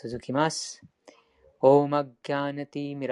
[0.00, 0.80] 続きます。
[1.60, 3.08] オーマギャナティミ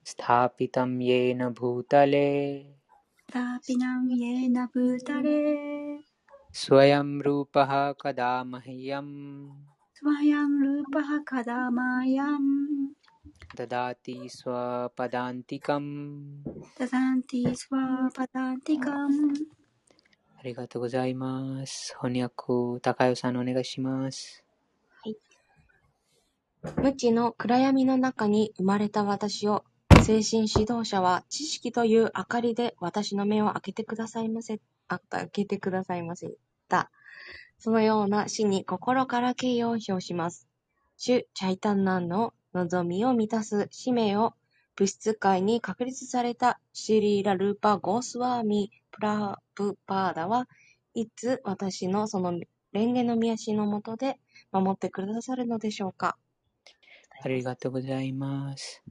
[0.05, 2.63] स्थापितं येन भूतले।
[3.19, 5.99] स्थापितं येन भूतले।
[6.53, 9.07] स्वयं रूपः कदा मह्यं
[9.95, 12.89] स्वयं रूपः कदा मायम्।
[13.56, 15.90] ददाति स्वपदान्तिकम्
[16.78, 19.34] ददाति स्वपदान्तिकम्
[20.38, 21.96] ありがとうございます。
[22.00, 24.44] 翻訳、高代さんお願いします。
[26.82, 29.64] 無知の暗闇の中に生まれた私を、
[30.02, 36.30] 精神指導者は知識という明かりで私の目を開けてくださいませ、あ開けてくださいませ
[36.68, 36.90] た。
[37.58, 40.46] そのような死に心から敬意を表します。
[40.96, 44.33] 主チャイタンナンの 望みを満たす使命を
[44.75, 50.47] 物質界に確立されたシリーラ・ルーパ・ゴースワーミ・プラプパーダは
[50.93, 52.31] いつ私のその
[52.73, 54.17] 蓮華の宮足のもとで
[54.51, 56.17] 守ってくださるのでしょうか。
[57.23, 58.83] ありがとうございます。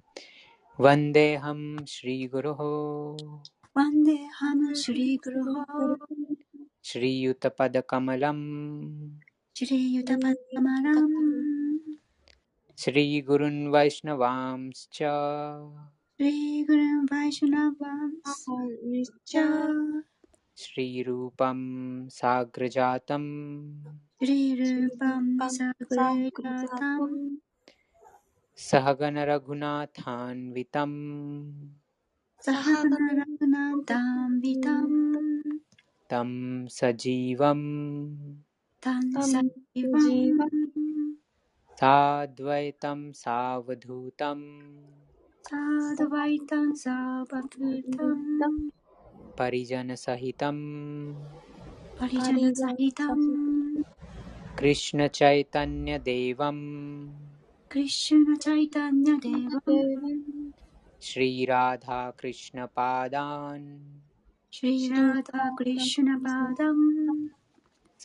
[0.79, 3.17] ワンデハムシリグルホ
[3.75, 5.61] ワンデハムシリグルホ
[6.83, 9.11] シリユタパダカマラム
[9.53, 11.60] シリユタパダカマラム
[12.83, 14.99] श्रीगुरुन् वैष्णवांश्च
[16.21, 19.33] श्रीगुरुन् वैष्णवांश्च
[20.63, 21.59] श्रीरूपं
[22.19, 23.25] साग्रजातं
[24.23, 27.03] श्रीरूपं साग्रजातं
[28.69, 30.95] सहगणरघुनाथान्वितं
[32.47, 34.89] सहगणरघुनाथान्वितं
[36.11, 36.31] तं
[36.79, 37.63] सजीवं
[38.87, 40.49] तं सजीवं
[41.81, 44.41] साद्वैतं सावधूतं
[45.49, 48.55] साद्वैतं सावधूतं
[49.39, 50.59] परिजनसहितं
[52.01, 53.21] परिजनसहितं
[54.59, 56.59] कृष्णचैतन्यदेवं
[57.73, 59.71] कृष्णचैतन्यदेवं
[61.09, 63.69] श्रीराधाकृष्णपादान्।
[64.57, 66.79] श्रीराधाकृष्णपादं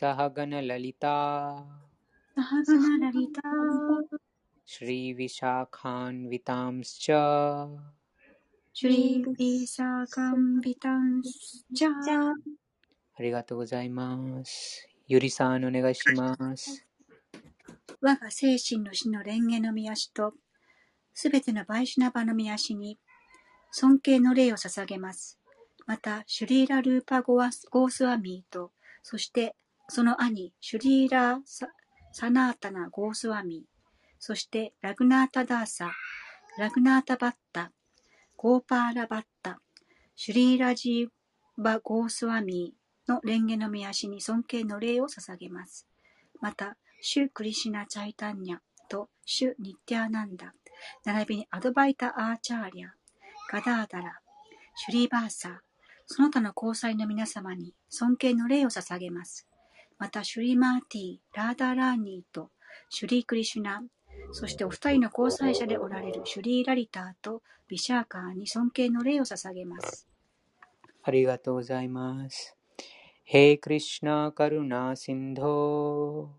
[0.00, 1.16] सहगणललिता
[4.65, 7.11] श्रीविशाखान्वितांश्च
[8.73, 11.91] シュリービサカンビタンジャー
[13.15, 14.87] ありがとうございます。
[15.07, 16.87] ゆりさん、お願いします。
[17.99, 20.33] 我が精神の死の蓮華の宮しと、
[21.13, 22.97] すべてのバイシュナバの宮しに、
[23.71, 25.37] 尊敬の礼を捧げます。
[25.85, 28.71] また、シュリーラ・ルーパゴワゴースワミーと、
[29.03, 29.55] そして
[29.89, 31.67] その兄、シュリーラ・サ
[32.18, 33.68] サナータナ・ゴースワミー、
[34.18, 35.92] そしてラグナータ・ダーサ、
[36.56, 37.72] ラグナータ・バッタ、
[38.38, 39.60] ゴーパーラバッタ、
[40.14, 45.86] シュリーラジーバ・ゴースワミーの蓮華の御足に尊敬の礼を捧げます。
[46.40, 50.54] また、シュ・クリシナ・チャイタンニャとシュ・ニッティアナンダ、
[51.04, 52.88] 並びにアドバイタ・アーチャーリャ、
[53.52, 54.20] ガダーダラ、
[54.74, 55.60] シュリーバーサ
[56.06, 59.46] その他の交際の皆様に尊敬の礼を捧げます。
[59.98, 62.50] また、シュリーマーティー、ラーダーラーニーと
[62.90, 63.82] シュリー・クリシュナ、
[64.32, 70.08] そしてお二人の交際者でおられるシュリー・ラリターとビシャーカーに尊敬の礼を捧げます。
[71.02, 72.56] ありがとうございます。
[73.24, 76.30] ヘイクリシナ・カルナ・シンド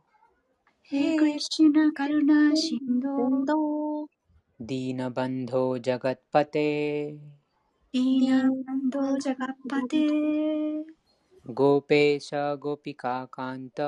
[0.84, 4.08] ヘイクリシナ・カルナ・シンド
[4.60, 9.98] ディーナ・バンド・ジャガッパテディーナ・バンド・ジャガッパテ
[11.50, 12.30] गोपेश
[12.60, 13.80] गोपिका कान्त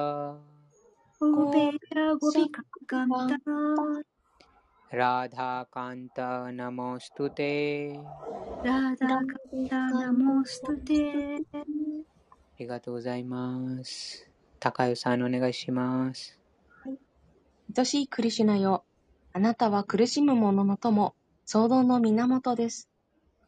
[4.94, 6.20] राधाकान्त
[6.56, 7.52] नमोऽस्तु ते
[8.64, 11.02] राधाकान्त नमोऽस्तु ते
[12.60, 14.30] ありがとうございます。
[14.60, 16.40] 高さんお願いします。
[16.86, 16.98] い。
[17.78, 18.84] 愛しいクリシュナよ。
[19.34, 21.14] あなたは苦しむ者の友、
[21.46, 22.90] 創造の源です。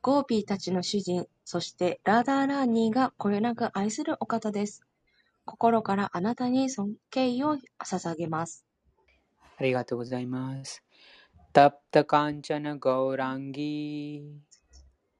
[0.02, 4.82] ゴーピーたちの主人、そしてラーダーラーニーがこれなく愛するお方です。
[5.44, 8.64] 心からあなたに尊敬を捧げます。
[9.58, 10.82] ありがとうございます。
[11.56, 14.20] तप्तकाञ्चन गौराङ्गी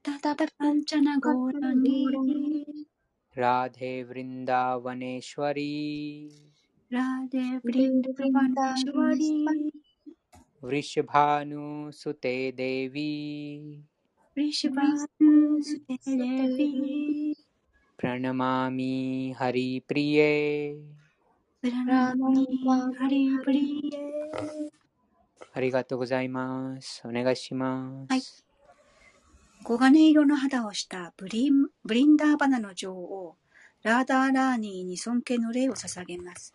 [0.03, 2.15] タッタカンチャナゴーランギー
[3.35, 5.59] राधे वृन्दावनेश्वरी
[6.89, 9.49] ラデブリンダバネシュワリー
[10.61, 13.90] वृषभानुसुते देवी リシバヌステレビ प्रणमामि हरिप्रिये ブラナミハリ
[19.86, 20.74] ブリエ
[25.52, 27.02] ありがとうございます。
[27.04, 28.10] お願いします。
[28.10, 28.22] はい
[29.64, 33.36] 黄金色の肌をしたブリンブリンダーバナの女王、
[33.82, 36.54] ラーダーラーニーに尊敬の礼を捧げます。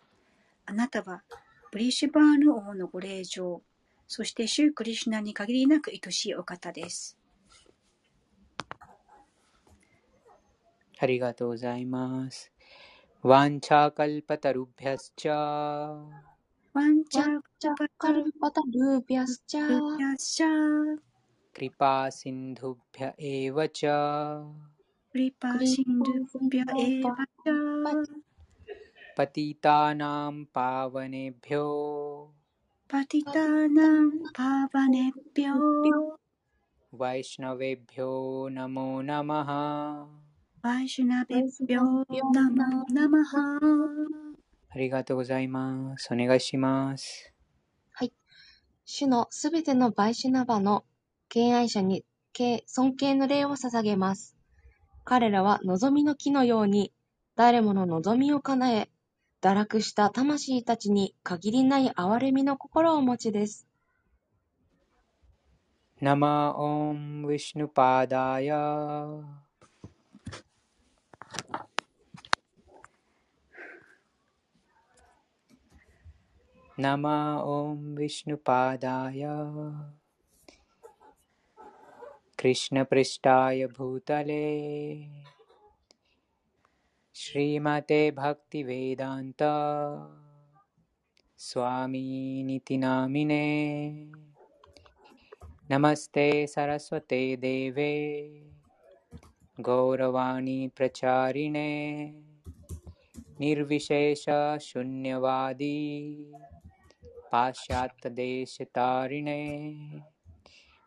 [0.66, 1.22] あなたは
[1.70, 3.62] ブリシュバーヌ王のご令嬢、
[4.08, 7.17] そしてシュークリシュナに限りなく愛しいお方です。
[11.00, 12.50] ありがとうございます。
[13.22, 14.66] ワンチャカルパタル
[40.60, 43.60] バイシュナベビョナマナベピョーナマナマハ
[44.70, 46.08] ありがとうございます。
[46.12, 47.32] お願いします。
[48.90, 50.82] 主のすべてのバイシュナバの
[51.28, 54.34] 敬愛者に敬尊敬の礼を捧げます。
[55.04, 56.92] 彼らは望みの木のように、
[57.36, 58.90] 誰もの望みを叶え、
[59.42, 63.66] 堕落した魂たちに限りない憐れみの心をお持ちです。
[66.00, 69.06] ナマオンウィシュヌパダヤ
[76.80, 79.22] नम ॐ विष्णुपादाय
[82.40, 84.44] कृष्णपृष्ठाय भूतले
[87.16, 89.42] श्रीमते भक्तिवेदान्त
[91.38, 93.44] स्वामीनिति नामिने
[95.70, 97.92] नमस्ते सरस्वते देवे
[99.61, 101.69] गौरवाणी प्रचारिणे
[103.39, 105.75] निर्विशेषशून्यवादी
[107.31, 109.41] पाश्चात्यदेशतारिणे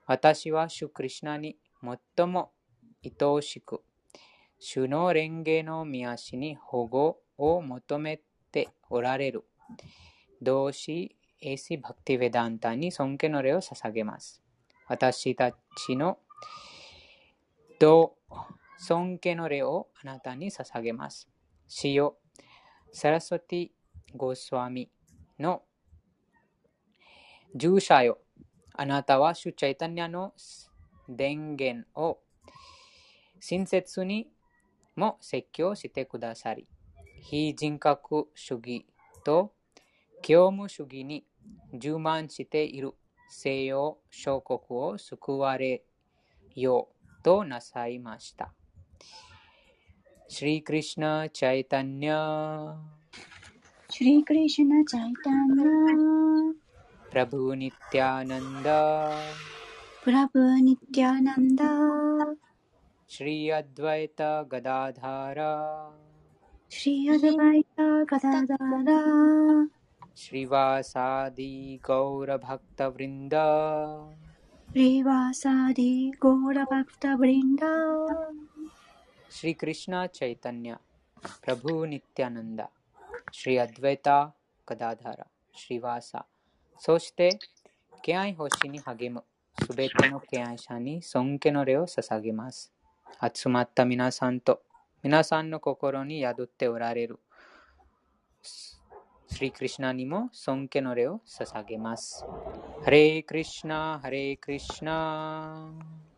[0.08, 1.58] 私は主クリシュナに
[2.16, 2.52] 最も
[3.04, 3.82] 愛おしく
[4.58, 8.20] 主の蓮華の御足に保護を求め
[8.52, 9.44] ておられる
[10.40, 14.40] 同志エシ・バクティ・ヴェダンタに尊敬の礼を捧げます。
[14.88, 16.18] 私たちの
[17.80, 18.16] 同
[18.83, 21.29] 尊敬の礼をあなたに捧げます。
[21.67, 22.17] 主よ、
[22.91, 23.69] サラスワティ・
[24.15, 24.89] ゴスワミ
[25.37, 25.61] の
[27.53, 28.17] 従者よ、
[28.73, 30.33] あなたは主チャイタニアの
[31.07, 32.21] 電源を
[33.39, 34.27] 親切に
[34.95, 36.67] も説教してくださり、
[37.21, 38.87] 非人格主義
[39.23, 39.53] と
[40.23, 41.23] 教務主義に
[41.71, 42.95] 充満している
[43.29, 45.83] 西洋諸国を救われ
[46.55, 46.89] よ
[47.19, 48.51] うとなさいました。
[50.31, 52.07] श्री कृष्ण चैतन्य।
[53.91, 55.63] श्री कृष्ण चैतन्य।
[57.11, 58.63] प्रभु नित्यानंद
[60.05, 61.59] प्रभु नित्यानन्द।
[63.09, 65.35] श्री अद्वैत गदाधार।
[66.71, 68.87] श्री अद्वैत गदाधार।
[70.17, 73.33] श्रीवासादि गौरभक्तवृन्द।
[74.71, 77.59] श्रीवासादि गौरभक्तवृन्द।
[79.35, 80.71] ಶ್ರೀಕೃಷ್ಣ ಚೈತನ್ಯ
[81.43, 82.61] ಪ್ರಭು ನಿತ್ಯಾನಂದ
[83.37, 84.07] ಶ್ರೀ ಅದ್ವೈತ
[84.67, 85.19] ಕದಾಧಾರ
[85.61, 86.15] ಶ್ರೀವಾಸ.
[86.83, 87.39] そして
[88.01, 89.23] 敬愛星に励む
[89.63, 92.71] すべての敬愛者に尊敬の礼を捧げます
[93.35, 94.63] 集まった皆さんと
[95.03, 97.19] 皆さんの心に宿っておられる
[99.31, 102.25] スリクリシナにも尊敬の礼を捧げます。
[102.83, 106.10] ハレイクリシナ、ハレイクリシナ。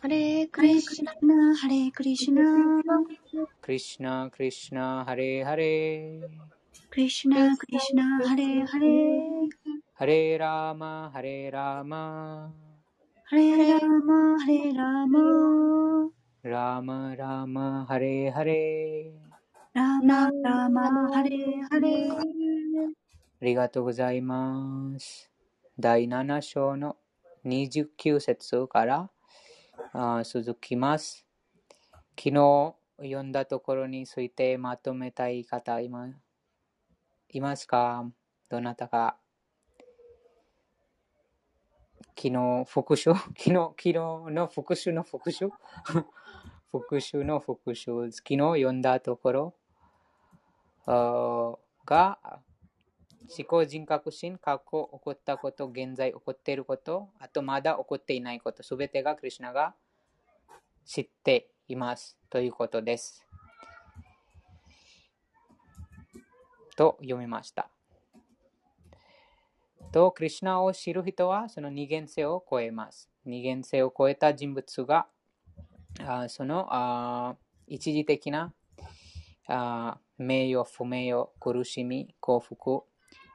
[0.00, 2.42] ハレークハレリシュナクリシナハレクリシナ
[3.60, 6.28] クリシナ、クリシナ、ハレーハレー。
[6.88, 8.86] クリシナクリシナハレハレ
[9.94, 12.52] ハレーラーマ、ハレーラーマ。
[13.24, 15.20] ハレラマハレラマ
[16.44, 19.28] ラーマ、ラーマ、ハレーハレー。
[19.74, 21.38] ラマラマハレ
[21.68, 25.28] ハレありがとうございます。
[25.76, 26.96] 第7章の
[27.44, 29.10] 29節から
[29.92, 31.26] あ続きます。
[32.18, 36.08] 昨日読んだところについてまとめたい方いま
[37.30, 38.04] いますか？
[38.48, 39.18] どなたか。
[42.16, 45.50] 昨日復習 昨日昨日の復習の復習
[46.72, 49.54] 復習の復習昨日読んだところ？
[51.84, 52.40] が
[53.30, 59.74] 思考人格心、過去起こったこと、現在起こっていること、あとまだ起こっていないこと、すべてがクリュナが
[60.86, 63.26] 知っていますということです。
[66.74, 67.68] と読みました。
[69.92, 73.10] と、クリュナを知る人はその二元性を超えます。
[73.26, 75.06] 二元性を超えた人物が、
[76.00, 78.54] あそのあ一時的な
[79.48, 82.84] あ名誉、不名誉、苦しみ、幸福、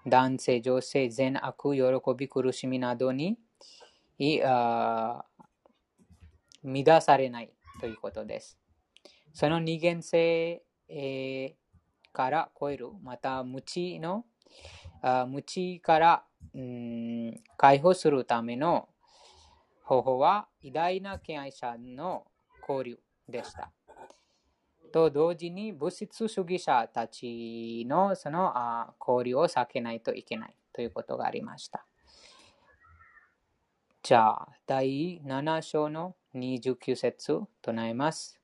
[0.05, 1.81] 男性、女性、善悪、喜
[2.17, 3.37] び、苦しみなどに
[4.43, 5.25] あ
[6.63, 8.57] 乱されないということです。
[9.33, 11.55] その二元性、えー、
[12.11, 14.25] から超える、また無知の
[15.01, 16.23] あ無知から
[16.57, 18.89] ん解放するための
[19.83, 22.25] 方法は偉大な敬愛者の
[22.67, 23.71] 交流でした。
[24.93, 28.53] と同時に物質主義者たちのその
[28.99, 31.83] 交流を避けないといけないということがありました。
[34.03, 38.39] じゃあ、第7章の29節となります。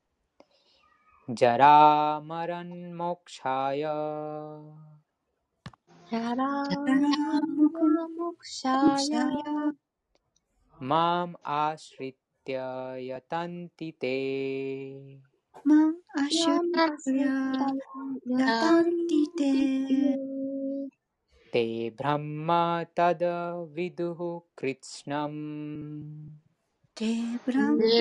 [1.30, 3.94] ジャラマランモクシャヤ
[6.10, 9.28] ジャラマランモクシャヤ
[10.80, 15.29] マムアシリティヤタンティテ
[19.38, 20.02] ते
[21.54, 21.64] ते
[22.00, 22.50] ब्रह्म
[22.98, 23.24] तद
[23.76, 24.20] विदुः
[24.60, 25.42] कृत्स्नम्
[26.98, 27.12] ते
[27.48, 27.92] ब्रह्म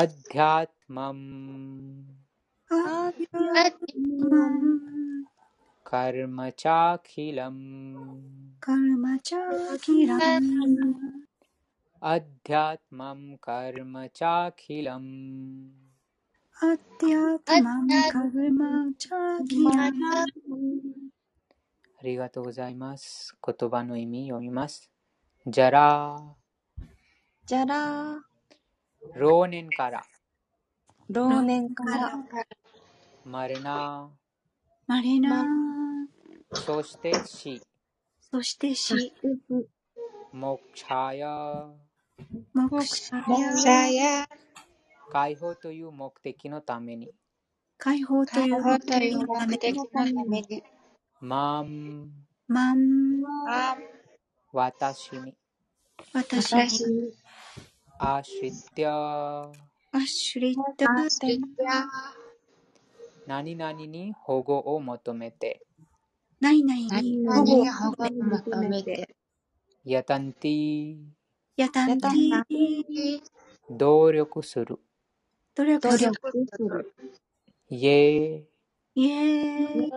[0.00, 1.24] अध्यात्मम्
[5.93, 7.61] कर्म चाखिलम्
[8.61, 10.53] कर्म चाखिलम्
[12.01, 15.09] अध्यात्मं कर्म चाखिलम्
[16.61, 19.91] アティアタマンカルマチャギラあ
[22.03, 23.33] りがとうございます。
[23.41, 24.91] 言葉の意味読みます。
[25.47, 26.17] じゃら
[27.45, 28.19] じゃら
[29.15, 30.03] 老年から
[31.09, 32.13] 老年から
[33.23, 34.09] まれな
[34.85, 35.45] まれな
[36.54, 37.60] そして死
[38.30, 39.12] そして死
[40.32, 41.66] モクシャヤ
[42.54, 44.28] モクシャヤ
[45.10, 47.10] 解放という目的のために。
[47.78, 50.62] 解放という目的のために。
[51.20, 52.10] まん。
[52.48, 53.22] まん。
[54.52, 55.36] 私に。
[56.12, 57.12] 私に。
[57.98, 59.52] アシュリティア。
[59.92, 61.86] アシュリティア。
[63.26, 65.63] 何々に保護を求めて。
[66.44, 69.16] 何々に保護を求めて。
[69.82, 70.98] ヤタンティ。
[71.56, 73.22] ヤタンティ。
[73.70, 74.78] 努力する。
[75.54, 76.12] 努力する。
[77.70, 79.10] イエーイ。
[79.10, 79.90] エーイ。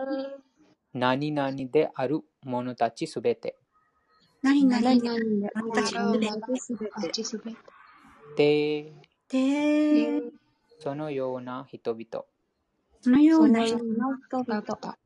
[0.94, 3.54] 何々である者たちすべて。
[4.40, 7.52] 何々である者たちすべ
[8.34, 8.94] て。
[9.28, 10.22] で、
[10.80, 12.24] そのような人々。
[13.02, 14.96] そのような人々。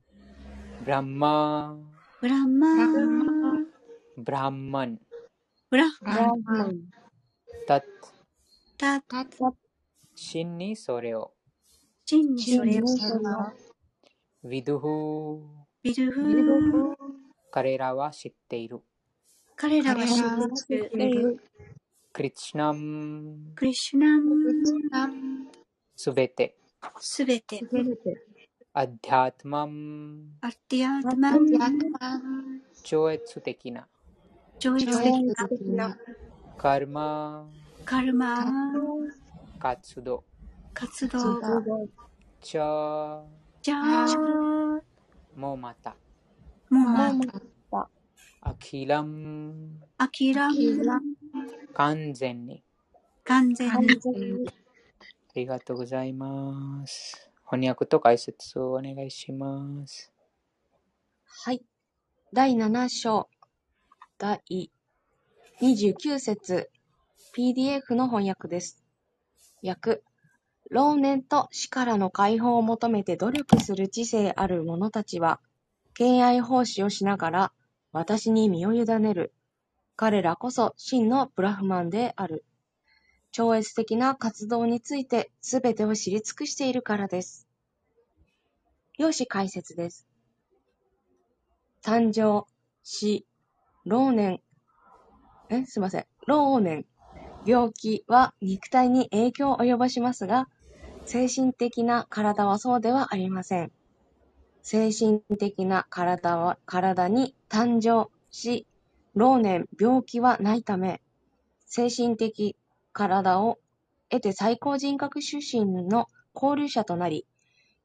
[0.84, 1.76] ブランマ
[2.20, 2.66] ブランマ
[4.16, 4.98] ブランマン。
[5.70, 6.80] ブランマン。
[7.68, 7.82] タッ。
[8.76, 9.24] タッ。
[10.16, 11.34] 真にそれを。
[12.04, 12.84] 真にそれを。
[14.42, 14.88] ウィドゥフ
[15.34, 16.96] ウィドゥフ
[17.52, 18.80] 彼らは知っている。
[19.54, 21.40] 彼らは知っている。
[22.12, 23.52] クリッシュナム。
[23.54, 24.34] クリシュナム。
[25.94, 26.56] すべて。
[26.98, 27.60] すべて。
[27.60, 28.31] アディ
[28.74, 30.24] アトマム。
[30.40, 32.62] アディアトマム。
[32.82, 33.86] 超越的な。
[34.58, 35.98] 超越的な。
[36.56, 37.46] カルマ。
[37.84, 38.46] カルマ。
[39.62, 40.24] 活動
[40.74, 41.40] 活動
[42.40, 43.22] じゃあ
[43.62, 44.06] じゃあ
[45.36, 45.94] もうまた
[46.68, 47.12] もうま
[47.70, 47.88] た
[48.40, 50.54] あきらんあきらん
[51.74, 52.64] 完全に
[53.22, 60.10] 完全にありがとうございます翻訳と解説をお願いします
[61.26, 61.62] はい
[62.32, 63.28] 第7章
[64.18, 64.70] 第
[65.60, 66.70] 29節
[67.36, 68.82] PDF の翻訳です
[69.62, 70.02] 訳。
[70.70, 75.40] 老年と死からの解放を求めて努力する知性ある者たちは、
[75.94, 77.52] 敬愛奉仕をしながら、
[77.92, 79.32] 私に身を委ねる。
[79.94, 82.44] 彼らこそ真のブラフマンである。
[83.32, 87.48] 超越的な活動について全てを知り尽くしているからです。
[88.98, 90.06] 用紙解説です。
[91.82, 92.46] 誕生、
[92.82, 93.26] 死、
[93.86, 94.40] 老年、
[95.48, 96.06] え、すいません。
[96.26, 96.84] 老年、
[97.44, 100.48] 病気は肉体に影響を及ぼしますが、
[101.06, 103.72] 精神的な体はそうではありません。
[104.62, 108.66] 精神的な体は、体に誕生、死、
[109.14, 111.00] 老年、病気はないため、
[111.66, 112.56] 精神的
[112.92, 113.58] 体を
[114.10, 117.26] 得て最高人格出身の交流者となり、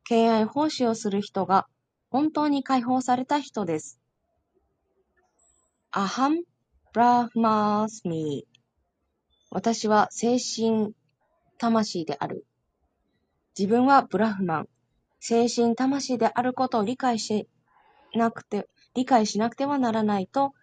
[0.03, 1.67] 敬愛奉仕をする人が
[2.09, 3.99] 本当に解放された人です。
[5.91, 6.43] アハン・
[6.93, 8.57] ブラフマースミー。
[9.49, 10.93] 私は精神
[11.57, 12.45] 魂である。
[13.57, 14.69] 自分はブラフマン、
[15.19, 17.47] 精神魂であることを理解し
[18.13, 20.53] なくて、理解しなくてはならないと、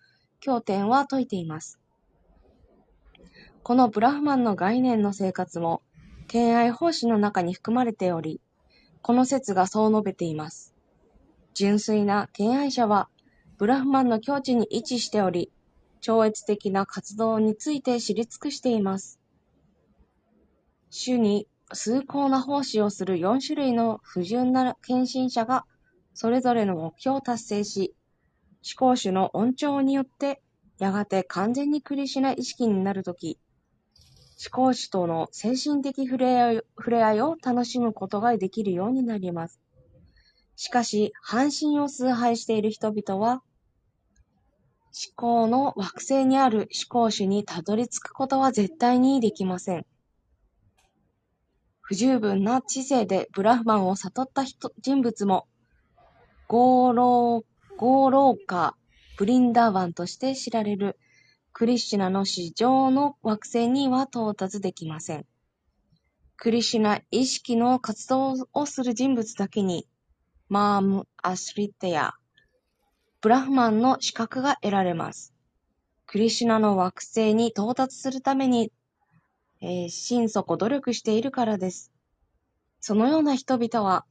[0.41, 1.81] 経典は説いています。
[3.65, 5.81] このブラフマンの概念の生活も、
[6.29, 8.43] 敬愛奉仕の中に含まれており、
[9.01, 10.75] この説がそう述べています。
[11.55, 13.09] 純粋な敬愛者は、
[13.57, 15.51] ブラフマンの境地に位置しており、
[16.03, 19.19] 超越的な活動について知り尽くしています。
[20.91, 25.65] 主に崇高な奉仕をする4種類の不純な献身者が、
[26.13, 27.95] それぞれの目標を達成し、
[28.63, 30.43] 思考主の恩寵によって、
[30.79, 33.39] やがて完全にクリシュナ意識になるとき、
[34.45, 39.59] 思考主との精神的触れ合い触れ合いを楽しむことができるようになります。
[40.57, 43.43] しかし、半身を崇拝している人々は、
[44.97, 49.87] 思考の惑星にある思考主にたどり着くことは絶対にできません。
[51.81, 55.47] 不十分な知性でブラフマンを悟った人人物も、
[56.49, 58.77] ゴーロー、ゴーローカ、
[59.17, 60.99] ブリンダーワンとして知られる
[61.57, 65.25] クリシュナの至上の惑星には到達できません。
[66.37, 69.87] クリシュナ意識の活動をする人物だけに、
[70.49, 72.15] マーム・アスリテや
[73.21, 75.33] ブラフマンの資格が得られます。
[76.07, 78.73] クリシュナの惑星に到達するために、
[79.61, 81.93] えー、心底努力しているからです。
[82.81, 84.07] そのような人々は、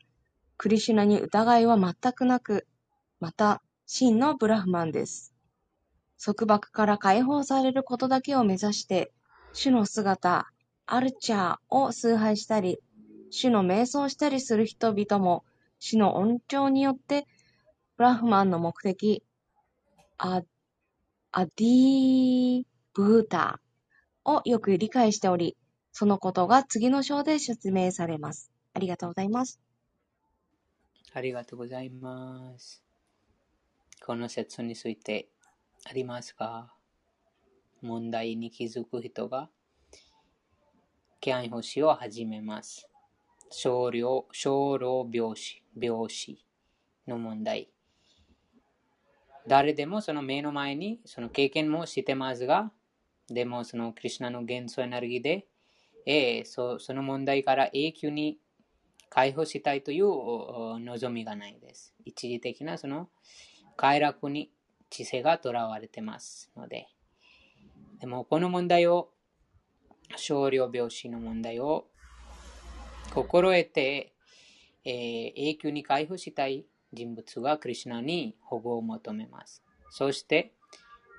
[0.55, 2.65] クリシュナに疑いは全くなく、
[3.19, 5.32] また、真のブラフマンです。
[6.23, 9.11] 束縛から解放されることだけを目指して、
[9.51, 10.47] 主の姿、
[10.85, 12.79] アルチャーを崇拝したり、
[13.29, 15.43] 主の瞑想したりする人々も、
[15.79, 17.27] 主の恩寵によって、
[17.97, 19.21] ブラフマンの目的、
[20.17, 20.43] ア
[21.33, 23.59] アディーブータ
[24.23, 25.57] をよく理解しており、
[25.91, 28.49] そのことが次の章で説明されます。
[28.73, 29.59] ありがとうございます。
[31.11, 32.81] ありがとうございます。
[34.05, 35.27] この説について
[35.85, 36.73] ありますか
[37.81, 39.49] 問題に気づく人が、
[41.19, 42.87] キャン星を始めます。
[43.49, 46.43] 少量、少量病死、病死
[47.05, 47.69] の問題。
[49.45, 52.71] 誰でもその目の前にその経験もしてますが、
[53.27, 55.47] でもそのクリュナの元素エネルギーで、
[56.05, 58.39] えー、そその問題から永久に
[59.09, 60.07] 解放したいという
[60.79, 61.93] 望みがないです。
[62.05, 63.09] 一時的なその
[63.75, 64.49] 快楽に
[64.93, 66.87] 知性が囚われてますので。
[67.99, 69.09] でも、この問題を、
[70.15, 71.87] 少量病死の問題を
[73.11, 74.13] 心得て、
[74.85, 79.63] えー、永久に回復したい人物がクリュナに保護を求めます。
[79.89, 80.53] そして、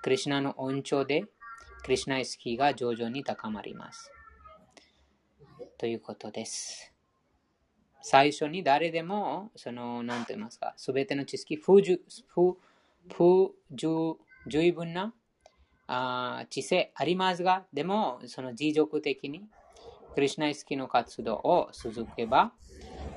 [0.03, 1.25] クリュナの恩寵で、
[1.83, 4.13] クリュナ意識が徐々に高まります。
[5.79, 6.93] ということです。
[8.03, 11.81] 最初に誰でも、その、なんと言いますか、すべての知識、不
[12.29, 12.59] 不
[13.13, 13.87] 不十
[14.47, 15.15] 十分な
[15.87, 19.45] あ知性ありますが、でもその持続的に
[20.15, 22.53] クリュナ意識の活動を続けば、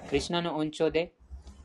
[0.10, 1.14] クリュナの恩寵で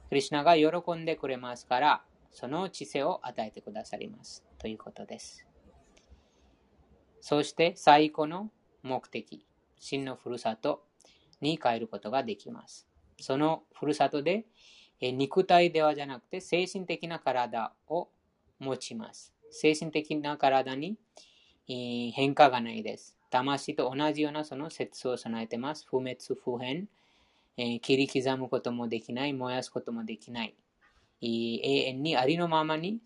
[0.08, 4.44] クリュナが喜んでくれますから、その知性を与えてくださります。
[4.58, 5.46] ということです。
[7.20, 8.50] そして最高の
[8.82, 9.46] 目的、
[9.78, 10.84] 真のふるさと
[11.40, 12.86] に帰ることができます。
[13.20, 14.44] そのふるさとで
[15.10, 18.08] 肉体ではじゃなくて精神的な体を
[18.60, 19.32] 持ちます。
[19.50, 20.96] 精神的な体に
[21.66, 23.16] 変化がないです。
[23.30, 25.86] 魂と同じようなその説を備えてます。
[25.88, 26.88] 不滅不変、
[27.56, 30.54] え切り刻むこともできない、燃やすこともできない。
[31.20, 33.00] 永遠にありのままに、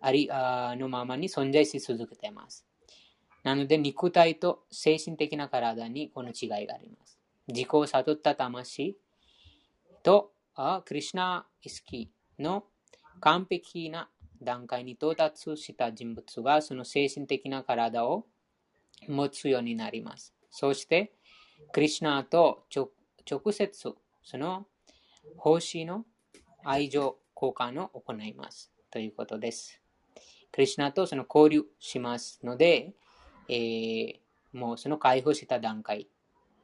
[0.00, 2.66] ありのままに存在し続けています。
[3.42, 7.18] なので、肉体と精神的な体にこの違いがあります。
[7.46, 8.96] 自己を悟った魂
[10.02, 10.32] と
[10.84, 12.64] クリュナ意識の
[13.20, 14.08] 完璧な
[14.42, 18.26] 段階に到達した人物がその精神的な体を
[19.08, 20.34] 持つようになります。
[20.50, 21.12] そして、
[21.72, 24.66] クリュナと直接その
[25.36, 26.04] 奉仕の
[26.64, 28.70] 愛情交換を行います。
[28.90, 29.80] ということです。
[30.52, 32.92] クリシナとその交流しますので、
[33.48, 34.20] えー
[34.52, 36.08] もうその解放した段階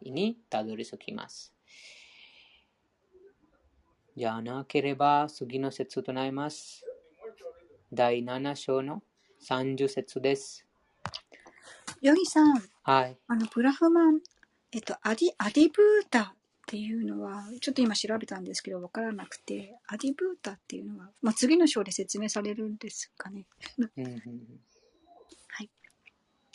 [0.02, 1.55] にたどり着きます。
[4.16, 6.82] じゃなければ次の説となります。
[7.92, 9.02] 第7章の
[9.46, 10.66] 30節です。
[12.00, 13.18] ヨギさん、はい。
[13.28, 14.20] あの、ブラフマン、
[14.72, 16.34] えっと、アディ、アディブータっ
[16.66, 23.44] ていうのは、ちょっと今調べたんですけど、わからなくて、アディブータっていうのは、まあ、次の章で説明されるんですかね。
[23.98, 24.04] うん
[25.48, 25.70] はい。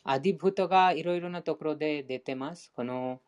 [0.03, 2.71] アディブートがいろいろなところで出てます。
[2.75, 3.21] この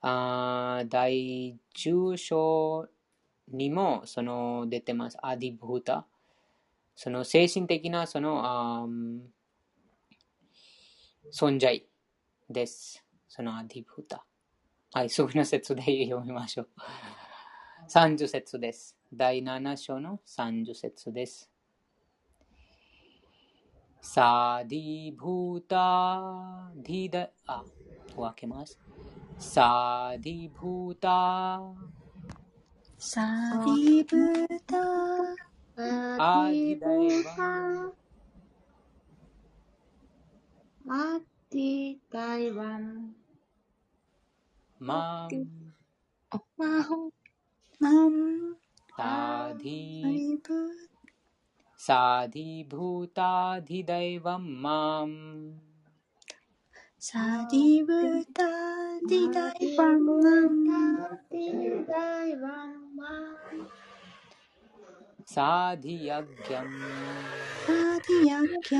[0.00, 2.88] あー第10章
[3.50, 5.18] にもその出てます。
[5.22, 6.06] アディブータ。
[6.94, 8.86] その精神的なそのあ
[11.32, 11.86] 存在
[12.48, 13.04] です。
[13.28, 14.24] そのアディブータ。
[14.92, 16.68] はい、次の節で読みましょう。
[17.88, 18.96] 30節です。
[19.12, 21.50] 第7章の30節です。
[24.00, 27.32] サーディブーターディダイ
[28.16, 28.78] 分けます
[33.00, 33.22] サ
[33.64, 34.16] ビブ
[34.66, 34.76] タ
[36.18, 37.92] アディダイバ
[40.84, 43.14] マティダイバン
[44.80, 45.46] マン
[46.56, 47.10] マン
[47.78, 48.56] マン
[48.96, 50.88] タディブ
[51.88, 53.16] साधिभूताधिदैवं
[54.62, 55.14] माम्
[57.00, 58.08] साधिभूताधिदैवं
[62.42, 63.04] माम् ク
[65.34, 66.64] タ、チェタサ
[67.72, 68.78] ハジェタ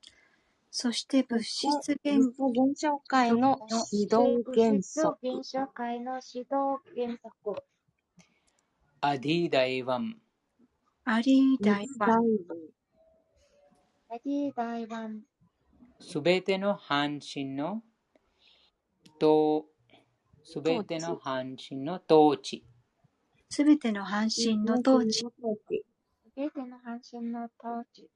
[0.71, 1.67] そして物質
[2.03, 3.59] 原元素現象界の
[3.91, 5.17] 指導原則。
[5.21, 7.61] 現象界の指導原則。
[9.01, 10.15] アディダイワン。
[11.03, 12.21] アリーダイバン、
[14.07, 15.21] アディ大湾。
[15.99, 17.81] すべての半身の
[19.19, 19.65] と、
[20.43, 22.63] すべての半身の統治。
[23.49, 25.25] すべての半身の統治、す
[26.35, 28.09] べての半身の統治。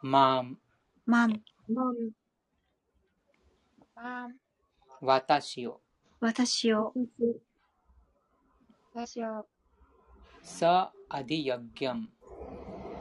[0.00, 0.58] マン、
[1.04, 1.42] マン、
[5.00, 5.80] 私を。
[6.20, 6.94] 私を、
[8.94, 9.46] 私を。
[10.42, 12.08] サ・アディヤギャン。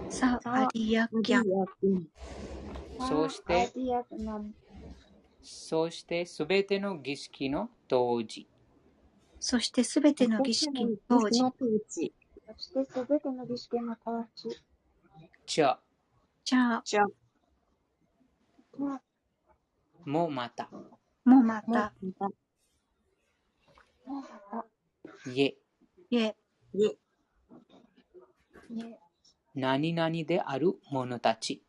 [0.10, 2.08] サ、アディヤキャン、
[3.00, 3.72] そして。
[5.42, 8.48] そしてすべての儀式の当時。
[9.40, 11.50] そしてすべての儀式の当時、そ
[12.58, 14.50] してすべての儀式の統治。
[15.46, 15.78] チャ
[16.44, 17.08] じゃあ、じゃあ、
[18.78, 19.00] も
[20.06, 20.70] もまた。
[21.26, 22.26] もまもた、う、また、
[24.06, 24.66] もま
[25.34, 25.58] いえ。
[29.56, 31.64] 何々である者たち。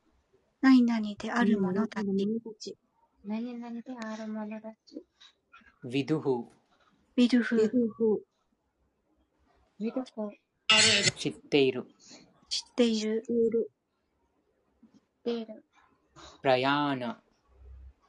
[0.61, 2.07] 何々である者たち、
[2.59, 2.77] ち。
[3.25, 5.03] 何々である者たち。
[5.85, 6.45] ヴィドゥフ、
[7.17, 7.57] ビル夫フ、
[7.97, 8.25] 婦、
[9.81, 10.37] ウィドフ。
[11.17, 11.87] 知っている。
[12.49, 13.71] 知っている、いる、
[15.25, 15.68] デール。
[16.41, 17.21] プラヤーナ、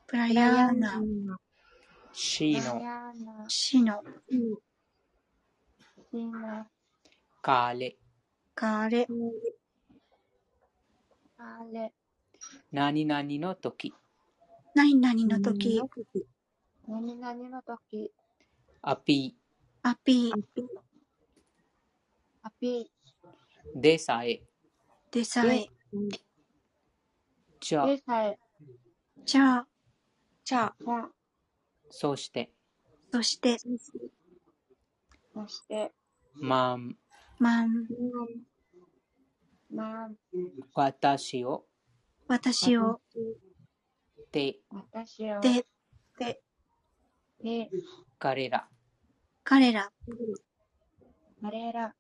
[0.08, 1.02] プラヤーナ、
[2.12, 2.82] シーノ。
[3.48, 4.02] シノ、
[6.12, 6.68] シーナ。
[7.42, 7.98] カーレ、
[8.56, 9.08] カレ、
[11.38, 11.94] アーレ。
[12.72, 13.94] 何々の時。
[14.74, 15.82] 何々の時、
[16.88, 18.12] 何々の時。
[18.82, 19.36] アピ
[19.84, 20.64] アピアピ
[22.44, 22.92] アピ
[23.76, 24.42] でさえ、
[25.12, 25.68] でさえ、
[27.60, 28.40] じゃでさえ、
[29.26, 29.68] じゃあ、
[30.44, 31.10] チャじゃ、
[31.90, 32.52] そして、
[33.12, 35.92] そして、そして、
[36.36, 36.98] まん、
[37.38, 37.86] まん、
[39.70, 40.16] まん、
[40.74, 41.66] 私を、
[42.28, 43.02] 私を、
[44.32, 45.66] て、私を、で、
[47.44, 47.70] で、
[48.18, 48.68] 彼ら、
[49.44, 49.92] 彼ら、
[51.42, 51.94] 彼ら、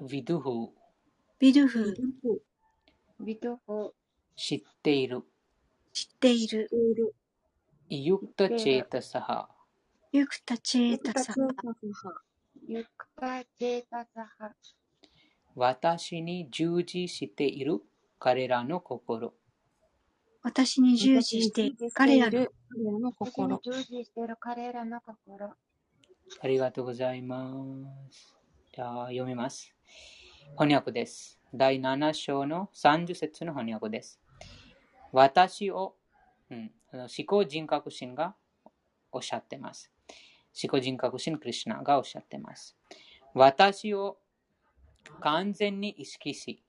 [0.00, 0.72] ヴィドゥフ、
[1.38, 1.94] ビドゥフ、
[3.20, 3.94] ビトフ、
[4.36, 5.22] 知っている、
[5.92, 6.68] 知っている、
[7.88, 9.48] ユクタチェータサハ、
[10.12, 11.34] ユクタチェータサ、
[12.66, 14.52] ユクタチェータサハ、
[15.54, 17.80] 私に従事している
[18.18, 19.34] 彼らの心、
[20.42, 23.60] 私に従事している彼らの彼らの私に心。
[23.62, 25.54] 従事している彼らの心。
[26.40, 27.54] ありがとうございま
[28.10, 28.34] す。
[28.74, 29.74] じゃあ、読みます。
[30.56, 31.38] 翻訳です。
[31.54, 34.21] 第7章の30節の翻訳です。
[35.12, 35.94] 私を、
[36.50, 38.34] うん、思考人格心が
[39.12, 39.90] おっしゃってます。
[40.62, 42.76] 思考人格心クリシュナがおっしゃってます。
[43.34, 44.18] 私を
[45.20, 46.62] 完全に意識し、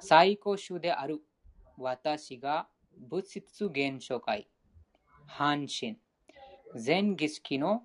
[0.00, 1.20] 最高種である
[1.78, 2.66] 私が
[3.08, 4.48] 物質現象界、
[5.26, 5.98] 半身、
[6.74, 7.84] 全儀式の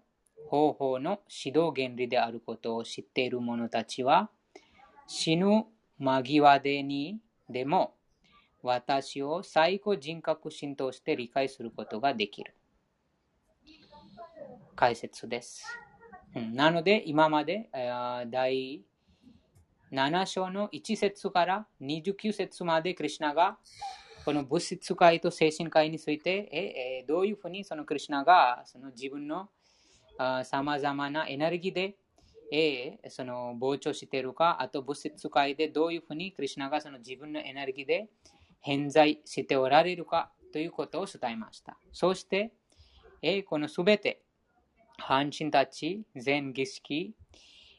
[0.50, 4.30] 方法の指導原理であることを知っている者たちは、
[5.08, 5.66] 死ぬ
[6.00, 7.20] 間際でに
[7.50, 7.97] でも
[8.68, 12.54] 私を最高人格心として理解することができる。
[14.76, 15.64] 解説です。
[16.36, 18.84] うんなので、今までえー第
[19.92, 23.58] 7章の1節から29節までクリュナが
[24.26, 29.50] この物質界と精神界についてえーどういうふうにそのクリュナがその自分の
[30.44, 31.96] さまざまなエネルギーで、
[32.52, 38.10] えーその膨張しているか、あと物質界でどういうふうにクリュナがその自分のエネルギーで
[38.62, 41.78] 偏在しておられるかということを伝えました。
[41.92, 42.52] そして、
[43.22, 44.22] えーこのすべて、
[44.98, 47.14] 半身たち、全儀式、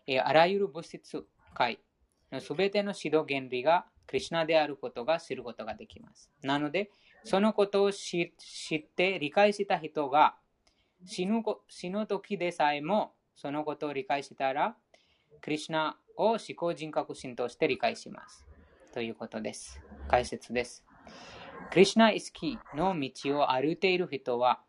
[0.07, 1.79] えーあらゆる物質界
[2.31, 6.31] のすべての指導原理がクリュナであることが知ることができます。
[6.43, 6.91] なので、
[7.25, 8.33] そのことを知
[8.75, 10.37] って理解した人が、
[11.05, 14.77] 死ぬ死ぬ時でさえもそのことを理解したら、
[15.41, 18.47] クリュナを思考人格心として理解します。
[18.93, 19.81] ということです。
[20.09, 20.85] 解説です。
[21.71, 24.61] クリュナ意識の道を歩いている人は、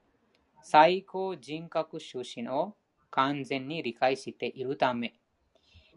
[0.61, 2.75] 最高人格出身を
[3.09, 5.15] 完全に理解しているため、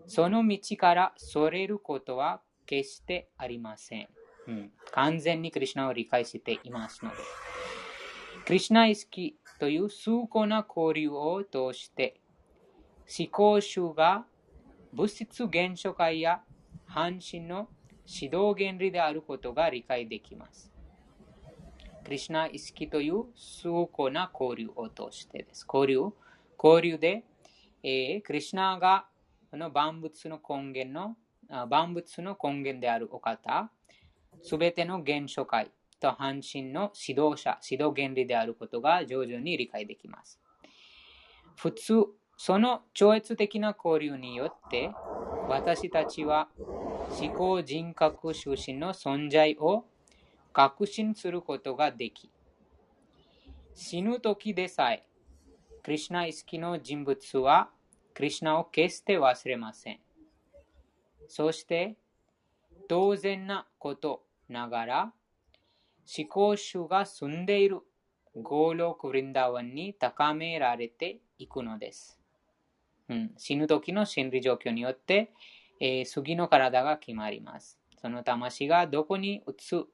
[0.06, 4.08] その道からそれることは決してありません。
[4.46, 7.16] うん、完全にクリュナを理解していますので。
[8.44, 12.20] クリュナ意識という崇高な交流を通して、
[13.18, 14.24] 思考集が
[14.92, 16.42] 物質現象界や
[16.86, 17.68] 半身の
[18.06, 20.70] 指導原理であることが理解できます。
[22.04, 25.66] クリュナ意識という崇高な交流を通してです。
[25.72, 26.12] 交流
[26.62, 27.24] 交流で、
[27.82, 29.06] えークリュナが
[29.52, 31.16] の万物の根源の
[31.68, 33.70] 万物の根源であるお方、
[34.42, 40.40] すべての現象界と半身の指導者、指導原理であることが徐々に理解できます。
[41.56, 44.90] 普通、その超越的な交流によって、
[45.48, 46.48] 私たちは
[47.20, 49.84] 思考人格出身の存在を
[50.54, 52.30] 確信することができ、
[53.74, 55.06] 死ぬ時でさえ、
[55.82, 57.68] クリュナ意識の人物は、
[58.14, 60.00] クリュナを決して忘れません。
[61.28, 61.96] そして、
[62.88, 65.12] 当然なことながら、
[66.16, 67.80] 思考主が住んでいる
[68.34, 72.18] ゴーロク・ヴリンダワンに高められていくのです。
[73.10, 75.32] うん、死ぬ時の心理状況によって、
[75.84, 77.76] えー次の体が決まります。
[78.00, 79.84] その魂がどこに移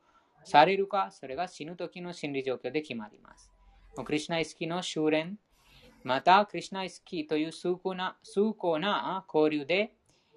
[0.45, 3.51] されるか、それが死ぬ時の心理状況で決まります。
[4.05, 5.39] クリュナ意識の修練、
[6.05, 9.95] またクリュナ意識という崇高な崇高な交流で、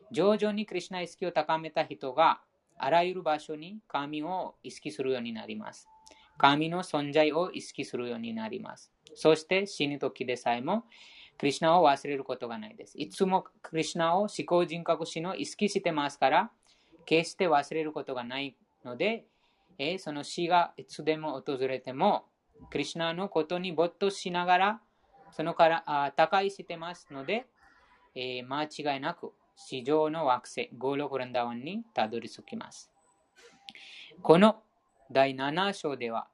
[0.10, 2.40] 徐々にクリュナ意識を高めた人が、
[2.78, 5.90] あらゆる場所に神を意識するようになります。
[6.38, 8.90] 神の存在を意識するようになります。
[9.16, 10.86] そして死ぬ時でさえも、
[11.38, 12.98] クリュナを忘れることがないです。
[12.98, 16.52] いつもクリュナを思考人格心を意識してますから、
[17.06, 19.26] 決して忘れることがないので、
[19.78, 22.26] えーその死がいつでも訪れても、
[22.70, 24.82] クリュナのことに没頭しながら、
[25.32, 27.48] そのからあ高いしてますので、
[28.15, 32.91] えー間違いなく地上の惑星、ゴーロクランダワンにたどり着きます。
[34.22, 34.62] この
[35.12, 36.28] 第7章では、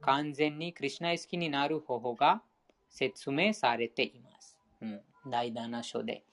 [0.00, 2.42] 完全にクリュナ意識になる方法が
[2.96, 4.58] 説明されています。
[4.80, 6.24] ううん、第7章で。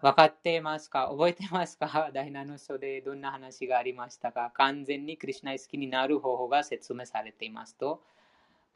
[0.00, 1.08] 分かってますか？
[1.10, 2.08] 覚えてますか？
[2.14, 4.50] 第7章でどんな話がありましたか？
[4.54, 8.02] 完全にクリュナイ好きになる方法が説明されていますと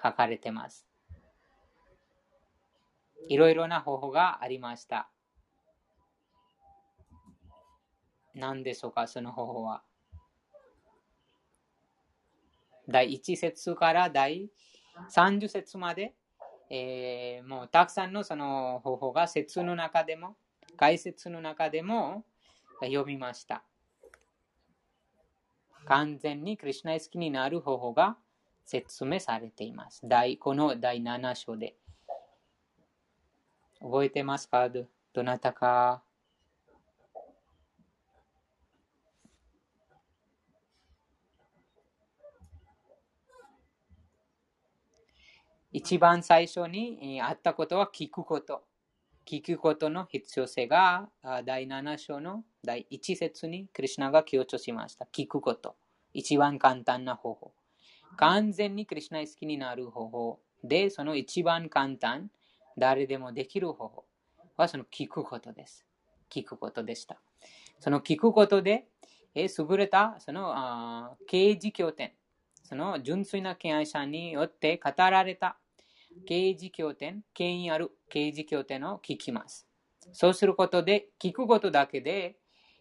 [0.03, 0.87] 書かれてます。
[3.29, 5.11] いろいろな方法がありました。
[8.35, 9.07] 何でしょうか？
[9.07, 9.83] その方法は。
[12.87, 14.51] 第1節から第
[15.11, 16.14] 30節まで、
[16.71, 20.37] えー、もうたくさんのその方法が説の中でも
[20.77, 22.25] 解説の中でも
[22.81, 23.63] 読みました。
[25.87, 28.17] 完全にクリュナイ好きになる方法が
[28.65, 30.03] 説明されています。
[30.05, 31.75] 第この第7章で。
[33.81, 34.69] 覚えてますか？
[34.69, 36.03] どなたか？
[45.73, 48.65] 一番最初にあったことは聞くこと。
[49.25, 51.09] 聞くことの必要性が
[51.45, 55.07] 第7章の第1節にクリュナが強調しました。
[55.13, 55.77] 聞くこと。
[56.13, 57.53] 一番簡単な方法。
[58.17, 62.31] 完全にクリュナ好きになる方法で、その一番簡単、
[62.77, 64.05] 誰でもできる方法
[64.57, 65.87] はその聞くことです。
[66.29, 67.21] 聞くことでした。
[67.79, 68.89] その聞くことで、
[69.37, 72.11] え優れたその刑事経典、
[72.65, 75.60] その純粋な敬愛者によって語られた
[76.27, 79.66] 刑事経典、権威ある刑事経典を聞きます。
[80.12, 82.37] そうすることで、聞くことだけで、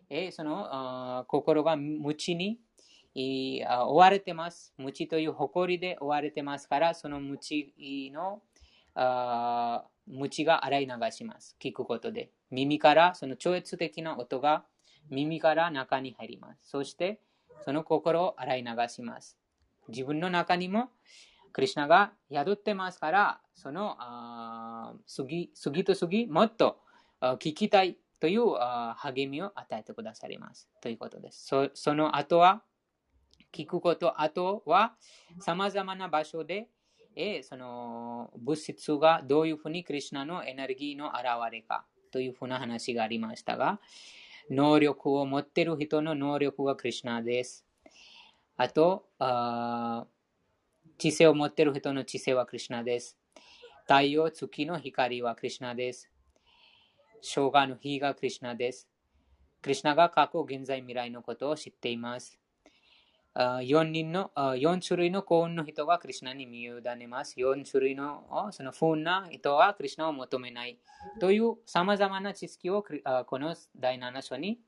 [0.09, 2.59] えその心が無知に
[3.13, 4.73] 追われてます。
[4.77, 7.73] 無知という誇りで追われてますから、その無知
[8.13, 8.41] の
[10.07, 11.55] 無知が洗い流します。
[11.61, 12.31] 聞くことで。
[12.51, 14.65] 耳からその超越的な音が
[15.09, 16.61] 耳から中に入ります。
[16.63, 17.19] そして、
[17.63, 19.37] その心を洗い流します。
[19.89, 20.89] 自分の中にも
[21.51, 23.97] クリュナが宿ってますから、その
[25.07, 26.79] 次次と次、もっと
[27.21, 28.55] 聞きたいという
[28.95, 30.69] 励みを与えてくださります。
[30.81, 31.45] ということです。
[31.45, 32.63] そその後は、
[33.51, 34.95] 聞くこと後は、
[35.39, 36.67] さまざまな場所で、
[37.15, 43.79] えその物質がどういうふうにクリュナのエネルギーの現れかというふうな話がありましたが、
[44.49, 47.65] 能力を持っている人の能力がクリュナです。
[48.57, 50.05] あと、あ
[50.99, 53.17] 知性を持っている人の知性はクリュナです。
[53.83, 56.11] 太陽、月の光はクリュナです。
[57.21, 58.89] 生姜の火がクリュナです。
[59.61, 62.37] クリュナが過去、現在、未来のことを知っています。
[63.33, 67.35] 4, 人の4種類の幸運の人がクリュナに身を委ねます。
[67.37, 70.77] 4種類のその不運な人はクリュナを求めない。
[71.21, 74.59] というさまざまな知識をこの第7章に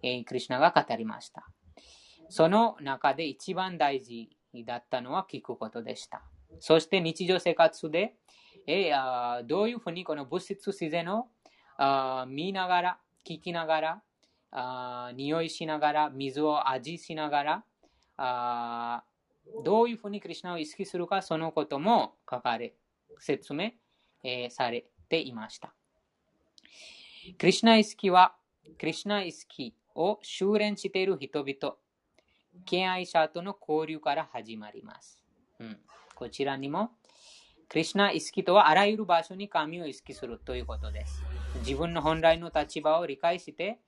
[0.00, 1.46] クリュナが語りました。
[2.30, 4.30] その中で一番大事
[4.62, 6.22] だったのは聞くことでした。
[6.60, 8.14] そして日常生活で、
[8.66, 11.28] えー、どういうふうにこの物質自然を
[11.76, 14.02] あ見ながら、聞きながら、
[14.52, 17.64] あ匂いしながら、水を味しながら、
[18.16, 19.04] あ
[19.64, 22.74] どういうふうにクリュナを意識するか、そのことも書かれ、
[23.18, 23.72] 説明、
[24.22, 25.74] えー、されていました。
[27.38, 28.36] クリュナ意識は、
[28.78, 31.76] クリュナ意識を修練している人々
[32.64, 35.22] 敬愛者との交流から始まります。
[35.58, 35.78] うん、
[36.14, 36.90] こちらにも、
[37.68, 41.22] クリュナ意識とはあらゆる場所に神を意識するということです。
[41.60, 43.80] 自分の本来の立場を理解して、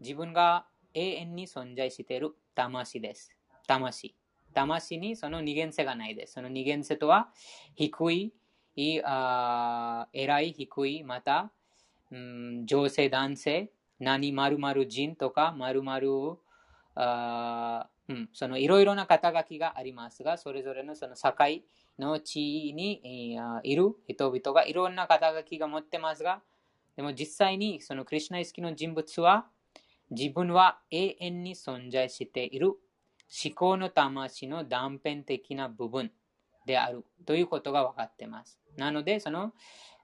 [0.00, 3.30] 自分が永遠に存在している魂です。
[3.66, 4.14] 魂。
[4.54, 6.34] 魂にその二元性がないです。
[6.34, 7.28] その二元性とは、
[7.74, 8.32] 低い、
[9.04, 11.52] あ偉い、低い、また、
[12.10, 16.38] うん、女性、男性、何〇〇人とか、〇〇
[16.94, 21.32] あうん、そのいろいろな肩書きがありますが、それぞれのその境
[21.98, 26.40] の地位にいる人々がいろんな肩書きが持ってますが、
[26.96, 29.46] でも実際にそのクリュナ意識の人物は
[30.10, 36.12] 自分は永遠に存在している思考の魂の断片的な部分
[36.64, 38.58] であるということが分かっています。
[38.76, 39.52] なので、その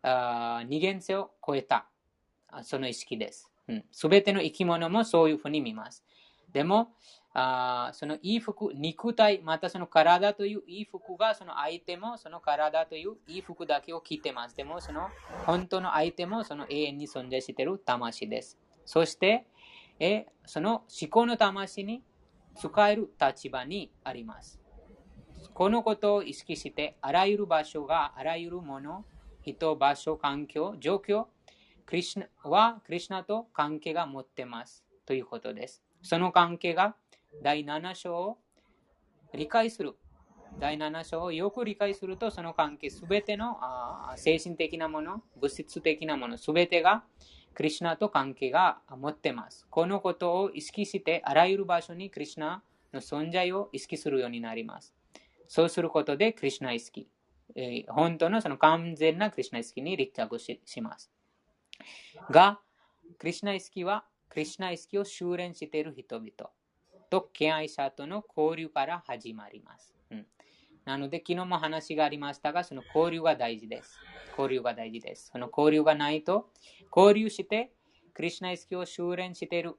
[0.03, 1.86] 二元性を超えた
[2.62, 3.48] その意識です。
[3.92, 6.05] す、べ、ての生き物もそういうふうに見ます。
[6.53, 6.94] でも、
[7.35, 14.57] あそのいい服、肉体、またその体といういい服がその相手もその体といういい服だけを着てます。
[14.57, 15.09] でもその
[15.47, 18.59] 本当の相手もその永遠に存在している魂です。
[18.85, 19.47] そして、
[19.99, 22.03] えその思考の魂に
[22.57, 24.61] 使える立場にあります。
[25.55, 29.05] このことを意識して、あらゆる場所があらゆるもの、
[29.43, 31.26] 人、場所、環境、状況、
[31.87, 35.83] クリシナはクリシナと関係が持ってますということです。
[36.03, 36.95] その関係が
[37.41, 38.39] 第7章を
[39.35, 39.95] 理解する
[40.59, 47.05] 第7章をよく理解すると、その関係すべてのあ精神的なもの、物質的なもの、すべてが
[47.55, 49.66] クリシュナと関係が持ってます。
[49.70, 52.62] このことを意識して、あらゆる場所にクリシュナ
[52.93, 54.95] の存在を意識するようになります。
[55.49, 57.09] そうすることでクリシュナ意識、
[57.55, 61.11] えー本当のその完全なクリシュナ意識に立着しします。
[62.30, 62.61] が、
[63.18, 66.51] クリシュナ意識は、クリシュナ意識を修練している人々
[67.12, 69.94] と敬愛者との交流から始まります。
[70.10, 70.26] うん、
[70.86, 73.98] なので、昨日も話がありましたが、その交流が大事です。
[74.30, 75.28] 交流が大事です。
[75.30, 76.48] その交流がないと、
[76.90, 77.70] 交流して、
[78.14, 79.74] クリシュナ意識を修練している、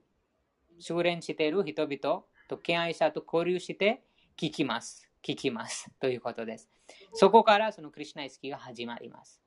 [0.77, 4.03] 修練している人々と敬愛者と交流して
[4.37, 5.09] 聞きます。
[5.23, 5.89] 聞きます。
[5.99, 6.69] ということです。
[7.13, 9.41] そこからそのクリシュナ意識が始まります。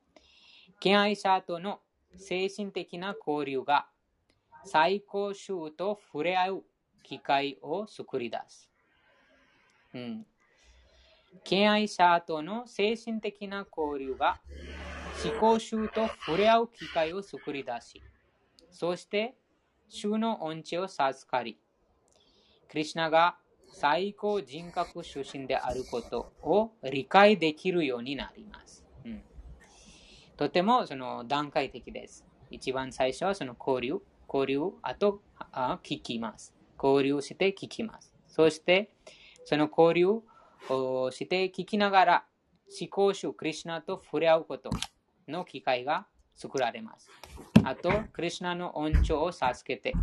[0.81, 1.79] 敬愛者との
[2.17, 3.87] 精神的な交流が
[4.65, 6.63] 最高宗と触れ合う
[7.07, 8.69] 機会を作り出す。
[9.93, 10.25] うん。
[11.43, 14.41] 敬愛者との精神的な交流が
[15.23, 18.03] 思考宗と触れ合う機会を作り出し、
[18.69, 19.35] そして
[19.87, 21.57] 宗の恩知を授かり、
[22.69, 23.37] クリシナが
[23.71, 28.83] 最高人格出身であることを理解できるようになります。
[29.05, 29.23] うん、
[30.35, 32.25] とてもその段階的です。
[32.49, 36.56] 一番最初はその交流、交流、あとあ聞きます。
[36.81, 38.13] 交流して聞きます。
[38.27, 38.91] そして、
[39.45, 40.21] その交流
[40.69, 42.25] をして聞きながら、
[42.79, 44.69] 思考主クリシュナと触れ合うこと
[45.27, 46.05] の機会が
[46.35, 47.09] 作られます。
[47.63, 49.93] あと、クリシュナの恩寵を授けて、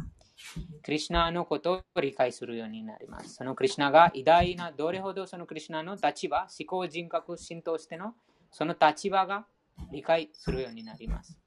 [0.83, 3.35] クリシュナのことを理解するようになります。
[3.35, 8.15] そのクリシュナが偉大な、どれほどそのクリシュナの立場、思考人格心としての
[8.51, 9.47] その立場が
[9.93, 11.39] 理解するようになります。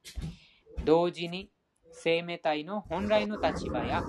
[0.86, 1.49] 同時に
[1.91, 4.03] 生命体の本来の立場や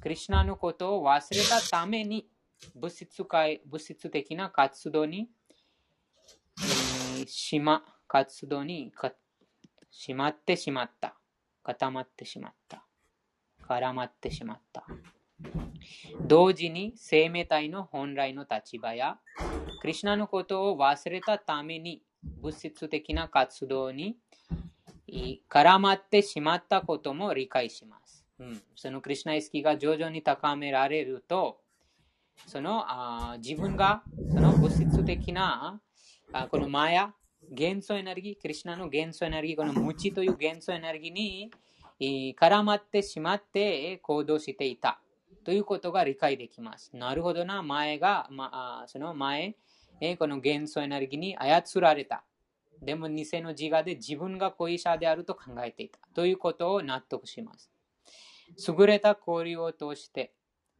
[0.00, 2.28] クリシュナのことを忘れたために
[2.74, 5.28] 物質界物質的な活動に、
[6.60, 9.12] えーしま活動にか
[9.90, 11.16] しまってしまった
[11.62, 12.84] 固まってしまった
[13.68, 14.84] 絡まってしまった
[16.20, 19.18] 同時に生命体の本来の立場や
[19.80, 22.02] クリシュナのことを忘れたために
[22.40, 24.16] 物質的な活動に
[25.50, 28.15] 絡まってしまったことも理解します。
[28.74, 31.60] そのクリシュナ意識が徐々に高められると、
[32.46, 35.80] そのあ自分がその物質的な
[36.32, 37.14] あこのマヤ、
[37.50, 41.12] 元素エネルギー、クリシュナの元素エネルギー、この無知という元素エネルギー
[41.98, 45.00] に絡まってしまって行動していた
[45.44, 46.90] ということが理解できます。
[46.94, 49.56] なるほどな、前が、ま、その前、
[50.18, 52.24] この元素エネルギーに操られた。
[52.82, 55.98] でも偽の自我で自分が恋者であると考えていた。
[56.12, 57.70] ということを納得します。
[58.56, 60.32] 優れた交流を通して、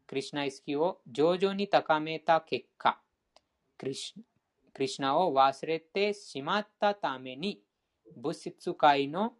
[0.06, 3.00] クリシュナ意識を徐々に高めた結果、
[3.78, 4.14] クリシ
[5.00, 7.60] ナを忘れてしまったために、
[8.16, 9.34] 物質界の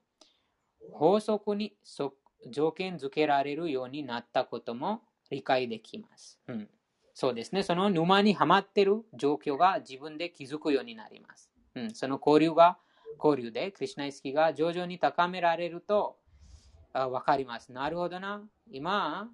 [0.92, 1.76] 法則に
[2.50, 6.38] 条件付けられるようになったことも理解できます。
[6.48, 6.68] うん、
[7.14, 7.62] そうですね。
[7.62, 11.50] その沼にはまってる状況が自分で気づくようになります。
[11.74, 12.78] うん、その交流が、
[13.22, 16.18] 交流でクリシュナ意識が徐々に高められると
[17.04, 17.72] わかります。
[17.72, 18.42] なるほどな。
[18.70, 19.28] 今、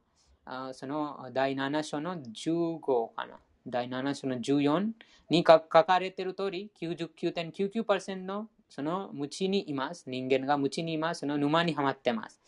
[0.45, 3.39] あその第7章の15かな。
[3.67, 4.91] 第7章の14
[5.31, 10.05] に書かれている通り、99.99%のその無知にいます。
[10.09, 11.21] 人間が無知にいます。
[11.21, 12.41] その沼にはまってます。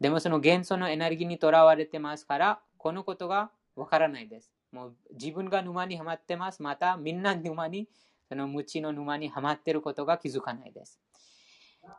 [0.00, 4.50] でもその元素のエネルギーにとらわれてますから、このことがわからないです。
[4.72, 6.62] もう自分が沼にはまってます。
[6.62, 7.88] またみんな沼に、
[8.28, 11.00] その無知の沼にはまっていることが気づかないです。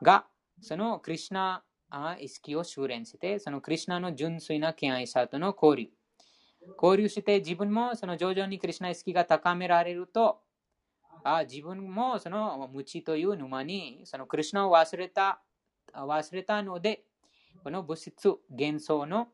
[0.01, 0.25] が、
[0.61, 1.63] そのクリシュナ
[2.19, 5.91] 意識を修練して、そのクリシュナの純粋な敬愛者との交流。
[6.81, 10.41] 交流して自分もその徐々にクリシュナ意識が高められると、
[11.23, 15.41] あ自分もその無知という沼にそのクリシュナを忘れた
[15.93, 17.03] 忘れたので、
[17.63, 19.29] この物質、元素の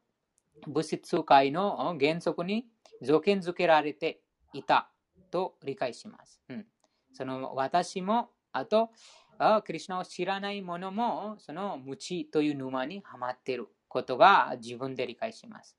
[0.67, 2.65] 物質界の原則に
[3.01, 4.21] 条件付けられて
[4.53, 4.89] いた
[5.31, 6.41] と理解します。
[6.49, 6.65] うん、
[7.13, 8.91] その私も、あと、
[9.37, 15.77] あクリシュナを知らない者も、その無知という沼にはまっていることが自分で理解します。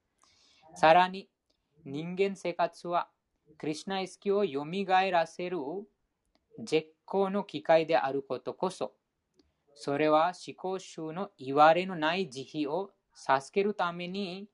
[0.74, 1.28] さらに、
[1.84, 3.08] 人間生活は
[3.58, 4.64] クリシュナ意識を蘇
[5.10, 5.58] らせる
[6.58, 8.94] 絶好の機会であることこそ、
[9.74, 14.48] それは思考集の言われのない慈悲を授けるために、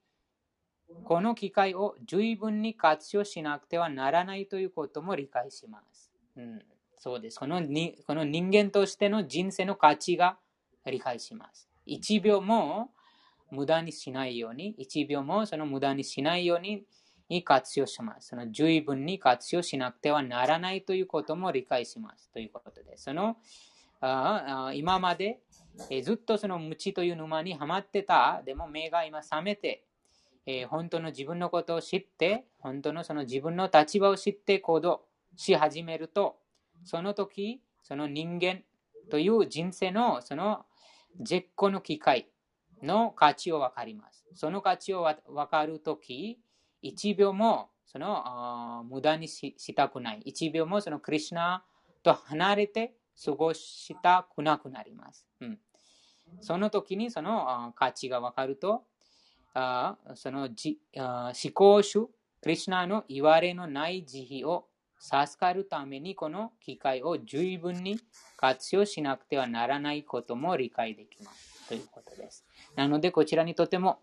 [1.04, 6.10] この機会を十分に活用しなくてはならないということも理解します。
[6.36, 6.62] うん、
[7.00, 7.98] そうですこのに。
[8.06, 10.36] この人間としての人生の価値が
[10.84, 11.66] 理解します。
[11.86, 12.90] 1秒も
[13.50, 16.84] 無駄にしないように、1秒もその無駄にしないように、
[17.30, 18.28] に活用します。
[18.28, 22.30] その十分に活用しなくてはならないということも理解します。
[22.32, 23.38] ということで、その
[24.02, 25.40] あ今まで
[25.88, 28.42] えずっとその無知という沼にはまってた。
[28.44, 29.84] でも目が今覚めて、
[30.44, 35.02] えー、本当の自分のことを知って、本当のその自分の立場を知って行動
[35.36, 36.36] し始めると、
[36.84, 38.62] その時、その人間
[39.10, 40.64] という人生のその
[41.20, 42.30] 絶好の機会
[42.82, 44.24] の価値を分かります。
[44.34, 46.38] その価値を分かるとき、
[46.82, 50.22] 1秒もその無駄にしたくない。
[50.26, 51.64] 1秒もそのクリュナ
[52.02, 55.26] と離れて過ごしたくなくなります。
[55.40, 55.58] うん、
[56.40, 58.84] その時にその価値が分かると、
[59.52, 62.08] あそのじあ思考主、
[62.40, 64.69] クリュナの言われのない慈悲を
[65.02, 67.98] 授かるためにこの機会を十分に
[68.36, 71.68] 活用しなくてはならないことも理解できます。
[71.68, 72.44] ということです。
[72.76, 74.00] なので、こちらにとても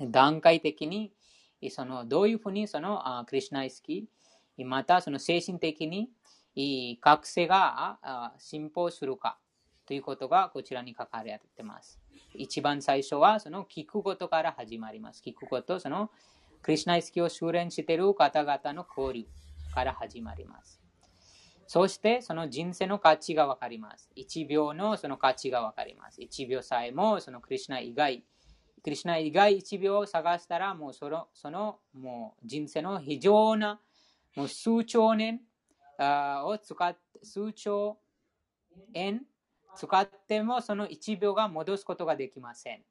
[0.00, 1.12] 段階的に
[1.70, 4.08] そのどういうふうにそのクリュナ意識、
[4.58, 6.10] またその精神的に
[7.00, 9.38] 覚醒が進歩するか
[9.86, 12.00] ということがこちらに書かれています。
[12.34, 15.22] 一番最初はその聞くことから始まります。
[15.24, 16.10] 聞くこと、その
[16.62, 19.28] クリュナ意識を修練している方々の交流
[19.74, 20.80] から始まります。
[21.66, 24.10] そしてその人生の価値がわかります。
[24.16, 26.20] 1秒のその価値がわかります。
[26.20, 28.24] 1秒さえもそのクリュナ以外、
[28.82, 33.80] クリュナ以外1秒を探したらもうそのそのもう人生の非常な
[34.34, 35.40] もう数兆年
[35.98, 37.98] を使って、数兆
[38.94, 39.22] 円
[39.76, 42.82] 使ってもその1秒が戻すことができません。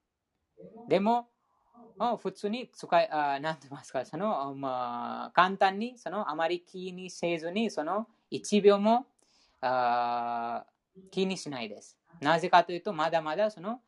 [0.87, 1.29] でも、
[2.21, 9.07] 普通に使い、あなんて言いますか、その、まあ、簡単に、その、あまり気にせずに、その、1秒も
[9.61, 10.65] あ
[11.09, 11.97] 気にしないです。
[12.21, 13.81] なぜかというと、まだまだその、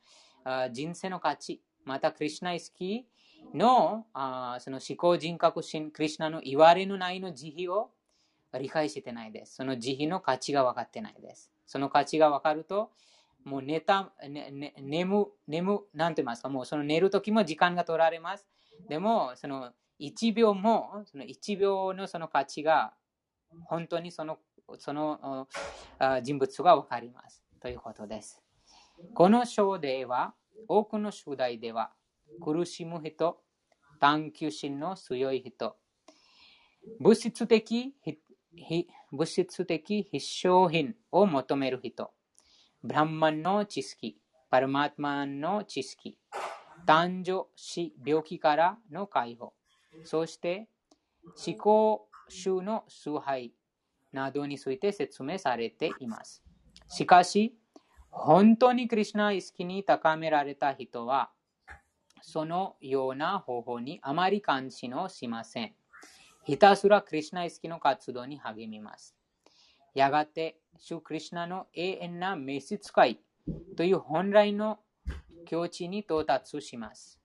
[0.71, 7.91] 人生の価値、また、クリュナイスキーの、あその思考人格心、クリュナの言われのないの慈悲を
[8.57, 9.55] 理解してないです。
[9.55, 11.51] その慈悲の価値が分かってないです。
[11.67, 12.91] その価値が分かると、
[13.43, 18.47] もう寝た、ねね、眠、眠、なんて言いますか、もうその寝るときも時間が取られます。
[18.87, 22.93] でも、その1秒も、その1秒のその価値が、
[23.65, 24.39] 本当にその、
[24.77, 25.47] その
[26.21, 27.43] 人物が分かります。
[27.61, 28.41] ということです。
[29.13, 30.33] この章では、
[30.67, 31.91] 多くの主題では、
[32.41, 33.41] 苦しむ人、
[33.99, 35.75] 探求心の強い人、
[36.99, 37.95] 物質的
[39.11, 42.11] 物質的必勝品を求める人、
[42.81, 44.17] ブランマンの知識、
[44.49, 46.17] パルマートマンの知識、
[46.85, 49.53] 男女死、病気からの解放、
[50.05, 50.69] そして
[51.45, 53.51] 思考集の崇拝
[54.13, 56.41] などについて説明されています。
[56.87, 57.53] しかし、
[58.09, 61.31] 本当にクリュナ意識に高められた人は、
[62.21, 65.75] そのような方法にあまり関心をしません。
[66.45, 69.17] ひたすらクリュナ意識の活動に励みます。
[69.93, 73.19] やがて、主クリュナの永遠な召使い
[73.75, 74.79] という本来の
[75.45, 77.19] 境地に到達します。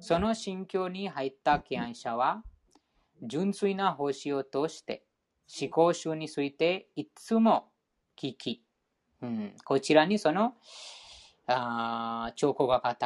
[0.00, 2.42] その心境に入った敬愛者は、
[3.22, 5.04] 純粋な星を通して
[5.60, 7.70] 思考集についていつも
[8.16, 8.64] 聞き、
[9.20, 10.54] うん、こちらにその
[11.46, 12.96] あ兆候が語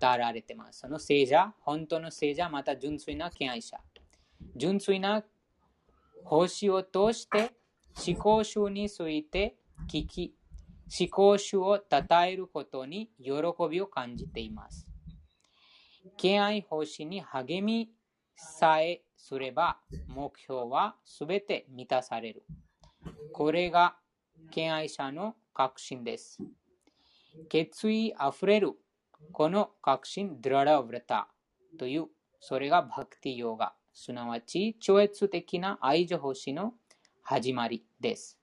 [0.00, 0.80] られています。
[0.80, 3.78] その聖者、本当の聖者、また純粋な敬愛者。
[4.56, 5.24] 純粋な
[6.24, 7.52] 星を通して
[7.96, 9.56] 思考集について
[9.88, 10.34] 聞き、
[11.00, 13.32] 思考集を称えることに喜
[13.70, 14.86] びを感じています。
[16.16, 17.90] 敬愛星に励み
[18.36, 19.78] さえすれば
[20.08, 22.44] 目標はすべて満たされる。
[23.32, 23.96] これが
[24.50, 26.38] 敬愛者の確信です。
[27.48, 28.72] 決意あふれる
[29.32, 31.28] この確信、ドララウレタ
[31.78, 32.06] という、
[32.40, 33.74] それがバクティヨガ。
[33.96, 36.74] すなわち超越的な愛情星の
[37.24, 38.38] 始まりです。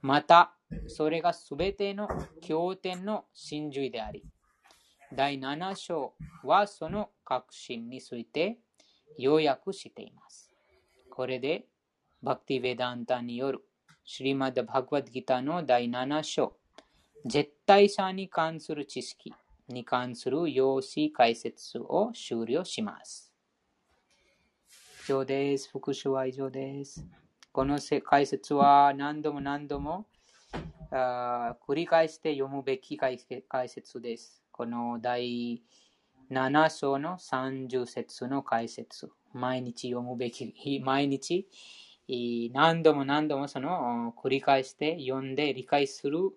[0.00, 0.56] また、
[0.88, 2.08] それがすべての
[2.40, 4.24] 経典の真髄であり、
[5.14, 8.58] 第7章はその確信について
[9.18, 10.50] 要約しています。
[11.10, 11.66] これで、
[12.22, 13.64] バクティ・ヴェダンタによる
[14.04, 16.56] シリマッド・バグワッドギターの第7章、
[17.24, 19.32] 絶対さに関する知識
[19.68, 23.32] に関する用紙解説を終了します。
[25.04, 25.68] 以上です。
[25.70, 27.21] 復習は以上です。
[27.52, 30.06] この解説は何度も何度も
[30.90, 33.18] 繰り返して読むべき解
[33.68, 34.42] 説です。
[34.50, 35.62] この第
[36.30, 39.10] 7章の30節の解説。
[39.34, 41.46] 毎日読むべき、毎日
[42.54, 46.30] 何度も何度もその繰り返して読んで理解する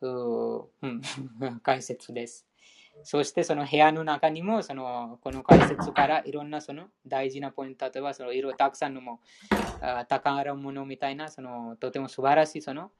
[1.62, 2.47] 解説です。
[3.02, 9.20] そしてその部屋の中にもそのこの解説からいろんなその大事なポイント、例えばその色たくさんのも
[9.80, 12.90] あ宝物みたいなそのとても素晴らしいその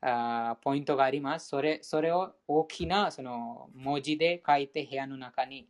[0.00, 1.48] あポイントがあります。
[1.48, 5.68] それそれを大きなその文字で書いて部屋の中に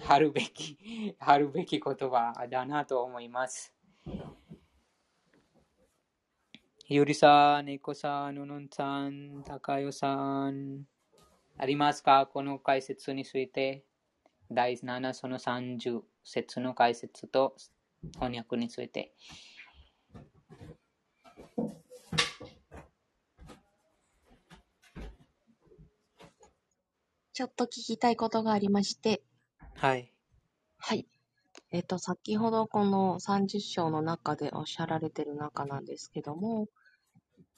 [0.00, 0.78] 貼るべき
[1.18, 3.74] 貼るべき言葉だなと思います。
[6.88, 10.84] ゆりさん、ねこさん、ののんさん、たかよさん、
[11.58, 12.26] ありますか？
[12.26, 13.84] この解説について、
[14.50, 17.56] 第7その30節の解説と
[18.14, 19.14] 翻訳について。
[27.34, 29.22] ちょっと聞きたいことがありまして、
[29.74, 30.12] はい。
[30.78, 31.06] はい。
[31.70, 36.68] えっと、先ほどこの30章の中でおっしゃられてる中なんですけども、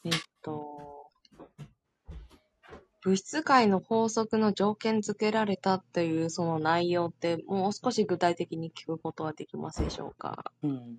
[0.05, 0.94] えっと、
[3.05, 10.53] 物質界の法則の条件付けられたというその内容ってもう少し具体的に聞くことはできますでしょうか？
[10.63, 10.97] うん、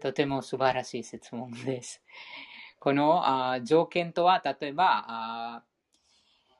[0.00, 2.00] とても素晴らしい質問です。
[2.78, 5.62] このあ条件とは、例えば、あ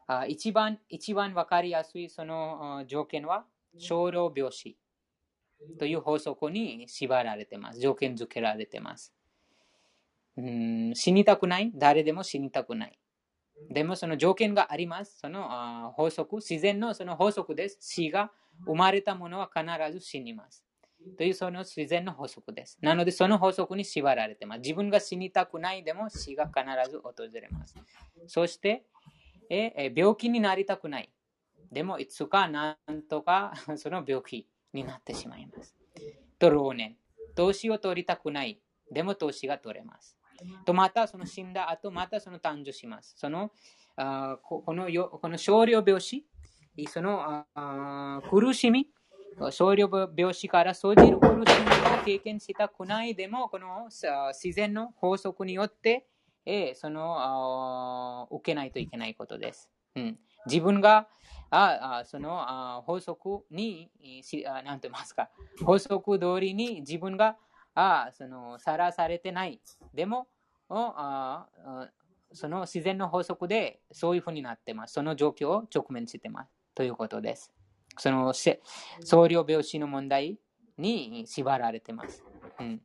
[0.09, 3.47] あ一番一番わかりやすいそのあ条件は、
[3.77, 4.77] 少量病死
[5.79, 7.79] という法則に縛られています。
[7.79, 9.15] 条件付けられています。
[10.37, 11.71] うん死にたくない？
[11.77, 12.98] 誰でも死にたくない。
[13.71, 15.19] でもその条件があります。
[15.21, 17.79] そのあ法則、自然のその法則です。
[17.81, 18.31] 死が
[18.65, 20.65] 生まれたものは必ず死にます。
[21.17, 22.79] というその自然の法則です。
[22.81, 24.59] なのでその法則に縛られています。
[24.61, 27.77] 自分が死にたくないでも死が必ず訪れます。
[28.27, 28.85] そして、
[29.51, 31.11] ええ病気になりたくない。
[31.71, 35.77] でもいつかなんとか その病気になってしまいます。
[36.39, 36.97] と老年。
[37.35, 38.61] 年を取りたくない。
[38.91, 40.18] でも年が取れます。
[40.65, 43.15] とまたその死んだ後またその誕生します。
[43.17, 43.51] その
[43.97, 46.25] あここのよこの少量病死、
[46.89, 48.89] そのあ苦しみ、
[49.51, 56.07] 少量病死から生じる苦しみを経験したくないでも、この自然の法則によって、
[56.47, 59.69] えーそのあ受けないといけないことです。
[59.97, 61.09] うん、自分が
[61.51, 63.91] ああそのあ法則に、
[64.23, 65.31] しあなんて言いますか、
[65.65, 67.37] 法則通りに自分が
[67.79, 69.61] あそのさらされてない。
[69.95, 70.27] でも、
[70.69, 71.47] あ
[72.33, 74.95] その自然の法則でそういうふうになってます。
[74.95, 76.51] その状況を直面してます。
[76.75, 77.53] ということです。
[77.97, 78.33] その
[79.05, 80.39] 総量病死の問題
[80.77, 82.25] に縛られてます。
[82.59, 82.83] うん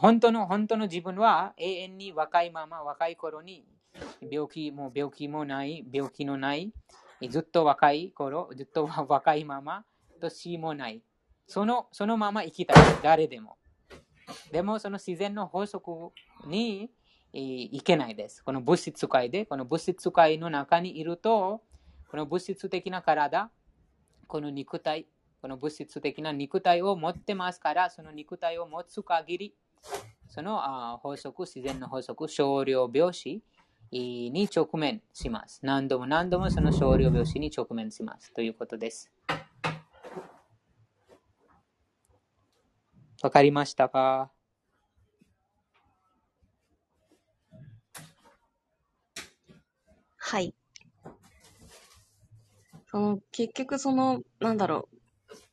[0.00, 3.64] 本当の本当の自分は永遠に若いまま若い頃に
[4.28, 6.72] 病気も病気もない病気のない
[7.30, 9.84] ずっと若い頃ずっと若いまま
[10.20, 11.02] と死もない
[11.46, 13.56] そのそのまま生きたい誰でも
[14.52, 15.90] でもその自然の法則
[16.46, 16.90] に
[17.32, 21.62] えいけないですこの物質界でこの物質界の中にいると
[22.10, 23.50] この物質的な体
[24.28, 25.06] この肉体
[25.44, 29.54] この物質的な肉体を持ってますから、その肉体を持つ限り、
[30.30, 33.42] そのあ法則、自然の法則、少量病死
[33.92, 35.60] に直面します。
[35.62, 38.32] 何度も何度もその少量病死に直面します。
[38.32, 39.12] ということです。
[43.24, 44.30] わかりましたか？
[50.18, 50.54] はい。
[52.90, 54.98] その、結局その、なんだろう、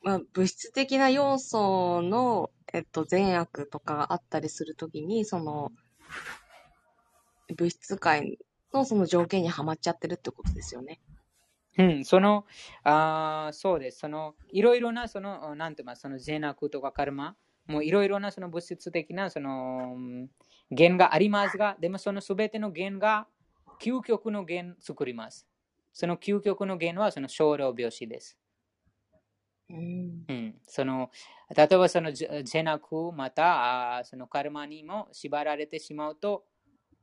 [0.03, 5.71] まあ、物質的な要素の、えっと、善悪とかがあったりするときに、その、
[7.55, 8.37] 物質界
[8.73, 10.99] のその条件にはまっちゃってるってことですよね。
[11.77, 12.45] うん、その、
[12.83, 13.99] あーそうです。
[13.99, 17.37] その、いろいろな、その、なんて言いますその善悪とかカルマ、
[17.71, 20.29] もういろいろなその物質的な、その、うん
[20.73, 23.27] 弦がありますが、でもそのすべての弦が、
[23.81, 25.47] 究極の弦作ります。
[25.91, 28.37] その究極の弦はその少量病死です。
[29.69, 30.23] うん。
[30.27, 31.09] うん、その
[31.55, 36.45] 例えばそのじ善悪またそのカルマにも縛られてしまうと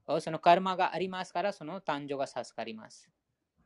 [0.07, 3.11] おそのカルマがありますからその誕生が授かります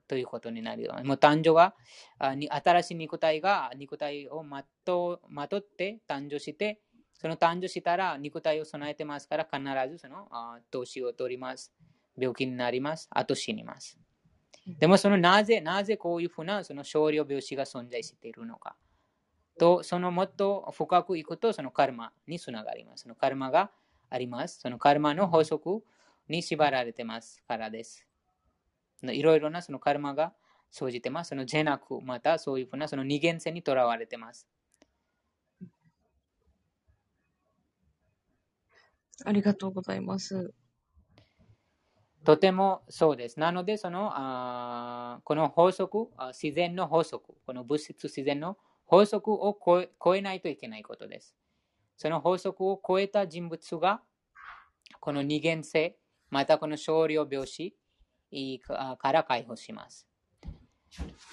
[0.08, 1.74] ということになるよもう誕生が
[2.18, 6.80] 新しい肉体が肉体をまとまとって誕生して
[7.22, 11.72] その誕生したら肉体を備えてますから必ずそのあー年を取ります
[12.18, 13.96] 病気になりますあと死にます
[14.66, 18.76] でもそのなぜなぜこういうふうなその少量病死が存在しているのか
[19.58, 23.04] と、そのもっと深くいくと、そのカルマにつながります。
[23.04, 23.70] そのカルマが
[24.10, 24.60] あります。
[24.60, 25.82] そのカルマの法則
[26.28, 28.06] に縛られてますからです。
[29.02, 30.32] いろいろなそのカルマが
[30.70, 31.30] 生じてます。
[31.30, 34.48] その善悪、またそういうふうなその二元性にとらわれてます。
[39.24, 40.52] ありがとうございます。
[42.24, 43.40] とてもそうです。
[43.40, 51.34] なので、そのあこの法則自然の法則、この物質自然の法則を超えないといけないことです。
[51.96, 54.02] その法則を超えた人物が、
[55.00, 55.98] この二元性、
[56.30, 57.76] またこの少量病死
[58.66, 60.06] から解放します。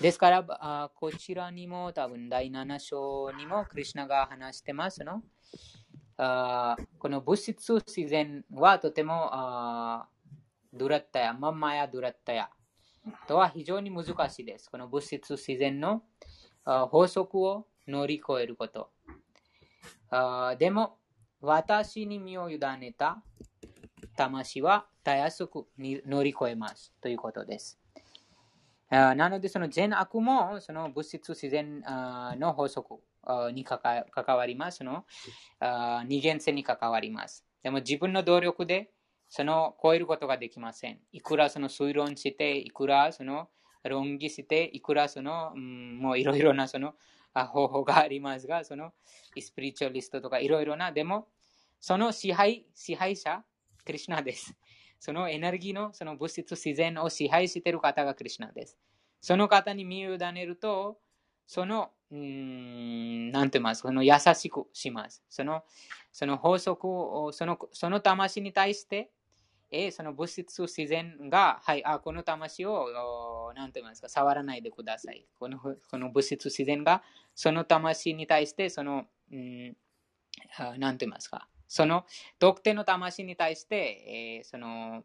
[0.01, 5.21] ですから、こちらにも多分第7章にもクリュナが話してますの。
[6.19, 6.75] こ
[7.07, 9.29] の物質自然はとても
[10.73, 12.49] ドゥラッタヤ、マンマヤドゥラッタヤ
[13.25, 14.69] とは非常に難しいです。
[14.69, 16.03] この物質自然の
[16.65, 18.91] 法則を乗り越えること。
[20.57, 20.97] でも、
[21.39, 23.23] 私に身を委ねた
[24.17, 27.79] 魂はたやすく乗り越えますということです。
[28.89, 31.81] なので、その善悪もその物質自然
[32.37, 32.99] の法則
[33.53, 33.79] に関
[34.27, 34.79] わります。
[34.79, 35.05] その
[36.05, 37.45] 二元性に関わります。
[37.63, 38.91] でも自分の努力で
[39.29, 40.99] その超えることができません。
[41.11, 43.49] いくらその推論して、いくらその
[43.83, 46.95] 論議して、いくらその、うん、もういろいろなその
[47.33, 48.91] 方法がありますが、その
[49.39, 51.27] スピリチュアリストとかいろいろな、でも、
[51.79, 53.43] その支配、支配者、
[53.85, 54.55] クリュナです。
[54.99, 58.77] そのエネルギーのその物質自然を支配している方がクリュナです。
[59.21, 60.97] その方に身を委ねると、
[61.45, 65.23] その、うん、なんて言います、その優しくします。
[65.29, 65.63] その、
[66.11, 69.11] その法則を、その、その魂に対して、
[69.71, 75.27] えその物質自然が、はい、あこの魂を、なんて言いますか、触らないでください。
[75.37, 77.03] このこの物質自然が、
[77.35, 79.77] その魂に対して、その、うん、
[80.77, 82.05] なんて言いますか、その
[82.39, 85.03] 特定の魂に対して、えー、その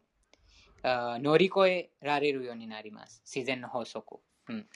[0.83, 3.21] 乗り越えられるようになります。
[3.25, 4.19] 自然の法則。
[4.49, 4.67] うん、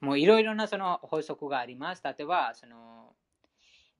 [0.00, 2.02] もういろいろなその法則があります。
[2.04, 3.16] 例えば、その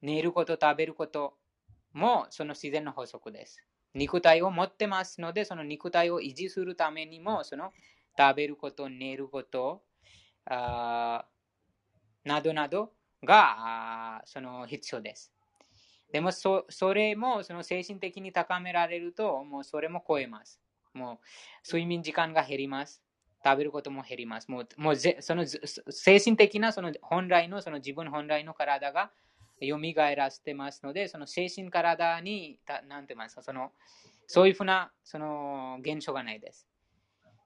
[0.03, 1.39] 寝ること、食べること
[1.93, 3.63] もその自然の法則です。
[3.95, 7.73] 肉体を持ってますので、その肉体を維持するためにも、その
[8.19, 9.85] 食べること、寝ること、
[10.47, 11.27] あ
[12.25, 12.93] などなど
[13.25, 15.33] がその必要です。
[16.13, 20.61] でもそ、それもその精神的に高められると、もうそれも超えます。
[20.95, 21.19] もう
[21.67, 23.03] 睡眠時間が減ります。
[23.47, 24.51] 食べることも減ります。
[24.51, 29.13] もうもうその精神的なその本来のその自分本来の体が
[29.63, 29.79] 蘇
[30.17, 33.73] らせてますので、その精神体に、なんて言いますか、その、
[34.27, 36.69] そういうふうな、その、現象がないです。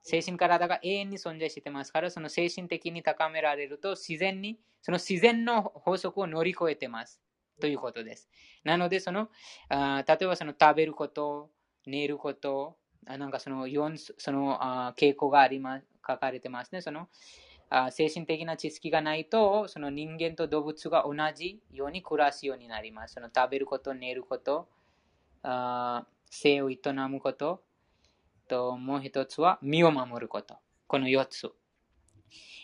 [0.03, 7.21] 精神体が永遠に存在してますから、その精神的に高められると、自然に、その自然の法則を乗り越えてます。
[7.61, 8.27] ということです。
[8.63, 9.29] なので、その、
[9.69, 11.51] あ例えばその食べること、
[11.85, 16.81] 寝ること、あなんかその4、そのあ傾向があります、書かれてますね。
[16.81, 17.07] その
[17.69, 23.13] あ、精神的な知識がないと、その人間と動物が同じように暮らすようになります。
[23.13, 24.67] その食べること、寝ること、
[25.43, 26.77] あ性を営
[27.09, 27.63] むこと、
[28.49, 30.57] ともう一つは身を守ること。
[30.87, 31.49] この4つ。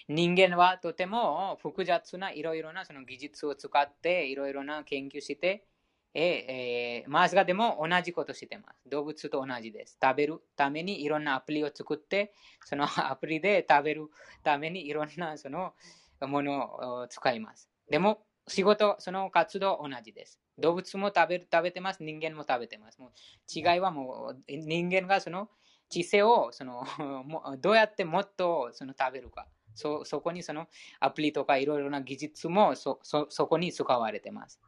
[0.09, 5.65] 人間はとても複雑ないろいろなその技術を使っていろいろな研究して、
[6.13, 8.89] えー、マースがでも同じことしてます。
[8.89, 9.97] 動物と同じです。
[10.01, 12.33] 食べるためにいろんなアプリを作って、
[12.65, 14.09] その アプリで食べる
[14.43, 15.73] ためにいろんなその
[16.21, 17.69] ものを使います。
[17.89, 20.39] でも、仕事、その活動同じです。
[20.57, 22.03] 動物も食べる食べてます。
[22.03, 22.99] 人間も食べてます。
[22.99, 23.11] もう
[23.53, 25.49] 違いはもう人間がその
[25.89, 26.83] 知性をその
[27.59, 29.47] どうやってもっとその食べるか。
[29.77, 30.67] そそこにその
[30.99, 34.59] アプリとかいろいろな技術もそそそこに使われてます。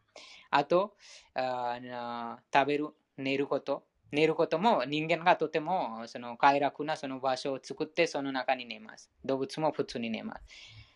[0.51, 0.93] あと
[1.33, 2.87] あ、食べる、
[3.17, 3.83] 寝ること。
[4.11, 9.11] 寝ることも人間がとてもその快楽なその場所を作ってその中に寝ます。
[9.23, 10.41] 動物も普通に寝ます。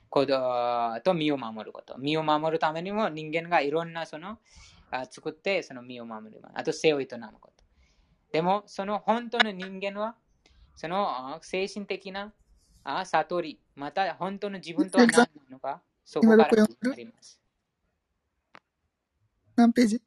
[0.10, 1.98] 子供と身を守ること。
[1.98, 4.40] 身を守るためにも人間がいろんなその
[5.10, 6.54] 作ってその身を守ります。
[6.56, 7.64] あと性を営むこと。
[8.32, 10.16] でもその本当の人間は
[10.76, 12.34] その精神的な
[12.84, 17.40] 悟り、また本当の自分とは何なのか、そこから始まります。
[19.56, 20.02] 何ページ？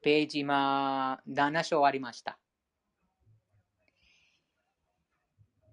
[0.00, 2.38] ページ今、7章ありました。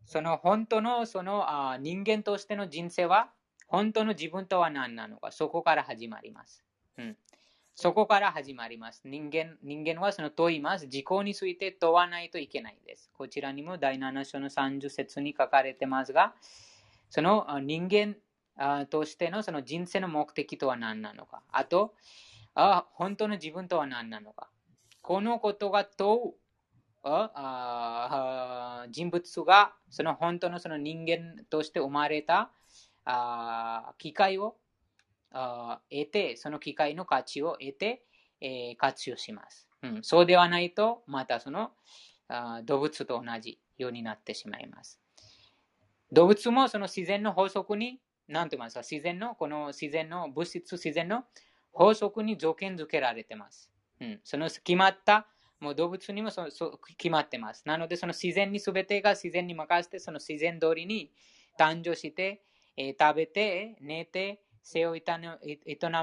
[0.06, 3.30] その本当のそのあ人間としての人生は、
[3.68, 6.64] 本当の自分とは何なのか、そこから始まります。
[6.98, 7.18] うん、
[7.80, 9.04] そこから始まります。
[9.06, 10.86] 人間人間はその問います。
[10.86, 13.12] 自己について問わないといけないです。
[13.16, 16.34] こちらにも第7章の30節に書かれてますが、
[17.12, 18.16] その人間
[18.88, 21.44] としてのその人生の目的とは何なのか。
[21.52, 21.94] あと、
[22.56, 24.50] あ本当の自分とは何なのか。
[25.04, 26.34] このことが問う
[28.90, 32.50] 人物がその本当のその人間として生まれた
[34.00, 34.56] 機会を
[35.90, 38.04] 得て、その機会の価値を得て、
[38.42, 40.04] えー活用します、うん。
[40.04, 41.72] そうではないと、またその
[42.28, 45.00] あ動物と同じようになってしまいます。
[46.12, 51.26] 動物もその自然の法則に、なんて言いますか、自然の、この自然の物質、自然の
[51.72, 53.72] 法則に条件付けられてます。
[54.00, 55.28] うん、その決まった、
[55.60, 57.64] もう動物にもそそ決まってます。
[57.66, 61.12] なので、その自然に全てが自然に任せて、その自然通りに
[61.60, 62.44] 誕生して、
[62.78, 65.04] えー食べて、寝て、生を営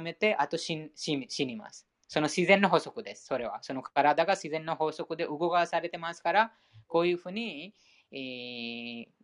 [0.02, 1.86] めて、あと死にます。
[2.08, 3.26] その自然の法則です。
[3.26, 3.62] それは。
[3.62, 6.52] その体が自然の法則で動かされてますから、
[6.86, 7.74] こういうふうに、
[8.10, 8.16] え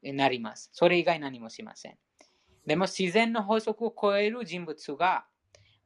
[0.05, 0.71] ーなります。
[0.73, 1.99] それ以外何もしません。
[2.67, 5.27] でも自然の法則を超える人物が、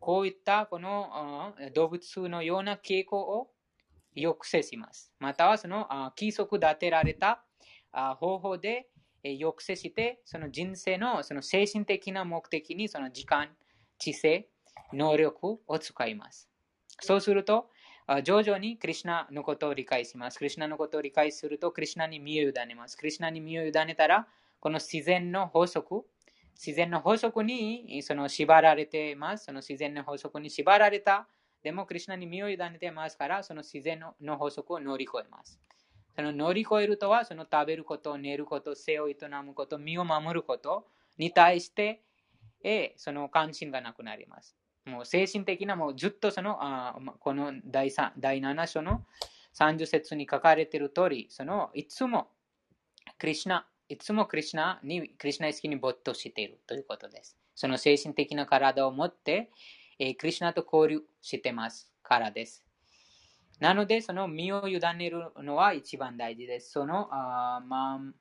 [0.00, 3.50] こういったこの動物のような傾向を
[4.16, 5.12] 抑制します。
[5.18, 7.44] またはその規則立てられた
[7.92, 8.88] 方法で
[9.24, 13.56] 抑制して、その人生のその精神的な目的にその時間、
[13.98, 14.48] 知性、
[14.92, 16.48] 能力を使います。
[17.00, 17.70] そうすると、
[18.22, 20.38] 徐々にクリシナのことを理解します。
[20.38, 22.96] クリシナのことを理解すると、クリシナに身を委ねます。
[22.96, 24.28] クリシナに身を委ねたら、
[24.60, 26.04] この自然の法則、
[26.54, 29.46] 自然の法則にその縛られています。
[29.46, 31.28] その自然の法則に縛られた。
[31.62, 35.58] でも、クリシナに身を委ねていますから、その自然の法則を乗り越えます。
[36.16, 40.86] その乗り越えるとは、その食べること、寝ること、性を営むこと、身を守ること
[41.18, 42.02] に対して、
[42.62, 44.56] えその関心がなくなります。
[44.86, 49.04] もう精神的な、もうずっとその、あこの第第7章の
[49.54, 52.28] 30節に書かれている通り、そのいつも
[53.18, 57.36] クリシナ、いつもクリシナに、クリシナ意識に没頭しているということです。
[57.54, 59.50] その精神的な体を持って、
[59.98, 62.64] えクリシナと交流してますからです。
[63.60, 66.72] なので、その身を委ねるのは一番大事です。
[66.72, 68.14] その、マーム、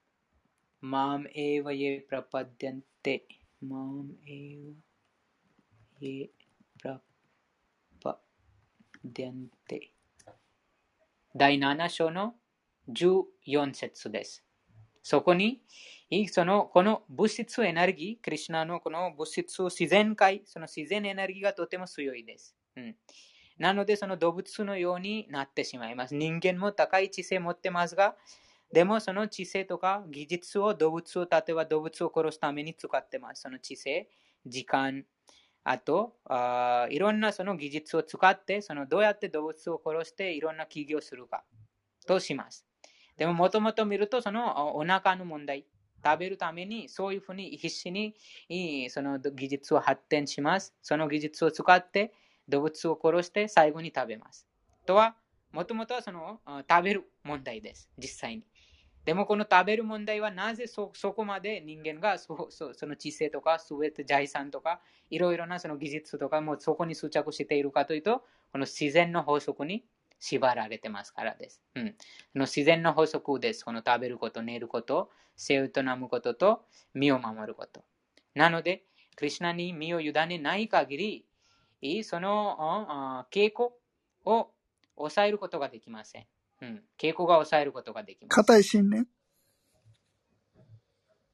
[0.82, 3.26] マームエヴァイエプラパデンテ、
[3.62, 6.30] マームエヴァイエ
[6.80, 7.02] プラ
[8.02, 8.20] パ
[9.04, 9.92] デンテ。
[11.36, 12.36] 第7章の
[12.90, 14.44] 14節です。
[15.02, 15.64] そこに、
[16.32, 22.56] そのこの物質エネルギー、クリシナのこの物質自然界、その自然エネルギーがとても強いです。
[22.76, 22.96] うん、
[23.64, 26.16] なので、その動物のようになってしまいます。
[26.16, 28.18] 人間も高い知性を持ってますが、
[28.74, 33.43] でもその知性とか技術を動物を、例えば動物を殺すために使ってます。
[33.43, 34.09] その知性、
[34.45, 35.05] 時間、
[35.64, 41.45] あとあいろんなその技術を使って、そのどうやって動物を殺していろんな起業するか
[42.05, 42.68] とします。
[43.16, 45.66] でももともと見ると、そのお腹の問題、
[46.03, 50.76] 食べるためにそういうふうに必死にその技術を発展します。
[50.82, 52.11] その技術を使って
[52.48, 54.48] 動物を殺して最後に食べます。
[54.86, 55.16] とは、
[55.52, 56.39] もともとはその
[56.70, 58.44] 食べる問題です、実際に。
[59.06, 64.80] でもこの食べる問題はなぜそこまで人間がその知性とかすべて財産とか
[65.10, 69.84] いろいろなその技術とかもそこに執着しているかというと、この自然の法則に
[70.20, 71.62] 縛られてますからです。
[71.76, 71.96] うん、
[72.34, 73.66] の自然の法則です。
[73.66, 77.84] この食べること、寝ること、生を営むことと身を守ること。
[78.34, 78.86] なので、
[79.16, 81.26] クリュナに身を委ねない限り、
[82.04, 83.78] そのあ傾向
[84.26, 84.52] を
[84.96, 86.26] 抑えることができません。
[86.62, 88.36] うん、傾向が抑えることができます。
[88.36, 89.08] 固い信念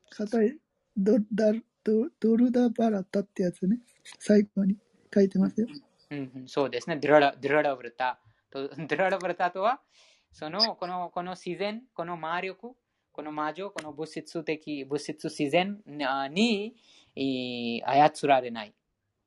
[0.10, 0.58] 固い
[0.97, 3.80] ドダルドドルダバラタってやつね。
[4.20, 4.76] 最後に
[5.14, 5.68] 書いてますよ。
[6.12, 6.97] うんうん、そうですね。
[6.97, 8.20] ドララドララブルタ
[8.50, 8.70] と。
[8.88, 9.82] ドララブルタとは、
[10.32, 12.76] そのこのこの自然、この魔力、
[13.12, 15.80] この魔女、この物質的、物質自然
[16.32, 16.76] に
[17.16, 18.74] い操られない。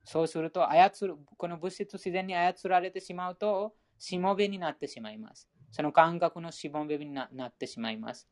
[0.05, 5.49] そうすると操る、この物質自然に操られてしまうと、しもべになってしまいます。
[5.71, 8.29] その感覚のしもべになってしまいます。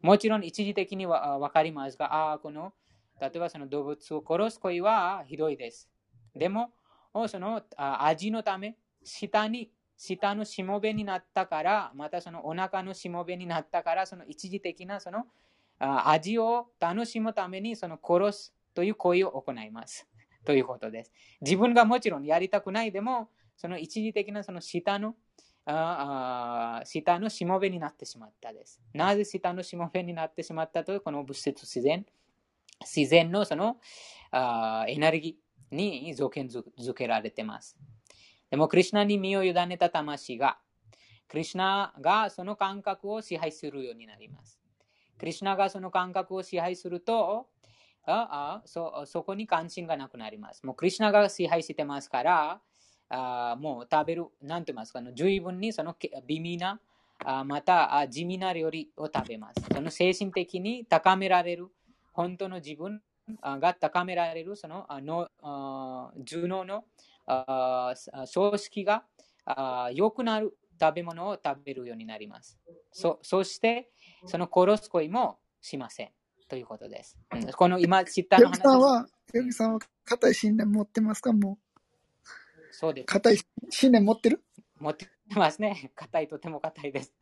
[0.00, 2.72] もちろん一時的には分かりますが、ああ、この、
[3.20, 5.90] 例えばその動物を殺す行為はひどいです。
[6.34, 6.72] でも、
[7.28, 15.26] そのあ味のため、舌に、舌のしもべになったから、またそのお腹のしもべになったから、その一時的なその
[15.78, 20.06] あ味を楽しむためにその殺すという行為を行います。
[20.44, 21.12] ということです。
[21.40, 25.14] 自分がもちろんやりたくないでも、その一時的なその舌の
[25.66, 28.80] ああ舌のしもべになってしまったです。
[28.94, 32.06] なぜ舌のしもべになってしまったとこの物質自然、
[32.80, 33.76] 自然のその
[34.30, 37.76] あエネルギーに条件づけられています。
[38.50, 40.58] でも、クリュナに身を委ねた魂が、
[41.28, 44.60] クリュナがその感覚を支配するようになります。
[45.18, 47.46] クリュナがその感覚を支配すると、
[48.12, 50.64] ああそそこに関心がなくなります。
[50.64, 52.60] もうクリュナが支配してますから、
[53.08, 55.96] あもう食べる、なんて言いますか、十分にその
[56.26, 56.80] 微妙な、
[57.24, 59.62] あまた地味な料理を食べます。
[59.72, 61.68] その精神的に高められる、
[62.12, 63.02] 本当の自分
[63.42, 66.84] が高められる、そのあの頭脳の
[68.26, 69.04] 葬式が
[69.92, 72.58] 良くなる食べ物を食べるようになります。
[72.92, 73.90] そそして、
[74.26, 76.10] その殺す行為もしません。
[76.50, 77.16] ということです。
[77.32, 81.32] うんこの今、知ったのヨギさん話は、ヨギさんは固い信念持ってますか？
[81.32, 81.78] もう、
[82.72, 83.06] そうです。
[83.06, 83.38] 固い
[83.70, 84.42] 信念持ってる？
[84.80, 85.92] 持ってますね。
[85.94, 87.14] 硬い、とても硬いです。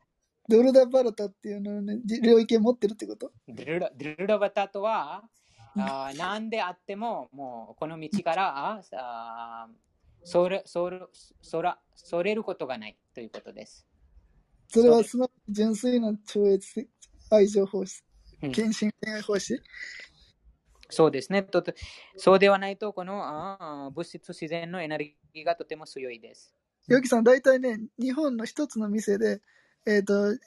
[0.49, 3.31] ドルダバラタっていうのをね、じ領域を持ってるってこと？
[3.47, 5.23] ドゥルラドゥルラバタとは、
[5.77, 9.67] あー何であっても、もうこの道からあー
[10.25, 11.01] それそれ
[11.43, 13.87] そらそれることがないということです。
[14.69, 16.89] それはすなわち純粋な超越的
[17.31, 18.08] 愛情奉仕、うん
[18.41, 19.61] 献身恋愛奉仕？
[20.91, 21.43] そうですね。
[21.43, 21.75] とて
[22.17, 26.55] そうではないと、このあー物質自然のエネルギーがとても強いです。
[26.87, 29.43] ヨギさん、大体ね、日本の一つの店で、
[29.87, 30.39] えっ、と、い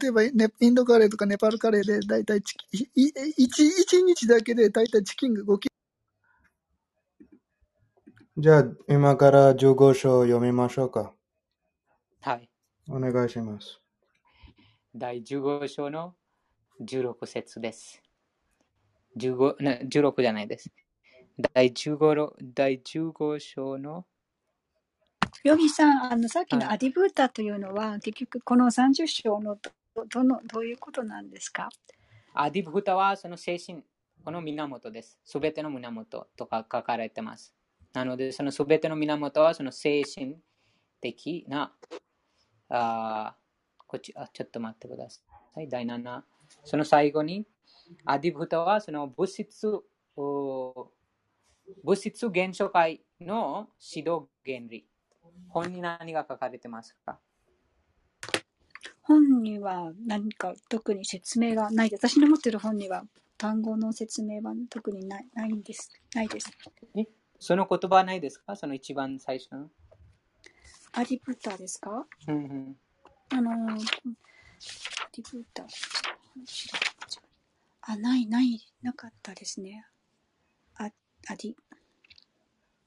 [0.00, 5.68] 例えばネインドカレーとかネパールカレーで、大体チキいい一一日だけで大体チキンが5キ
[8.36, 11.12] じゃあ、今から15章を読みましょうか。
[12.20, 12.48] はい。
[12.88, 13.80] お願いします。
[14.94, 16.14] 第15章の
[16.80, 18.02] 16節です。
[19.16, 20.70] 15な16じゃないです。
[21.52, 24.06] 第 15, ろ第15章の
[25.42, 29.56] ヨギさん、あの、さっきのはいアディブータというのは、結局この30章の
[29.94, 31.68] どどのどういうことなんですか？
[32.34, 33.82] アディブフタはその精神、
[34.24, 35.18] この源です。
[35.24, 37.54] すべての源とか書かれてます。
[37.92, 40.36] なので、そのすべての源はその精神
[41.00, 41.72] 的な、
[42.68, 45.20] あーこっちあ、ちょっと待ってくださ
[45.60, 45.68] い。
[45.68, 46.22] 第7。
[46.64, 47.46] その最後に、
[48.04, 49.68] アディブタはその物質、
[50.16, 50.90] お
[51.82, 54.86] 物質現象界の指導原理。
[55.48, 57.18] 本に何が書かれてますか？
[59.02, 62.08] 本には何か特に説明がないです。
[62.08, 63.04] 私の持ってる本には
[63.36, 65.90] 単語の説明は特にないないんです。
[66.14, 66.50] ないです。
[66.96, 67.04] え？
[67.38, 68.56] その言葉はないですか？
[68.56, 69.68] その一番最初の？
[70.92, 72.06] アディブータですか？
[72.28, 72.76] うんうん
[73.30, 75.66] あのー、アディブータ。
[77.82, 79.86] あ、ない、ない、なかったですね。
[80.76, 81.54] あ、アディ、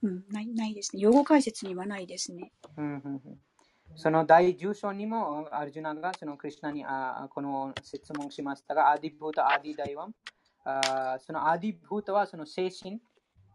[0.04, 1.02] うん、ない、ないですね。
[1.02, 2.52] 用語解説にはないですね。
[2.78, 3.40] うんうんうん
[3.96, 10.14] その第10章にもアルジュナがそのクリュナにあこの質問しましたが、アディブータ、アディダイワン。
[10.66, 13.00] あそのアディブータはその精神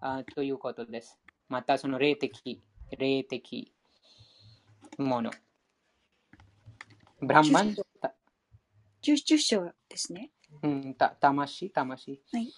[0.01, 1.19] あということです。
[1.49, 2.63] またその霊的、
[2.99, 3.73] 霊的
[4.99, 5.31] もの。
[7.21, 7.77] ブランマン、
[9.03, 10.31] た十十章ですね。
[10.63, 12.23] うん、た魂、魂。
[12.33, 12.49] はい。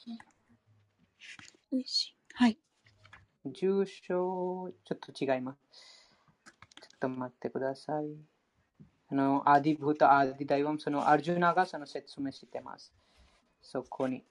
[2.35, 2.59] はい。
[3.47, 5.59] 10章、ちょっと違います。
[6.83, 8.07] ちょっと待ってください。
[9.09, 12.93] あの、アディブータ、アディダイワン、そのアルジュナがその説明してます。
[13.63, 14.23] そこに。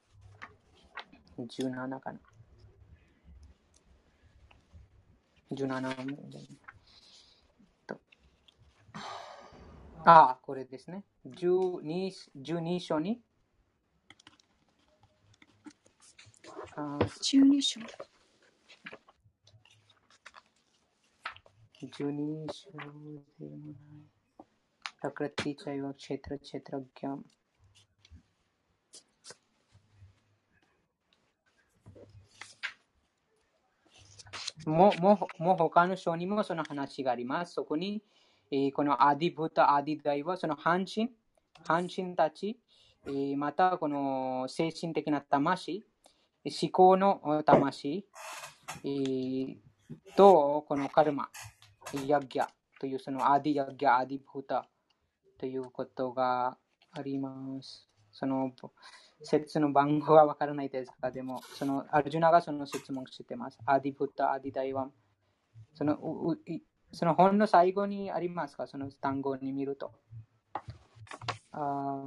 [1.39, 2.19] 17かな。
[5.51, 6.62] 17と。
[10.04, 11.04] ああ、これですね。
[11.26, 13.20] 12, 12章に。
[16.76, 17.80] あー十二章。
[21.80, 22.70] 12章
[23.38, 24.18] でもない。
[25.00, 27.06] प्रकृति चैव क्षेत्र क्षेत्रज्ञ
[34.66, 37.54] もももう他の章にもその話があります。
[37.54, 38.02] そこに、
[38.55, 41.09] えこのアディブタ、アディダイはその半身、
[41.65, 42.59] 半身たち、
[43.07, 45.83] えまたこの精神的な魂、
[46.45, 48.05] 思考の魂、
[48.83, 49.55] えー
[50.15, 51.29] とこのカルマ、
[52.05, 52.47] ヤギャ
[52.79, 54.67] というそのアディヤギャ、アディブタ
[55.39, 56.57] ということが
[56.91, 57.89] あります。
[58.11, 58.51] その
[59.23, 63.57] 説の番号はわからないですが、でも、そのアルジュナがその質問してます。
[63.65, 64.91] アディブタ、アディダイワン。
[65.73, 65.97] その
[66.93, 68.67] その本の最後にありますか？
[68.67, 69.91] その単語に見ると。
[71.51, 72.01] あ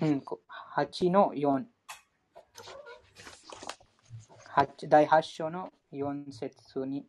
[0.00, 0.40] ーうん、こ
[0.74, 1.64] 8の4。
[4.48, 7.06] 八第8章の4節に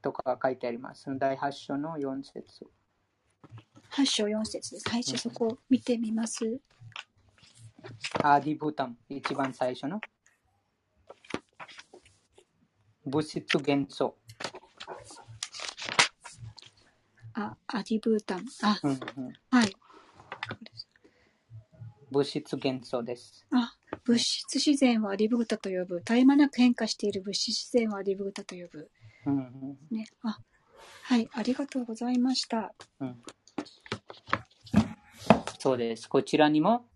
[0.00, 1.02] とか書いてあります。
[1.02, 2.66] その第8章の4節。
[3.90, 4.88] 八章四節です。
[4.88, 6.60] はい、じゃあそこを見てみます。
[8.22, 10.00] アディブータム、一番最初の。
[13.04, 14.16] 物質元素。
[17.34, 18.44] あ、アディブータン。
[18.62, 18.98] あ、うんうん、
[19.50, 19.76] はい。
[22.10, 23.46] 物質元素です。
[23.52, 23.72] あ、
[24.04, 25.98] 物質自然はアディブータと呼ぶ。
[25.98, 28.90] 絶え間なく変化している物質自然はアディブータと呼ぶ。
[29.26, 30.06] うんうんね。
[30.22, 30.38] あ、
[31.02, 32.74] はい、ありがとうございました。
[33.00, 33.22] うん、
[35.58, 36.08] そうです。
[36.08, 36.86] こちらにも、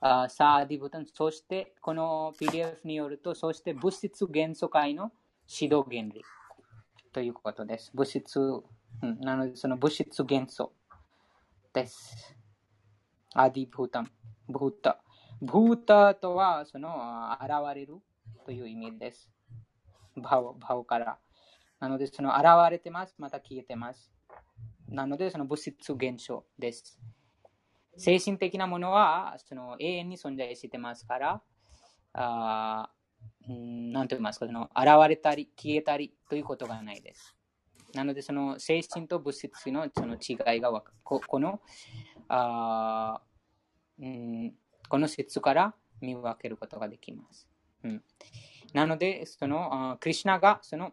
[0.00, 5.12] あサーアディブータム、そしてこの PDF によると、そして物質元素界の
[5.48, 6.24] 指導原理。
[7.12, 7.90] ということです。
[7.94, 10.72] 物質、うん、なのでその物質元素
[11.74, 12.34] です。
[13.34, 14.10] アディブータン、
[14.48, 15.02] ブータ。
[15.42, 17.98] ブータとはその現れる
[18.46, 19.30] という意味です。
[20.16, 21.18] バオバオから。
[21.80, 24.10] なのでその現れてます、また消えてます。
[24.88, 26.98] なのでその物質現象です。
[27.98, 31.42] 精神的なものはその永遠に存在してますから、
[32.14, 33.01] あー
[33.48, 37.36] うんなんと言いますか、その現れたり消えたりということがないです。
[37.94, 41.60] なので、その精神と物質のその違いがわここの
[42.28, 43.20] あ、
[44.00, 44.54] うん、
[44.88, 47.48] この説から見分けることができます。
[47.84, 48.02] うん、
[48.72, 50.92] なので、そのあクリシュナがその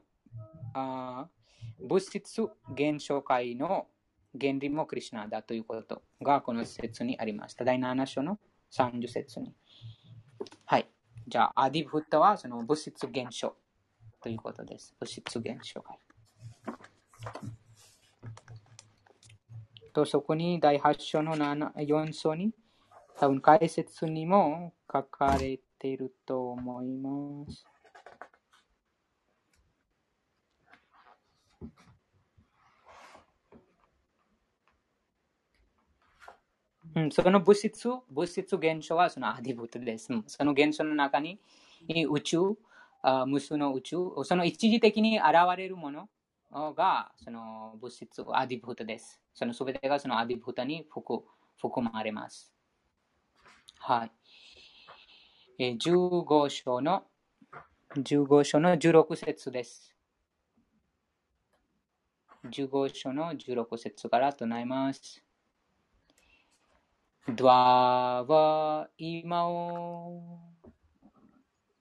[0.74, 1.28] あ
[1.80, 2.42] 物質
[2.74, 3.88] 現象界の
[4.40, 7.64] 原理もクリシュナだということがこの説にありました。
[7.64, 8.40] 第7章の
[8.72, 9.54] 30節に。
[11.30, 13.56] じゃあ、アディブッタはその物質現象
[14.20, 14.96] ということです。
[15.00, 15.96] 物質現象が。
[19.94, 22.52] と、そこに第8章の4章に
[23.16, 27.64] 多分解説にも書かれていると思います。
[36.96, 40.10] うん、その物質、物質現象はそのアディブトです。
[40.28, 41.40] その現象の中に
[42.10, 42.58] 宇宙、
[43.02, 45.28] あ無数の宇宙、その一時的に現
[45.58, 46.10] れるもの
[46.74, 49.22] がその物質、アディブトです。
[49.34, 51.22] そのすべてがそのアディブトに含
[51.58, 52.52] 含まれます。
[53.78, 54.12] はい。
[55.60, 57.04] えー15章の
[57.96, 59.96] 15章の16節です。
[62.46, 65.29] 15章の16節から唱えます。
[67.36, 70.22] ドワワイマオ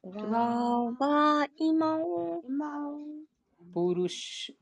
[0.02, 2.98] わわ今を今を
[3.72, 4.54] プルシ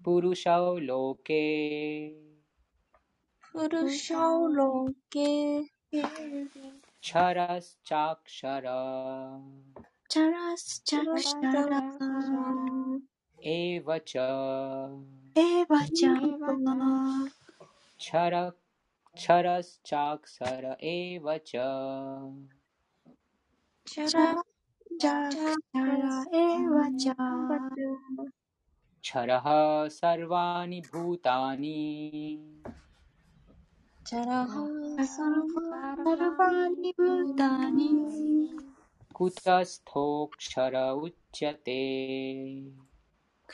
[19.17, 19.23] プ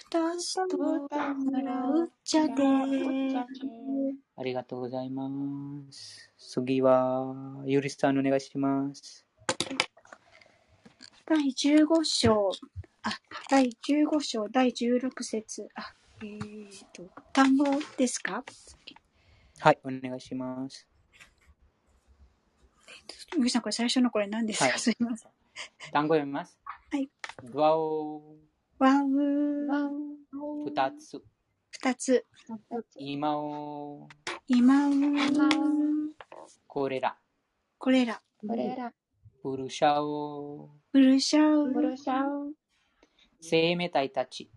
[0.09, 0.17] ル
[2.27, 2.57] シャオロケフル
[3.45, 3.57] シ
[4.43, 5.30] ありがとうございま
[5.93, 6.28] す。
[6.36, 7.32] 次は、
[7.64, 9.24] ゆりさんお願いします。
[11.24, 12.51] 第15章、
[13.05, 13.12] あ、
[13.49, 17.66] 第15章、第16節、あ、えーと、単語
[17.97, 18.43] ですか？
[19.61, 20.88] はい、お願いします。
[23.38, 25.30] むぎさん、これ最初のこれ何ですか、はいすいません。
[25.93, 26.59] 単語読みます。
[26.90, 27.09] はい。
[27.45, 28.34] ドワオ
[28.80, 29.07] ワウ、
[30.64, 31.22] 二つ、
[31.70, 32.26] 二つ、
[32.97, 34.09] 今を
[34.49, 34.93] 今ウ、
[36.66, 37.16] これら、
[37.78, 38.93] これら、これら
[39.40, 40.68] プルシャオ。
[40.93, 42.53] ウルシャウ、ブルシャウ
[43.40, 44.51] 生命体たち、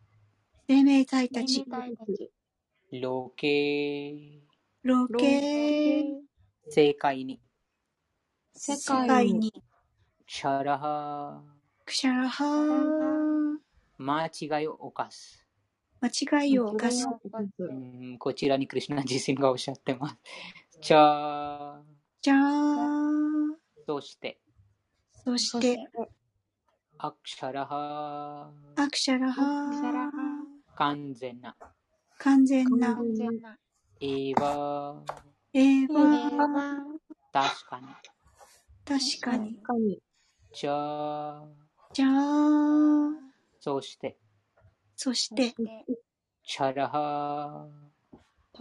[0.68, 2.32] 生命体たち、体たち。
[3.00, 4.42] ロケ、
[4.82, 6.04] ロロケ、
[6.68, 7.40] 正解に、
[8.56, 9.64] 世世界に界に、
[10.26, 11.44] シャラハ、
[11.86, 12.46] クシャラハ
[14.00, 15.45] 間違いを犯す。
[16.02, 17.08] 間違いを犯す、
[17.60, 20.18] うんこちらにクリシュナ自身がおっしゃってます。
[20.82, 21.82] チャ
[22.22, 23.56] じゃーん、
[23.86, 24.40] そして、
[25.24, 25.78] そして、
[26.98, 30.12] アクシャラハ、アクシャラハ
[30.76, 31.56] 完全な、
[32.18, 33.58] 完全な、完全な。
[34.02, 35.02] エヴァ、
[35.54, 36.96] エヴエァ、ヴァ
[37.32, 37.88] 確かに、
[38.86, 40.00] 確かに、かに。
[40.54, 41.44] チャ
[41.94, 43.16] じゃーん、
[43.60, 44.18] そして、
[44.96, 45.54] そして、
[46.44, 47.68] チャラハ、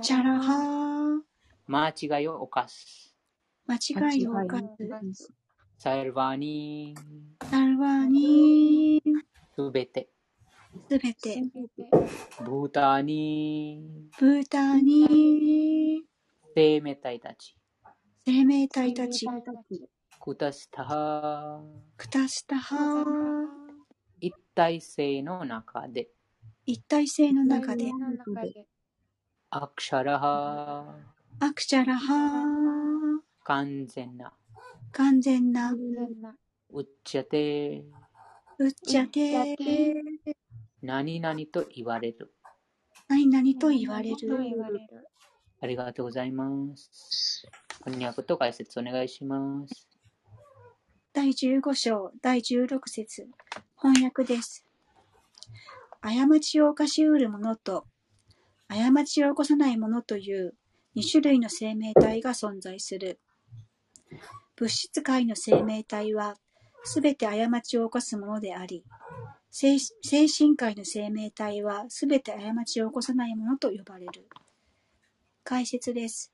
[0.03, 1.23] チャラハ
[1.67, 3.15] 間違いを犯す。
[3.67, 4.61] 間違いを犯
[5.15, 5.33] す、
[5.79, 6.95] サルバニ
[7.51, 9.03] サルバニ
[9.55, 10.09] すべて、
[10.89, 11.41] すべて、
[12.45, 16.03] ブータニブータニ
[16.55, 17.57] 生命体たち、
[18.27, 19.27] 生命体たち、
[20.21, 21.61] クタスタハ、
[21.97, 23.05] クタスタハ
[24.21, 26.09] 一体性の中で、
[26.67, 27.93] 一体性の中で、
[29.51, 30.97] アクシャラハ、
[31.41, 32.45] アクシャラハ。
[33.45, 34.33] 完全な、
[34.93, 37.85] 完全な、ウッチャテ、
[38.59, 39.55] うっちゃて、
[40.81, 42.33] 何々と言われる。
[43.09, 44.39] 何々と言われとる。
[45.61, 46.47] ありがとうございま
[46.77, 47.47] す。
[47.85, 49.87] 翻訳と解説お願いします。
[51.13, 53.27] 第15章第16節。
[53.77, 54.65] 翻訳です。
[56.05, 57.87] 過ちを犯しうる者と
[58.69, 60.55] 過ちを起こさない者という
[60.97, 63.19] 2種類の生命体が存在する。
[64.55, 66.37] 物質界の生命体は
[66.85, 68.85] すべて過ちを起こすものであり、
[69.51, 69.79] 精
[70.29, 74.29] 神界の生命体はすべて過ちを起こさないものと呼ばれる。
[75.43, 76.33] 解説です。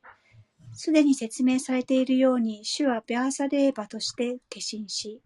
[0.72, 5.20] すでに説明されているように、主はビャーサデーバとして化身し、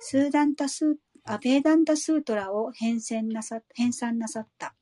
[0.00, 4.74] スーダンタスーあベーダンタスートラを編纂なさ編纂なさった。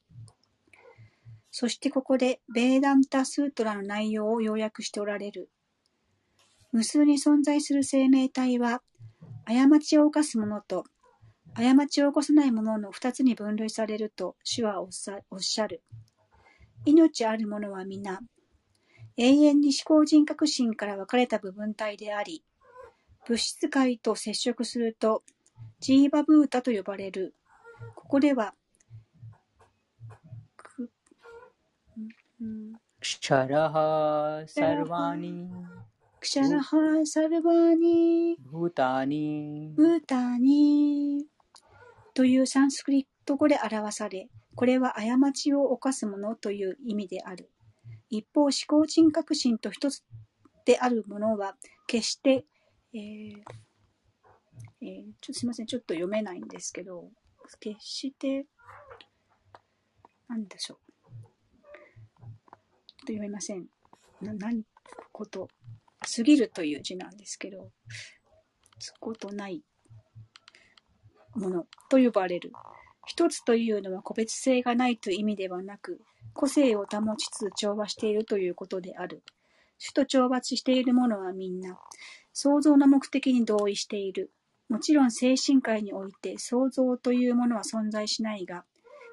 [1.50, 5.50] そしてここでベーダンタスートラの内容を要約しておられる。
[6.70, 8.82] 無数に存在する生命体は、
[9.46, 10.84] 過ちを犯す者と、
[11.54, 14.90] 過ちを起こさない者のの二つに分類されると主はおっ
[15.40, 15.82] しゃる。
[16.84, 18.20] 命ある者は皆、
[19.16, 22.44] 永遠に思考人格心から分かれた部分体であり、
[23.26, 25.24] 物質界と接触すると、
[25.78, 27.34] ジーバブータと呼ばれる。
[27.94, 28.54] ここでは、
[30.56, 30.90] く
[32.40, 32.72] うん
[33.02, 35.48] シャラハサルバーニ
[36.18, 41.24] クシャラハーサルバーニー、ブーターニブーターニー
[42.14, 47.50] というサンスクリット語で表され、これは過ちを犯す者という意味である。
[48.08, 50.02] 一方、思考人格心と一つ
[50.64, 51.54] であるものは、
[51.86, 52.46] 決して、
[52.94, 53.65] えー
[54.82, 57.10] えーちょすみません、ちょっと読めないんですけど、
[57.60, 58.46] 決して、
[60.28, 60.78] なんでしょう。
[60.86, 63.66] ちょっと読めません。
[64.20, 64.64] な、何
[65.12, 65.48] こと、
[66.16, 67.70] 過ぎるという字なんですけど、
[68.78, 69.62] つことない
[71.34, 72.52] ものと呼ばれる。
[73.06, 76.00] 一つというのは個別性がないという意味ではなく、
[76.34, 79.22] 個性を保ちつつ調和しているということである。
[79.78, 81.78] 主と調和しているものはみんな、
[82.32, 84.32] 創造の目的に同意している。
[84.68, 88.64] もちろん精神界において創造というものは存在しないが、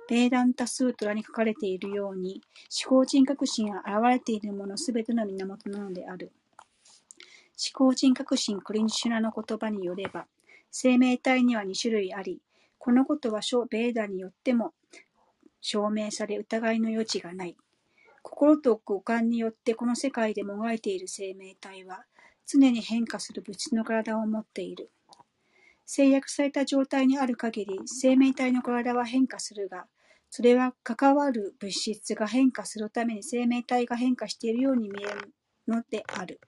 [0.09, 2.41] ベーダンタスートラに書かれているように、
[2.85, 6.31] 思考人格心が現れているものすべての源なのである。
[7.55, 10.25] 思考人格心クリンシュナの言葉によれば、
[10.71, 12.41] 生命体には2種類あり、
[12.79, 14.73] このことは諸ベーダによっても
[15.61, 17.55] 証明され疑いの余地がない。
[18.21, 22.03] 心と五感によってこの世界でもがいている生命体は、
[22.45, 24.89] 常に変化する物質の体を持っている。
[25.85, 29.87] 制約された状態にある限り、生命体の体は変化するが、
[30.29, 35.33] それは関わる物質が変化するために生命体が変化しているように見える
[35.67, 36.39] のである。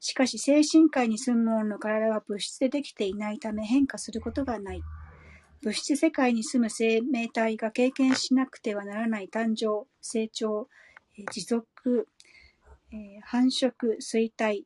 [0.00, 4.82] しかし精神界に住む者の体は物質でできていないため変化することがない。
[5.62, 10.68] 物質世界に住む生命体が経験しなくてはならない誕生、成長、
[11.32, 12.08] 持続、
[13.22, 14.64] 繁殖、衰退、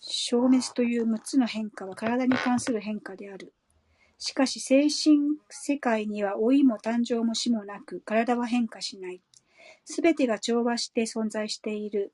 [0.00, 3.52] 消滅という6つの変化は体に関する変化である。
[4.18, 9.20] しかし精神世界には老いも誕生も死もなく、体は変化しない。
[9.84, 12.12] すべてが調和して存在している。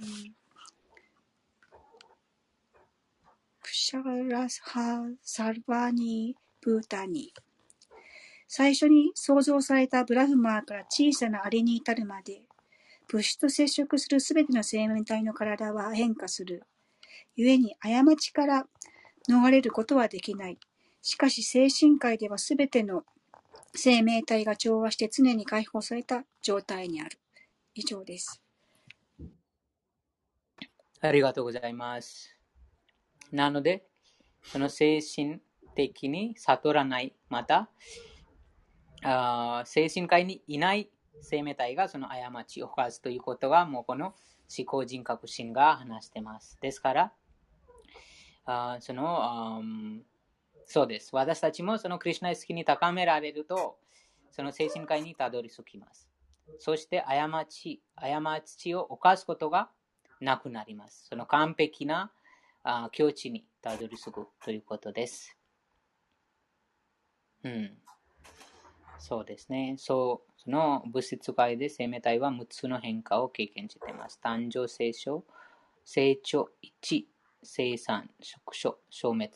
[0.00, 0.34] うん
[3.66, 7.34] クシャラハ・サルバニ・ブータニ。
[8.46, 12.42] 最初に創造されたブラフマーから小さなアリに至るまで、
[13.08, 16.64] 物質と接触するすべての生命体の体は変化する。
[17.36, 18.66] 故に過ちから
[19.28, 20.58] 逃れることはできない。
[21.02, 23.04] しかし精神界ではすべての
[23.74, 27.18] 生命体が調和して常に解放された状態にある。
[27.74, 28.42] 以上です。
[31.00, 32.34] ありがとうございます。
[33.30, 33.84] なので、
[34.42, 35.40] その精神
[35.74, 37.68] 的に悟らない、また、
[39.02, 40.90] あ精神界にいない
[41.20, 44.14] 生命体がその過ちを犯すということが、もうこの
[44.56, 46.58] 思考人格心が話してます。
[46.60, 47.12] ですから、
[48.44, 49.60] あその、あ
[50.66, 51.14] そうです。
[51.14, 53.78] 私たちもそのクリュナ意識に高められると、
[54.30, 56.08] その精神界にたどり着きます。
[56.58, 59.70] そして過ち、過ちを犯すことが
[60.20, 61.06] なくなります。
[61.08, 62.10] その完璧な
[62.62, 65.36] あ境地にたどり着くということです。
[67.44, 67.78] うん。
[68.98, 69.76] そうですね。
[69.78, 74.20] そう、の物質界で生命体は6つの変化を経験しています。
[74.22, 75.24] 誕生、成長、
[75.84, 77.08] 成長、一、
[77.42, 79.32] 生産、縮小、消滅。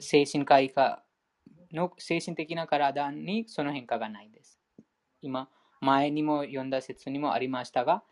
[0.00, 1.02] 精神科医科
[1.72, 4.58] の精神的な体にその変化がないです。
[5.20, 5.48] 今、
[5.80, 8.02] 前にも読んだ説にもありましたが、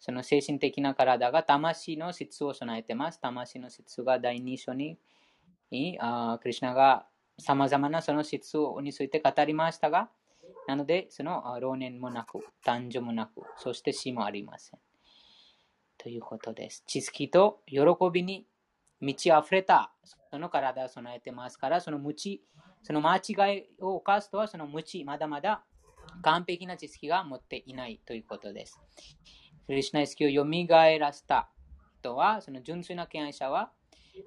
[0.00, 3.20] その精神的な体が魂の質を備えています。
[3.20, 4.98] 魂の質が第2章に、
[6.00, 7.06] あクリュナが
[7.38, 10.10] 様々なその質について語りましたが、
[10.68, 14.80] なので、その老年もなく、男女もなく、そして死もありません。
[15.96, 16.84] ということです。
[16.86, 17.78] 知識と喜
[18.12, 18.46] びに
[19.00, 19.94] 満ち溢れた、
[20.30, 22.44] その体を備えてますから、その無知、
[22.82, 25.64] その間違いを犯すとは、その無知、まだまだ
[26.20, 28.78] 完璧な知識が持っていないということです。
[29.66, 30.46] クリシュナ意識を蘇
[30.98, 31.48] らせた
[32.00, 33.72] 人は、その純粋な敬愛者は、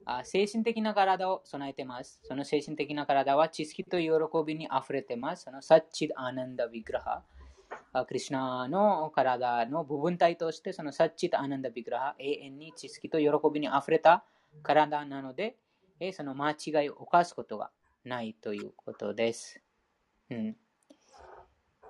[0.06, 2.20] あ精神的な体を備えています。
[2.24, 4.10] その精神的な体は知識と喜
[4.46, 5.44] びに溢れています。
[5.44, 7.24] そのサッチッアナンダ・ビグラハ。
[8.06, 14.24] クリシュナの体の部分体として、そのサッチッアナンダ・ビグラハ、永遠に知識と喜びに溢れた
[14.64, 15.58] 体なので、
[16.14, 17.72] その間違いを犯すことが
[18.04, 19.62] ないということです。
[20.30, 20.56] うん、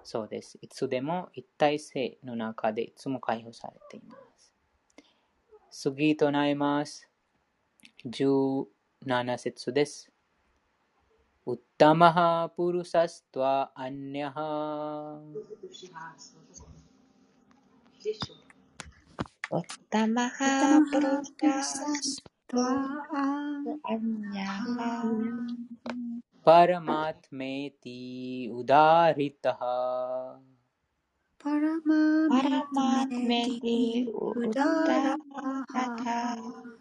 [0.04, 0.58] そうです。
[0.62, 4.54] いつでも一体性の中でいつも解放されています。
[5.70, 7.11] 次となります。
[8.06, 10.08] जूनानासित्सुदिस्।
[11.48, 14.36] उत्तमः पुरुषस्त्वा अन्यः।
[19.52, 20.38] उत्तमः
[26.46, 28.00] परमात्मेति
[28.56, 29.60] उदाहृतः
[31.44, 33.78] परमात्मेति
[34.16, 36.81] उदाहृतः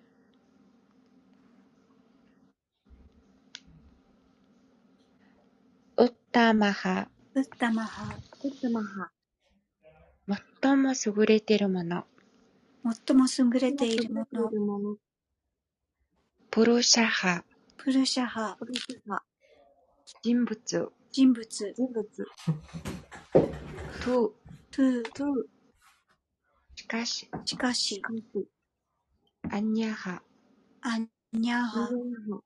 [6.31, 9.11] ウッタマハ Uttamaha ウッタマハ。
[10.61, 12.05] 最も優れているもの
[13.05, 14.95] 最も優れているもいの。
[16.49, 17.43] पुरुषः
[17.75, 19.21] पुरुषः पुरुषः。
[20.23, 22.27] 人物人物人物。
[24.01, 24.33] तु
[24.71, 25.31] तु तु。
[26.75, 28.01] しかししかし。
[29.49, 32.41] अन्यः अन्यः अन्यः。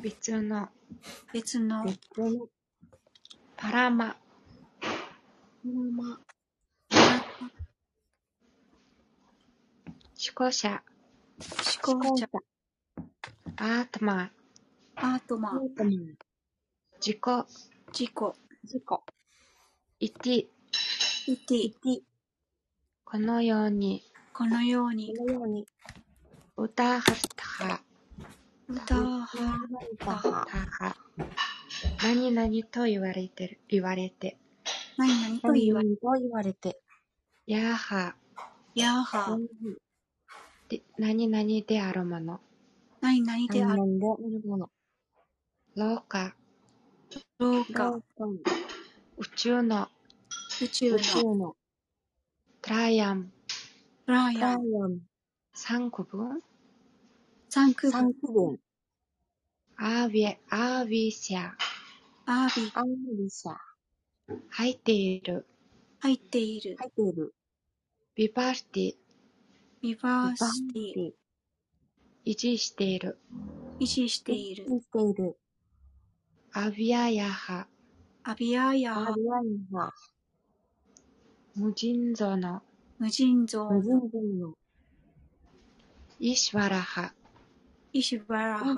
[0.00, 0.68] 別の
[1.32, 2.48] 別の別の。
[3.60, 6.18] परम。परम。
[10.16, 10.82] 思考者
[11.82, 12.26] 思考者
[13.58, 14.30] आत्म
[14.96, 16.16] आत्मन्。आत्मन्。
[17.04, 17.18] 自己
[17.92, 18.12] 自己
[18.64, 18.84] 自己。
[20.00, 22.00] इति。इति。इति。
[23.04, 24.02] このように。
[24.32, 25.14] このように。
[25.18, 25.66] このように。
[26.56, 27.82] ウダハタ
[28.70, 29.28] ウダハ
[29.98, 30.30] タハ。
[30.32, 31.59] ハハ
[32.02, 34.36] 何々と言われてる言われて。
[34.96, 36.80] 何々と言われ何と言われて。
[37.46, 38.14] ヤーハ。
[38.74, 39.38] ヤーハ。
[40.68, 42.40] で何々であるもの。
[43.00, 43.84] 何々である。
[43.86, 44.18] も
[44.56, 44.70] の。
[45.74, 46.34] 廊下
[47.38, 48.00] 廊下。
[49.16, 49.88] 宇宙の。
[50.60, 50.96] 宇宙の。
[50.96, 51.56] 宇宙の。
[52.62, 53.32] トライアン
[54.06, 54.98] ライライアン。
[55.54, 56.42] 三区分？
[57.48, 58.58] 三区分。
[59.76, 61.52] アービエアービシャ
[62.32, 62.86] アービアン
[63.18, 63.56] リシャ。
[64.50, 65.48] 入っている。
[65.98, 66.76] 入っている。
[66.78, 67.34] 入っている。
[68.14, 68.94] ビバーティ。
[69.82, 71.06] ビバーシティ。
[71.08, 71.12] ィ。
[72.26, 73.18] 維持している。
[73.80, 74.64] 維持している。
[74.64, 75.36] している。
[76.52, 77.66] アビアヤハ。
[78.22, 79.00] アビアヤハ。
[79.00, 79.92] アビアンハ。
[81.56, 82.62] 無尽蔵の。
[83.00, 84.54] 無尽蔵無尽の蔵の。
[86.20, 87.12] イシワラハ
[87.92, 88.76] イシュバラアン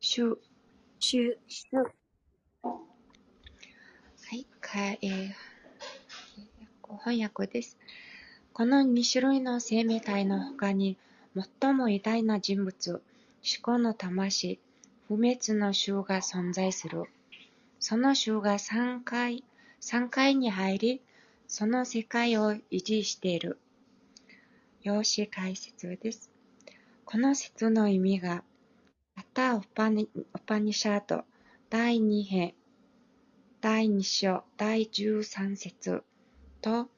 [0.00, 0.36] シュ。
[0.98, 1.84] シュシュ
[4.26, 5.32] はい、かえー
[7.04, 7.76] 翻訳です。
[8.54, 10.96] この2種類の生命体の他に、
[11.60, 13.02] 最も偉大な人物、思
[13.60, 14.58] 考の魂、
[15.08, 17.04] 不滅の衆が存在する。
[17.80, 19.44] その衆が3回、
[19.82, 21.02] 3回に入り、
[21.46, 23.58] その世界を維持している。
[24.82, 26.30] 用紙解説です。
[27.04, 28.42] この説の意味が、
[29.16, 31.24] アタ・オパニオパニシャート
[31.68, 32.54] 第2編
[33.74, 36.04] 第2章第13節。
[36.62, 36.88] と、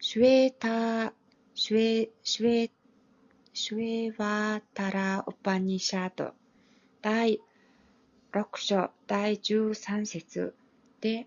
[0.00, 1.12] シュエーター、
[1.54, 2.70] シュエ、シュエ、
[3.52, 6.32] シュエワータラ・オパニシャート。
[7.00, 7.38] 第
[8.32, 10.52] 6章第13節。
[11.00, 11.26] で、え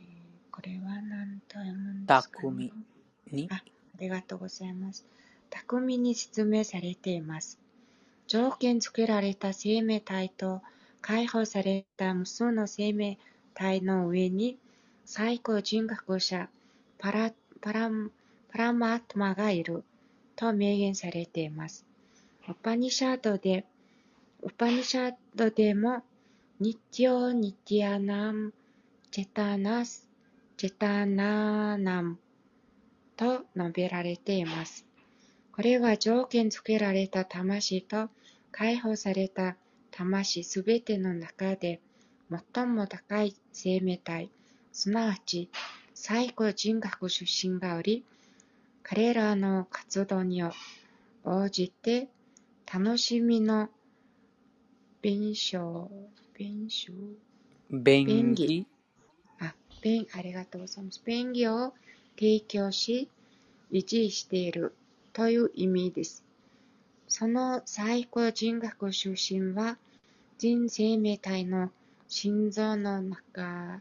[0.00, 2.72] ーこれは何と読むんですか、ね、
[3.30, 3.48] に？
[3.52, 3.62] あ、あ
[4.00, 5.06] りがとうございます。
[5.48, 7.60] 巧みに説明されています。
[8.26, 10.60] 条件付けられた生命体と
[11.00, 13.18] 解放された無数の生命
[13.54, 14.58] 体の上に、
[15.04, 16.48] 最高人格者
[16.98, 17.90] パラパラ
[18.48, 19.84] パラマートマがいる
[20.36, 21.84] と明言されています。
[22.48, 23.64] ウパニシャードで、
[24.42, 26.02] ウパニシャードでも、
[26.58, 28.52] ニティオニティアナム、
[29.10, 30.08] チェタナス、
[30.56, 32.18] チェタナナム
[33.16, 34.84] と述べられています。
[35.52, 38.08] これは条件付けられた魂と
[38.50, 39.56] 解放された
[39.90, 41.80] 魂すべての中で
[42.54, 44.30] 最も高い生命体、
[44.72, 45.50] すなわち
[45.94, 48.04] 最高人格出身がおり、
[48.82, 52.08] 彼らの活動に応じて
[52.72, 53.68] 楽しみの
[55.02, 55.88] 弁償、
[56.38, 56.92] 弁償？
[57.70, 58.66] 便宜宜
[59.38, 61.02] あ、便、ありがとうございます。
[61.04, 61.72] 便宜を
[62.16, 63.08] 提供し、
[63.72, 64.74] 維持している
[65.12, 66.24] という意味です。
[67.10, 69.76] その最高人格出身は、
[70.38, 71.72] 人生命体の
[72.06, 73.80] 心臓の中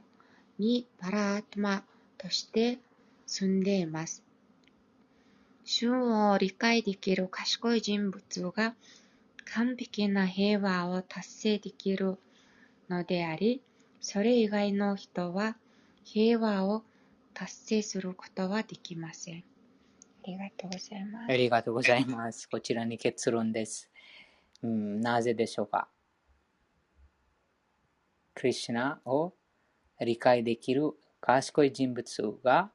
[0.57, 1.83] にパラアトマ
[2.17, 2.79] として
[3.27, 4.23] 住んでいます。
[5.63, 8.73] 主を理解できる賢い人物が
[9.45, 12.17] 完璧な平和を達成できる
[12.89, 13.61] のであり、
[14.01, 15.55] それ以外の人は
[16.03, 16.83] 平和を
[17.35, 19.43] 達成することはできません。
[20.23, 21.37] ありがとうございまあす。
[21.37, 22.49] りがとうございます。
[22.49, 23.89] こちらに結論です。
[24.61, 25.87] うん、なぜでしょうか？
[28.35, 29.33] クリシュナを
[29.99, 32.71] 理解できる賢い人物が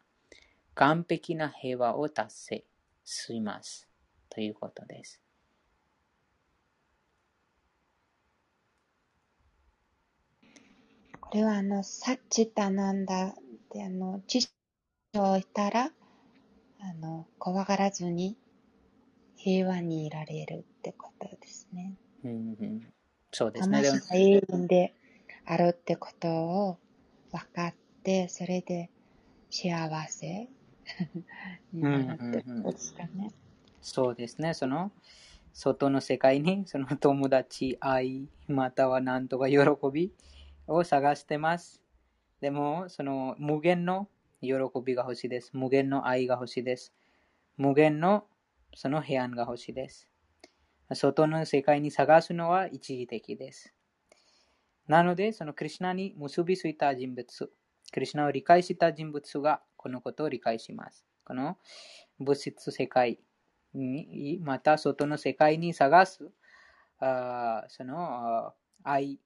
[0.74, 2.64] 完璧な平和を達成
[3.04, 3.88] します。
[4.30, 5.20] ということです。
[11.20, 13.34] これはあの、サッチタナンダっ
[13.70, 14.52] てあの、知識
[15.14, 15.90] を得たら、
[16.86, 18.36] あの、怖がらずに
[19.36, 21.94] 平和にいられるってことですね。
[22.22, 22.82] うんうん、
[23.32, 23.82] そうですね。
[23.82, 24.94] 魂が永遠で
[25.46, 26.78] あるってことを
[27.32, 28.90] 分かって、それで
[29.50, 29.72] 幸
[30.08, 30.50] せ
[31.72, 33.32] になるってことですかね。
[33.80, 34.52] そうですね。
[34.52, 34.92] その
[35.54, 39.58] 外の世界に その友達、愛、またはなんとか喜
[39.90, 40.12] び
[40.66, 41.80] を探してます。
[42.40, 44.06] でも、その無限の
[44.46, 44.54] 喜
[44.84, 45.50] びが欲しいです。
[45.54, 46.92] 無限の愛が欲しいです。
[47.56, 48.26] 無限の
[48.74, 50.08] その平安が欲しいです。
[50.92, 53.74] 外の世界に探すのは一時的です。
[54.86, 57.52] なので、そのクリュナに結びついた人物、
[57.92, 61.06] クリュナを理解した人物がこのことを理解します。
[61.24, 61.56] この
[62.18, 63.18] 物質世界
[63.72, 66.30] に、また外の世界に探す、
[66.98, 68.52] あその
[68.82, 69.18] 愛、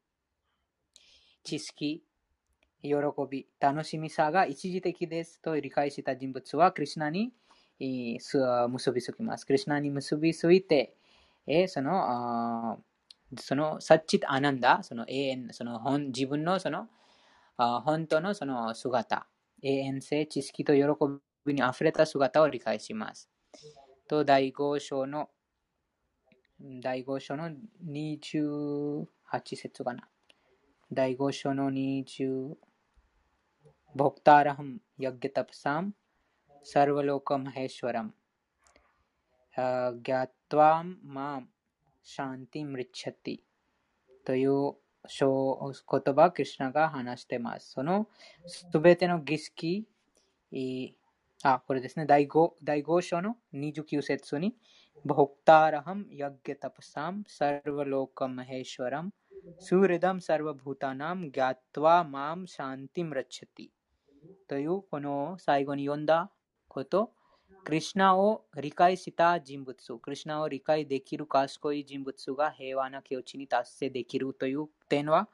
[1.42, 2.04] 知識、
[2.82, 2.90] 喜
[3.30, 7.32] び、楽しみさが一時的ですと理解した人物は、クリュナに
[7.80, 9.44] 結びつきます。
[9.44, 10.94] クリュナに結びついて、
[11.68, 12.82] その、
[13.38, 16.88] その、サッチッアナンダ、その永遠、その本自分のその、
[17.56, 19.26] 本当のその姿、
[19.62, 20.82] 永遠性、知識と喜
[21.44, 23.28] びに溢れた姿を理解します。
[24.08, 25.30] と、第5章の、
[26.60, 27.50] 第5章の
[27.84, 29.06] 28
[29.56, 30.08] 節かな。
[30.90, 32.54] 第5章の20、
[33.94, 35.92] ボクターラハム、ヤッゲタプサム、
[36.62, 38.12] サルヴァローカマヘシュワラム、
[39.56, 41.48] あギャトワンマン、
[42.02, 43.12] シャンティムリッチャ
[63.46, 63.68] ティ
[64.28, 66.30] という、こ、の29節に、ボクターラハム、ヤッゲタプサム、サルヴァローカマヘシュワラム、スーレダム、サルヴァブータナム、ギャトワマム、シャンティムラッチャティというこの最後に読んだ
[66.68, 67.12] こと、
[67.64, 75.28] クリュナを理解した人物、クリュナを理解できる賢い人物が平和な境地に達成できるという点は、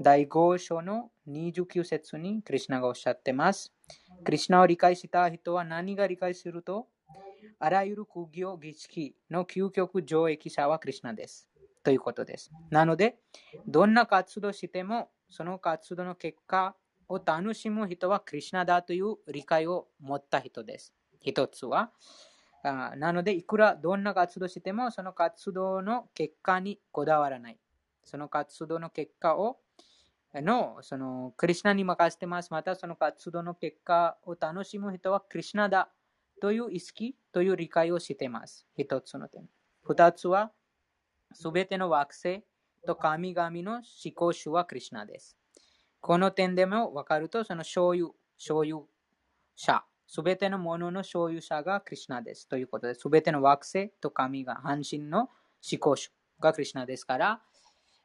[0.00, 3.72] 第5章の29節にクリュナがおっしゃってます。
[4.24, 6.88] クリュナを理解した人は何が理解すると、
[7.58, 11.48] あらゆる苦行儀式の究極上益者はクリュナです。
[11.82, 12.50] ということです。
[12.70, 13.18] なので、
[13.66, 16.74] どんな活動しても、その活動の結果
[17.10, 20.94] を楽しむ人はクリュナだという理解を持った人です。
[21.20, 21.90] 一つは、
[22.62, 27.58] なので、いくらどんな活動しても、その活動の結果にこだわらない。
[28.04, 29.58] その活動の結果を、
[30.34, 32.52] の、その、クリュナに任せてます。
[32.52, 35.90] また、その活動の結果を楽しむ人はクリュナだ
[36.40, 38.68] という意識という理解をしています。
[38.76, 39.48] 一つの点。
[39.82, 40.52] 二つは、
[41.32, 42.44] すべての惑星
[42.86, 43.82] と神々の思
[44.14, 45.39] 考主はクリュナです。
[46.00, 48.86] この点でも分かると、その所有、所有
[49.54, 52.48] 者、すべてのものの所有者がクリュナです。
[52.48, 53.08] ということです。
[53.08, 55.28] べての惑星と神が半身の
[55.70, 56.10] 思考主
[56.40, 57.42] がクリュナですから、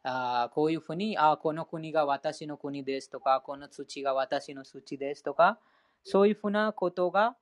[0.03, 5.59] あこういうふうに、あこの国が私の国ですとか、この土が私の土ですとか、
[6.03, 7.37] そういうふうなことが、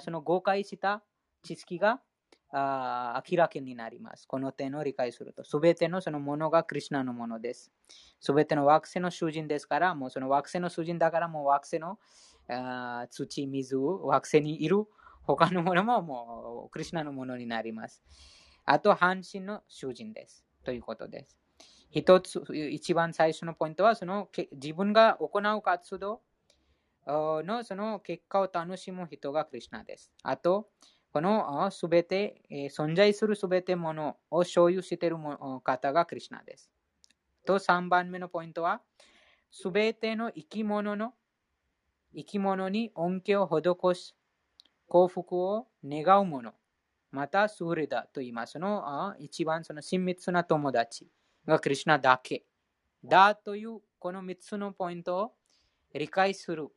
[0.00, 1.02] その誤解した
[1.42, 2.00] 知識が
[2.52, 4.26] あ明らかになります。
[4.26, 5.44] この点を理解すると。
[5.44, 7.70] すべてのそのものがクリュナのものです。
[8.18, 11.98] すべての惑星の主人ですから、もうその惑星の主人だから、もう惑星の
[12.48, 14.84] あ土、水、惑星にいる
[15.22, 18.02] 他のものももうクリュナのものになります。
[18.64, 20.44] あと、半身の主人です。
[20.64, 21.38] ということです。
[21.90, 26.22] 一つ、一番最初のポイントは、その自分が行う活動
[27.06, 30.12] のその結果を楽しむ人がクリュナです。
[30.22, 30.70] あと、
[31.12, 35.16] このすべて、存在するすべてものを所有している
[35.64, 36.70] 方がクリュナです。
[37.44, 38.80] と、3番目のポイントは、
[39.50, 41.14] すべての生き物の
[42.14, 44.14] 生き物に恩恵を施し、
[44.86, 46.54] 幸福を願うもの、
[47.10, 48.52] またスーリダと言います。
[48.52, 51.08] その一番その親密な友達
[51.46, 52.44] がクリュナだけ。
[53.04, 55.32] だというこの3つのポイントを
[55.94, 56.68] 理解する。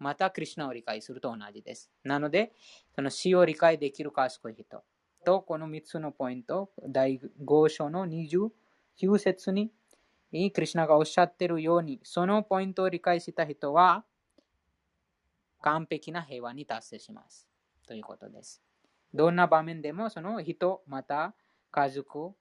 [0.00, 1.90] またクリュナを理解すると同じです。
[2.02, 2.52] なので、
[2.96, 4.82] その死を理解できる賢い人
[5.24, 8.50] とこの3つのポイント、第5章の29
[9.18, 9.72] 節にク
[10.32, 14.04] リュナがおっしゃっているように、そのポイントを理解した人は
[15.60, 17.46] 完璧な平和に達成します。
[17.86, 18.62] ということです。
[19.12, 21.34] どんな場面でもその人、また
[21.70, 22.32] 家族、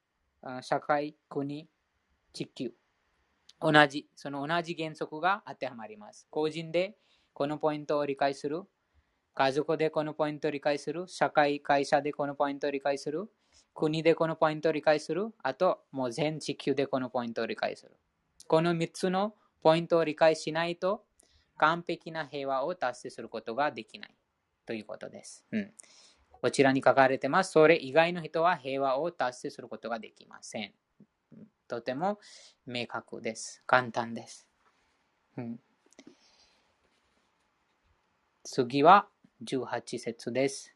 [0.61, 1.68] 社会、国、
[2.31, 2.72] 地球、
[3.60, 6.27] 同じ、その同じ原則が当てはまります。
[6.30, 6.95] 個人で
[7.34, 8.64] このポイントを理解する、
[9.34, 13.30] 家族でこのポイントを理解する、社会、会社でこのポイントを理解する、
[13.73, 17.95] 国でこのポイントを理解する、あともう全地球でこのポイントを理解する。
[18.47, 21.06] この3つのポイントを理解しないと
[21.57, 24.15] 完璧な平和を達成することができない
[24.65, 25.45] ということです。
[25.51, 25.73] うん、
[26.31, 27.51] こちらに書かれてます。
[27.51, 30.73] それ以外の人は平和を達成することができません。
[31.68, 32.19] とても
[32.65, 33.61] 明確です。
[33.68, 34.47] 簡単です。
[35.38, 35.60] うん、
[38.48, 39.09] 次は
[39.44, 40.74] 18節です。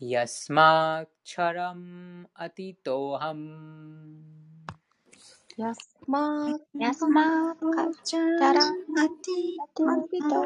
[0.00, 3.42] यस्मात् क्षरम् अतितोऽहम्
[5.58, 10.42] やすまーやすまーかチャたらラアティピと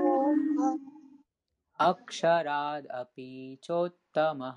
[1.81, 4.57] अक्षरादपि चोत्तमः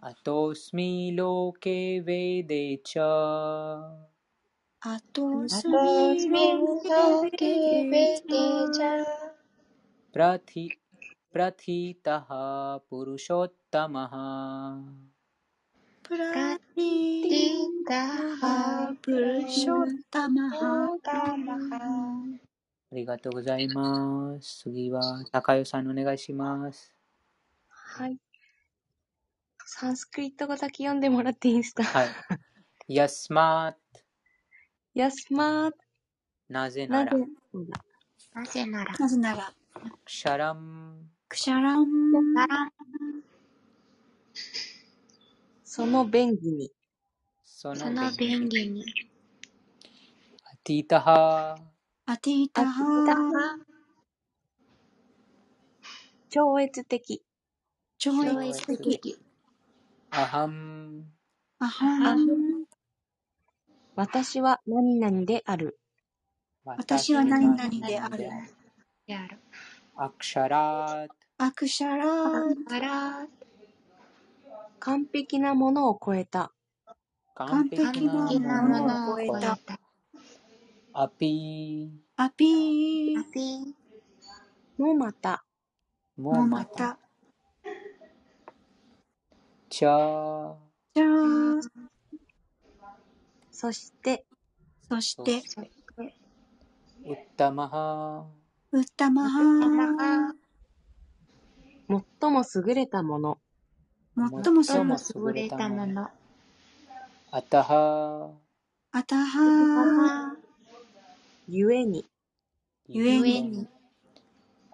[0.00, 1.70] アクシャアラシャラアピ
[2.00, 2.16] ア
[2.52, 3.32] ピチョタマハマハ
[4.42, 4.50] अतोऽस्मि
[4.80, 5.68] लोके वेदे च アトアスト
[6.18, 8.34] スミミロロケケベベテテ
[8.72, 9.04] ジジャ
[10.12, 10.68] प्रथि
[11.32, 12.26] प्रथितः
[12.90, 14.12] पुरुषोत्तमः
[16.02, 21.78] プララティティタハプルショッタマチハョタマハ
[22.92, 24.62] ありがとうございます。
[24.64, 26.94] 次は、高代さんお願いします。
[27.68, 28.18] はい。
[29.69, 31.83] サンスクリット語だけ読んでもらっていいですか？
[31.83, 32.07] はい。
[32.87, 33.75] やすま
[34.93, 35.71] やすまー
[36.47, 37.17] なぜななぜ？
[38.33, 38.93] ら、なぜなら。
[38.97, 39.53] なぜなら。
[40.07, 42.71] シャラン、クシャランなら
[45.65, 46.71] その便宜に、
[47.43, 48.85] そそのの便便宜に。
[50.45, 51.57] アティタハ、
[52.05, 53.57] アティタタハハ
[56.29, 57.21] 超越的、
[57.97, 59.19] 超超越的
[60.17, 61.03] 越的アハン、
[61.59, 62.65] アハン。
[63.95, 65.79] 私は何々である。
[66.65, 68.17] 私は何々である。
[69.05, 69.37] である。
[69.95, 71.09] अक्षरात्。
[71.37, 73.27] अक्षरात्。
[74.79, 76.51] 完璧なものを超えた。
[77.35, 79.59] 完璧ななもののを超えた。
[80.93, 83.75] अपि अपि。अपि
[84.79, 85.45] もまた、
[86.17, 86.97] ももまた、
[89.67, 90.53] またチャ
[90.95, 91.61] じゃー。
[93.51, 94.25] そして、
[94.87, 95.41] そして。
[95.41, 95.71] そして。
[97.05, 98.25] ウッタマハ、
[98.71, 100.33] ウッタマハタマハ
[102.21, 103.37] 最も優れたもの。
[104.15, 106.09] 最も優最も優れたもの。
[107.31, 108.31] アタハ、
[108.91, 110.35] あたは
[111.47, 112.05] ゆえに、
[112.87, 113.29] ゆえに。
[113.29, 113.67] ゆえに。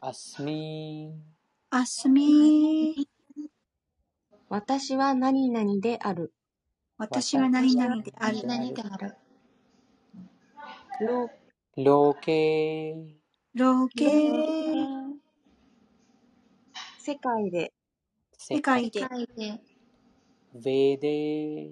[0.02, 1.14] アスミ、
[1.70, 3.07] あすみ
[4.54, 6.32] 私は何々である。
[7.00, 8.46] 私は何々である。
[8.46, 9.16] 何々である。
[11.02, 11.28] ロ
[11.84, 12.94] ロケ、
[13.56, 14.06] ローケ
[17.00, 17.74] 世界で、
[18.38, 19.00] 世界で。
[19.00, 19.60] 世界で。
[20.54, 21.72] ベデ、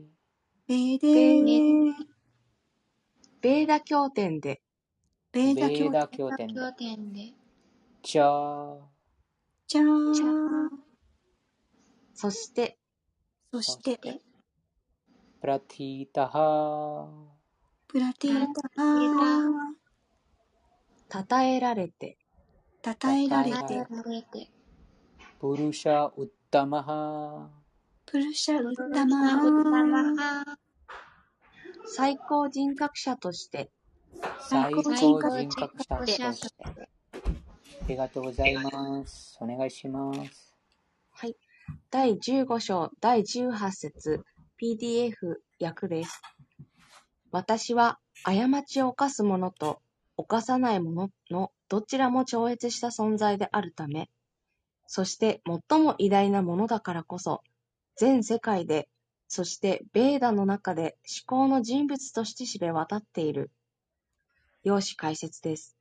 [0.68, 1.94] ベーデー
[3.42, 4.60] ベーダ経典で、
[5.32, 6.48] ベーダ経典。
[6.48, 7.14] で経典。
[7.14, 7.34] で
[8.02, 8.80] チャ、
[9.68, 10.91] ちゃー。
[12.22, 12.78] そして、
[13.52, 14.00] そして、
[15.42, 17.10] プラティタハ
[17.88, 18.46] プラティー
[18.76, 21.28] ター。
[21.28, 22.20] 称えられて、
[22.84, 23.88] たたえられて、
[25.40, 27.50] プルシャウッタマハ
[28.06, 30.46] プルシャウッタウッタマハ、
[31.88, 33.72] 最高人格者として、
[34.48, 36.24] 最高最人高格者として。
[36.24, 39.40] ありがとうございます。
[39.42, 40.51] お願いします。
[41.94, 44.24] 第15章第18節
[44.58, 46.22] PDF 訳です。
[47.32, 49.82] 私は過ちを犯す者と
[50.16, 54.10] 犯さない者のどちらも超越した存在であるため、
[54.88, 57.42] そして最も偉大なものだからこそ、
[57.98, 58.88] 全世界で、
[59.28, 60.96] そしてベーダの中で
[61.26, 63.52] 思考の人物として知れ渡っている。
[64.64, 65.76] 用紙解説です。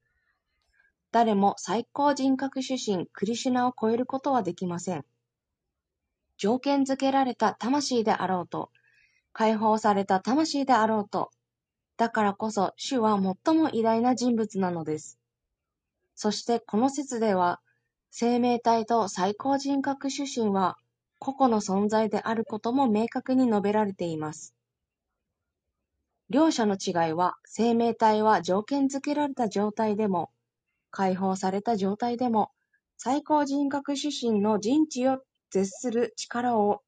[1.13, 5.05] 誰も最高人格主神クリシュナを超えることはできません。
[6.41, 8.71] 条件付けられた魂であろうと、
[9.35, 11.31] 解放された魂であろうと、
[11.99, 15.19] だからこそ主は最も偉大な人物なのです。
[16.15, 17.61] そしてこの説では、
[18.11, 20.79] 生命体と最高人格主神は
[21.19, 24.55] 個々の存在であることも明確に述べられています。
[26.31, 30.31] 両者の違いは、生命体は条件付けられた状態でも、
[30.91, 32.51] 解放された状態でも、
[32.97, 35.21] 最高人格主神の人知を
[35.51, 36.83] 絶する力を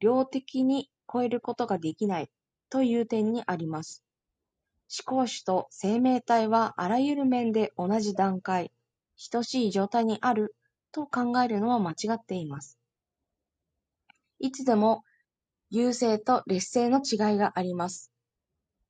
[0.00, 2.30] 量的に超えることができない
[2.70, 4.02] という点にあります。
[5.06, 8.72] 思考主と生命体はあらゆる面で同じ段階、
[9.30, 10.54] 等しい状態にある
[10.90, 12.78] と考えるのは間違っています。
[14.38, 15.04] いつでも
[15.70, 18.12] 優勢と劣勢の違いがあります。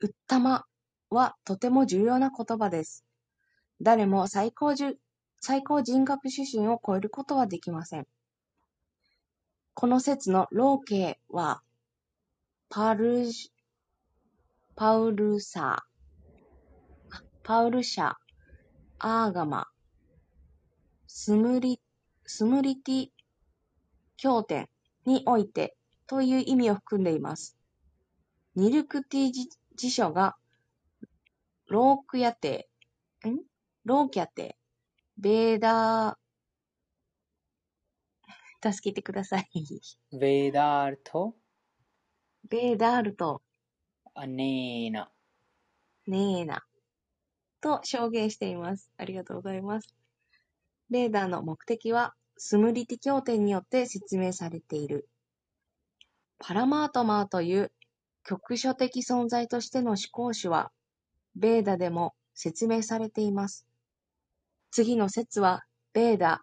[0.01, 0.65] ウッタマ
[1.11, 3.05] はとても重要な言葉です。
[3.81, 4.74] 誰も最高
[5.41, 8.07] 最高人格主神を超えることはできません。
[9.74, 11.62] この説の老系は、
[12.69, 13.51] パルシ、
[14.77, 15.85] パウルサ、
[17.43, 18.15] パウルシャ、
[18.99, 19.69] アーガマ、
[21.07, 21.81] スムリ、
[22.27, 23.09] スムリティ
[24.19, 24.69] 経典
[25.07, 25.74] において
[26.07, 27.57] という意味を含んでいます。
[28.55, 30.36] ニルクティ辞辞書が、
[31.69, 32.69] ロークヤテ、
[33.27, 33.39] ん？
[33.85, 34.57] ローキャテ、
[35.16, 36.22] ベーダー、
[38.62, 39.48] 助けてください。
[40.12, 41.34] ベーダート
[42.48, 43.43] ベーダールと
[44.14, 45.10] アネーナ。
[46.06, 46.62] ネーナ
[47.60, 48.90] と証言しています。
[48.98, 49.94] ありがとうございます。
[50.90, 55.09] ベーダーの目的は、スムリティ経典によって説明されている。
[56.39, 57.72] パラマートマーという
[58.24, 60.72] 局所的存在としての思考主は、
[61.34, 63.66] ベーダでも説明されています。
[64.70, 65.62] 次の説は、
[65.93, 66.43] ベーダ、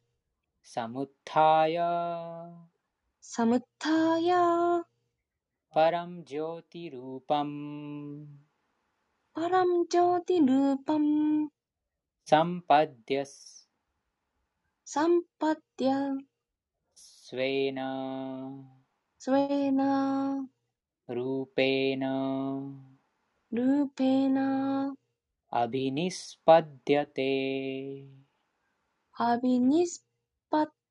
[0.63, 1.75] समुत्थाय।
[3.21, 4.31] समुत्थाय।
[5.75, 7.53] परं ज्योतिरूपम्।
[9.35, 11.05] परं ज्योतिरूपं
[12.29, 13.25] सम्पद्य
[14.85, 16.17] सम्पद्य।
[16.95, 17.75] स्वेन।
[19.19, 19.81] स्वेन।
[21.09, 22.03] रूपेण।
[23.53, 24.37] रूपेण।
[25.53, 27.31] अभिनिष्पद्यते।
[29.19, 30.10] अभिनिस्पद्यते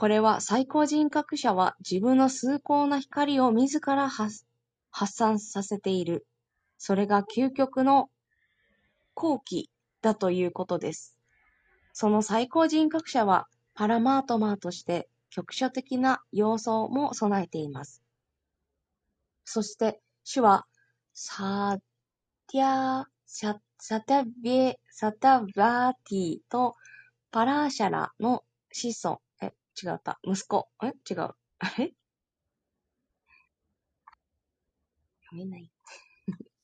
[0.00, 4.46] これは最高人格者は自分の崇高な光を自ら発
[4.90, 6.26] 散させている。
[6.78, 8.08] それが究極の
[9.12, 9.68] 後期
[10.00, 11.18] だということです。
[11.92, 18.02] その最高人格者はパラマートマーとして局所的な要素も備えています。
[19.44, 20.64] そして主は
[21.12, 21.76] サ
[22.50, 26.76] ティア、ササタビエ、サタバーティと
[27.30, 29.20] パラーシャラの子孫、
[29.82, 30.18] 違った。
[30.22, 30.68] 息子。
[30.82, 30.88] え？
[31.10, 31.34] 違う。
[31.58, 31.92] あれ
[35.30, 35.70] 読めない。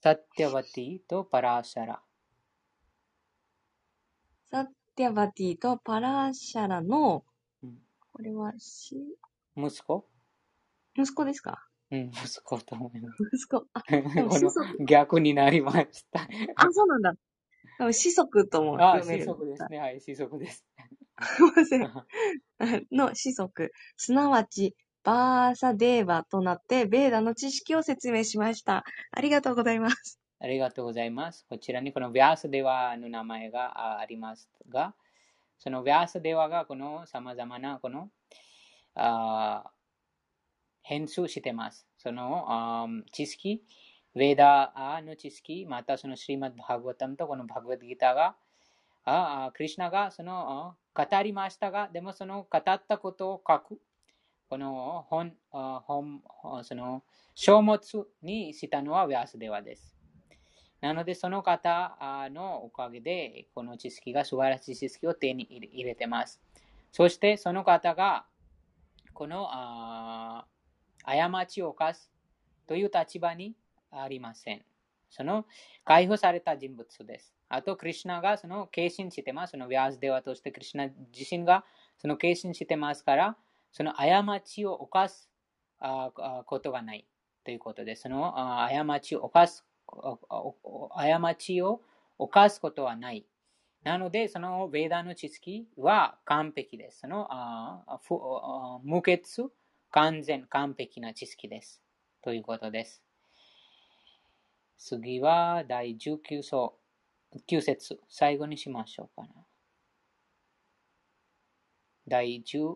[0.02, 2.02] サッティャバティとパラーシャラ。
[4.50, 7.24] サッティアバティとパラーシャラの、
[7.62, 7.78] うん
[8.12, 8.96] これはし、
[9.56, 10.08] 息子？
[10.96, 11.66] 息子ですか？
[11.90, 13.22] うん、息子と思います。
[13.34, 13.66] 息子。
[13.74, 13.82] あ、
[14.86, 16.20] 逆になりました。
[16.56, 17.14] あそうなんだ。
[17.78, 19.26] でも子孫ともあ、読める。
[19.26, 19.78] 子息ですね。
[19.78, 20.64] はい、子息です。
[21.20, 22.86] すいません。
[22.92, 28.84] の子息、すなわち、バーサデーバとなって、ベーダの知識を説明しました。
[29.12, 30.20] ありがとうございます。
[30.38, 31.46] ありがとうございます。
[31.48, 34.94] こちらにこのヴィアスデワの名前があありますが、
[35.58, 38.10] そのヴィアスデワがこの様々なこの
[38.94, 39.70] あ
[40.82, 41.86] 変数してます。
[41.98, 43.62] そのあ知識、
[44.16, 48.34] ウェーダーの知識またそのシリマッド・バグワタムとこのバグワッドギターが、
[49.04, 53.78] ああクリシナがその語りましたが、でもその語ったことを書く。
[54.48, 56.22] この本、本
[56.62, 57.02] その
[57.34, 59.94] 書物にしたのはヴィアスデワです。
[60.80, 61.98] なので、その方
[62.32, 66.40] のおかげで、この知識が素晴らしい知識を手に入れてます。
[66.90, 68.24] そして、その方が、
[69.12, 69.48] この
[71.04, 72.10] 過ちを犯す
[72.66, 73.54] という立場に
[74.02, 74.64] ありません。
[75.08, 75.46] その
[75.84, 77.32] 解放された人物です。
[77.48, 79.52] あと、クリュナがその献身してます。
[79.52, 81.64] そのヴィアスデワとしてクリュナ自身が
[81.96, 83.36] その献身してますから、
[83.70, 85.30] その過ちを犯す
[86.46, 87.06] ことがない
[87.44, 88.02] ということです。
[88.02, 91.82] その過ちを犯す過ちを
[92.18, 93.24] 犯すことはない。
[93.84, 97.00] なので、そのベーダの知識は完璧です。
[97.00, 99.22] その無欠、
[99.92, 101.80] 完全、完璧な知識です。
[102.22, 103.05] ということです。
[104.78, 106.74] 次は第19章、
[107.48, 109.28] 9節、最後にしましょうかな。
[112.06, 112.74] 第10、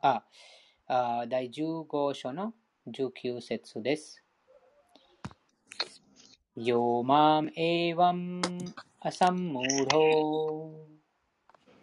[0.00, 0.24] あ、
[0.86, 2.54] あ第15章の
[2.88, 4.22] 19節です。
[6.56, 8.42] よまんえわん。
[9.00, 9.60] あさんむ
[9.90, 10.72] ろ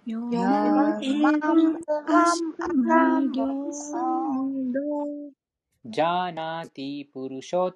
[0.06, 1.78] よよーえわん。
[2.08, 2.44] あし
[2.76, 4.89] むろ
[5.86, 7.74] ジャナティプルショッ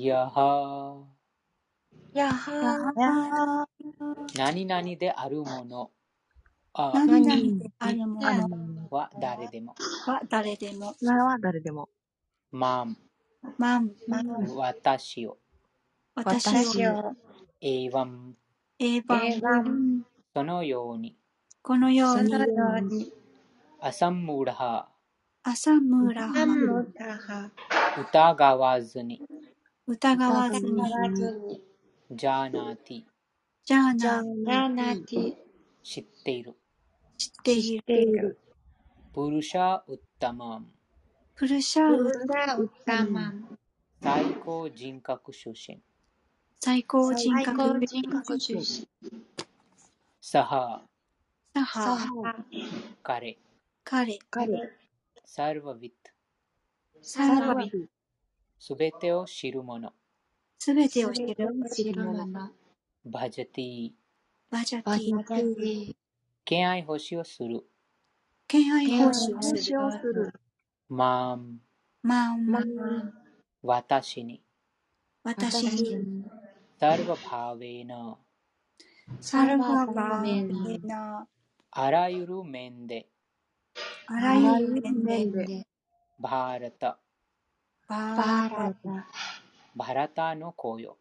[0.00, 1.04] やは、
[2.14, 5.90] やはヤ何々であるもの。
[6.72, 9.74] あ何々であるもあのは誰でも。
[10.06, 10.94] は誰でも。
[11.02, 11.90] ならは誰でも。
[12.50, 12.96] まん、
[13.58, 13.90] まん。
[14.56, 15.36] 私を、
[16.14, 16.54] 私を。
[16.62, 17.12] 私を。
[17.60, 18.34] えわん、
[18.78, 21.18] えばエヴァンそのように、
[21.60, 22.22] このよう
[22.80, 23.12] に。
[23.78, 24.88] アサンムラハ、
[25.44, 27.50] 朝村ナムタハ
[27.96, 29.20] 疑わずに、
[29.92, 30.72] 疑わずに。
[32.10, 33.02] ジャーナーティ、
[33.62, 35.34] じゃあなラナティ
[35.82, 36.54] 知っている。
[37.18, 38.38] 知っている。
[39.12, 40.66] プルシャウッタマン、
[41.34, 43.58] プルシャウウラウタマン。
[44.02, 45.78] 最高人格出身。
[46.58, 47.78] 最高人格
[48.38, 48.88] 出身。
[50.22, 50.82] サハ、
[51.54, 52.34] サハ。
[53.02, 53.38] 彼、
[53.84, 54.18] 彼。
[54.30, 54.48] 彼。
[55.26, 56.10] サルバビット、
[57.02, 57.70] サラビ
[58.64, 59.92] すべてを知る者、
[60.60, 61.34] すべてを知る
[62.00, 62.52] 者
[63.04, 63.90] バジャティ、
[64.52, 65.96] バジャテバジィャティ。
[66.44, 67.64] 敬愛欲しをする、
[68.46, 70.32] 敬愛奉仕をすしる。
[70.88, 71.58] マン、
[72.04, 73.12] マンマン
[73.64, 74.40] 私に、
[75.24, 75.96] 私に。
[75.96, 76.24] に
[76.78, 78.16] サルババーヴェナ、
[79.20, 81.26] サルババーメナ
[81.72, 83.08] あらゆる面で、
[84.06, 85.66] あらゆる面で面で。
[86.20, 87.01] バーラタ、
[87.92, 89.06] バラダ
[89.76, 90.96] バラタの子よ。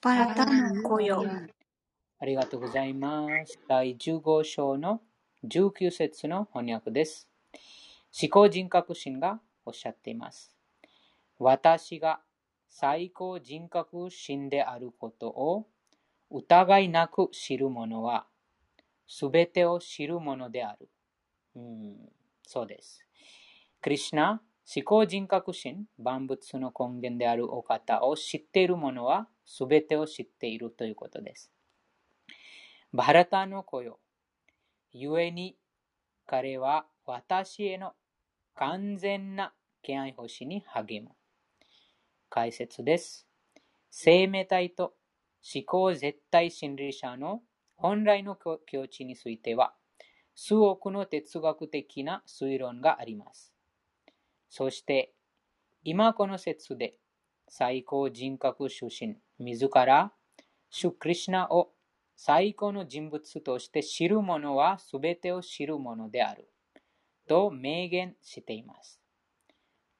[0.00, 1.22] バラタの子よ
[2.18, 3.58] ありがとうございます。
[3.68, 5.02] 第15章の
[5.44, 7.28] 19節の翻訳です。
[8.22, 10.56] 思考人格心がおっしゃっています。
[11.38, 12.20] 私が
[12.70, 15.66] 最高人格心であることを
[16.30, 18.24] 疑いなく知る者は、
[19.06, 20.88] すべてを知る者である。
[21.54, 21.96] うん、
[22.46, 23.04] そうです。
[23.82, 24.40] クリシナ、
[24.70, 31.50] 思考人格心、万物の根源であるお方を知っている者は、すべてを知っているということです。
[32.92, 33.98] バラタの子よ。
[34.92, 35.56] 故に
[36.26, 37.94] 彼は私への
[38.56, 41.14] 完全な敬愛星に励む。
[42.28, 43.26] 解説です。
[43.90, 44.92] 生命体と
[45.54, 47.40] 思考絶対心理者の
[47.74, 49.72] 本来の境地については、
[50.34, 53.54] 数億の哲学的な推論があります。
[54.48, 55.12] そして、
[55.84, 56.96] 今この説で
[57.48, 60.12] 最高人格出身、自ら、
[60.70, 61.72] シュクリシナを
[62.16, 66.50] 最高の人物として知る者は全てを知る者である。
[67.28, 69.00] と明言しています。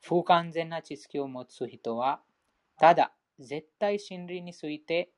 [0.01, 2.23] 不完全な知識を持つ人は、
[2.79, 5.11] ただ絶対真理について、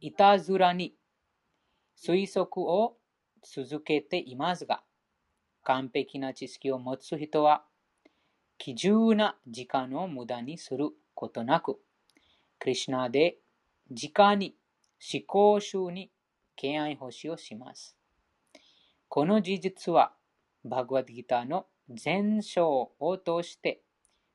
[0.00, 0.94] いたずらに
[1.96, 2.96] 推測を
[3.42, 4.82] 続けていますが、
[5.62, 7.64] 完璧な知識を持つ人は、
[8.60, 11.80] 貴重な時間を無駄にすることなく、
[12.58, 13.38] クリュナで
[13.90, 14.54] 直に
[15.00, 16.10] 思考集に
[16.56, 17.96] 敬愛星をします。
[19.08, 20.12] この事実は、
[20.62, 23.80] バグワッドギターの全章を通して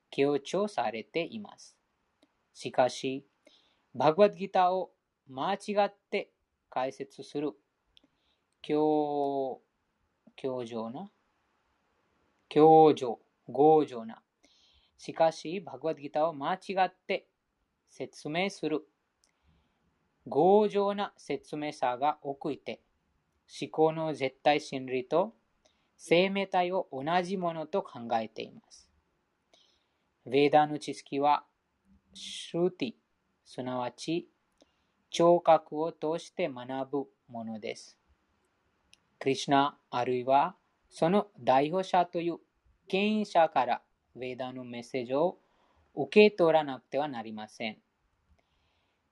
[0.10, 1.78] 強調されています。
[2.52, 3.28] しかし、
[3.94, 4.90] バグワッドギターを
[5.30, 6.32] 間違って
[6.72, 7.52] 解説する
[8.64, 9.62] 強、
[10.36, 11.12] 強情な、
[12.50, 14.22] 強情、強情な。
[14.98, 17.28] しかし、バグワッドギターを間違って
[17.90, 18.88] 説明する
[20.30, 22.82] 強情な説明者が多くいて、
[23.62, 25.36] 思考の絶対真理と
[25.98, 28.90] 生命体を同じものと考えています。
[30.28, 31.46] ヴェーダの知識は、
[32.14, 32.94] シューティ、
[33.46, 34.28] すなわち
[35.12, 37.98] 聴覚を通して学ぶものです。
[39.20, 40.56] クリシナあるいは
[40.90, 42.38] その代表者という
[42.88, 43.82] 権威者から
[44.18, 45.38] ヴェダのメッセージを
[45.96, 47.78] 受け取らなくてはなりません。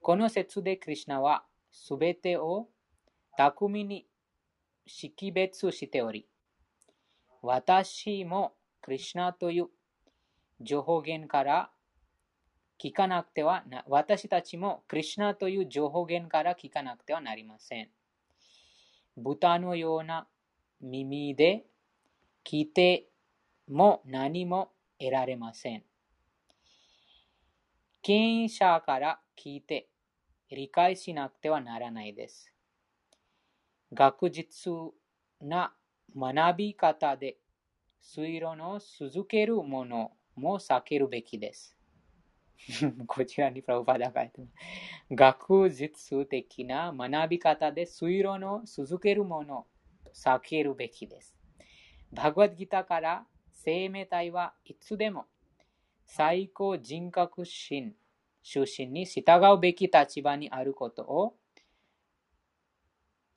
[0.01, 2.67] この説でクリシナはすべてを
[3.37, 4.05] 巧みに
[4.85, 6.27] 識別しており、
[7.41, 9.67] 私もクリシナという
[10.61, 11.71] 情報源から
[12.81, 17.89] 聞かなくてはな、私たちもクリシナという情報源から聞かなくてはなりません。
[19.15, 20.27] 豚のような
[20.81, 21.65] 耳で
[22.45, 23.07] 聞いて
[23.69, 25.83] も何も得られません。
[28.01, 29.87] 権威者から聞いて
[30.49, 32.51] 理解しなくてはならないです。
[33.93, 34.69] 学術
[35.41, 35.73] な
[36.15, 37.37] 学び方で
[38.03, 41.77] 推論を続けるものも避けるべきです。
[43.07, 44.53] こちらにプラブパダ書いてます。
[45.11, 49.65] 学術的な学び方で推論を続けるものを
[50.13, 51.35] 避けるべきです。
[52.11, 53.25] バグワッドギターから
[53.65, 55.25] 生命体はいつでも
[56.05, 57.93] 最高人格心
[58.41, 61.37] 出身に従うべき立場にあることを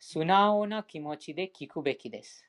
[0.00, 2.44] 素直な気持ちで聞くべきです。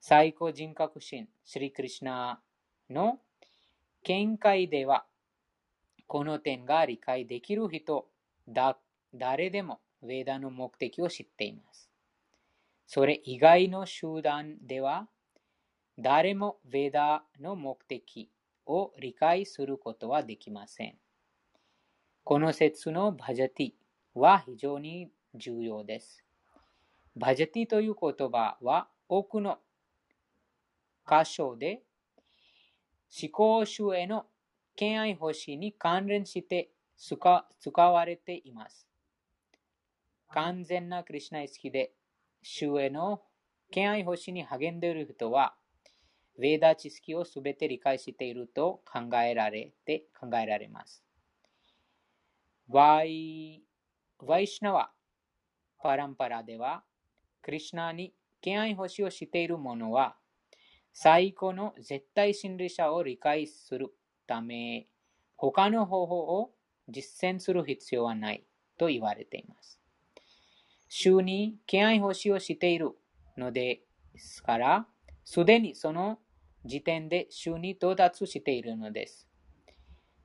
[0.00, 2.40] 最高人格心、スリクリシナ
[2.88, 3.18] の
[4.04, 5.04] 見解では、
[6.06, 8.06] この点が理解できる人
[8.48, 8.78] だ、
[9.14, 11.90] 誰でもウェーダの目的を知っています。
[12.86, 15.08] それ以外の集団では、
[15.98, 18.30] 誰もウェーダの目的
[18.66, 20.96] を理解することはできません。
[22.24, 23.72] この説のバジャティ
[24.14, 26.24] は非常に重要です。
[27.16, 29.58] バジャティという言葉は多くの
[31.06, 31.82] 箇所で
[33.20, 34.26] 思考主への
[34.76, 38.86] 敬愛欲しに関連して使われています。
[40.30, 41.92] 完全なクリュナ意識で
[42.42, 43.20] 主への
[43.70, 45.54] 敬愛欲しに励んでいる人は、
[46.38, 51.04] ヴェーダ知識をすべて理解していると考えられて考えられます。
[52.68, 53.62] ワイ
[54.18, 54.90] ワイシナワ
[55.82, 56.84] パランパラでは、
[57.42, 60.16] クリシナに敬愛星をしている者は、
[60.92, 63.92] 最高の絶対真理者を理解する
[64.28, 64.86] ため、
[65.36, 66.54] 他の方法を
[66.88, 68.44] 実践する必要はない
[68.78, 69.80] と言われています。
[70.88, 72.90] 主に敬愛星をしている
[73.36, 73.82] ので
[74.16, 74.86] すから、
[75.24, 76.18] すでにその
[76.64, 79.28] 時点で主に到達しているのです。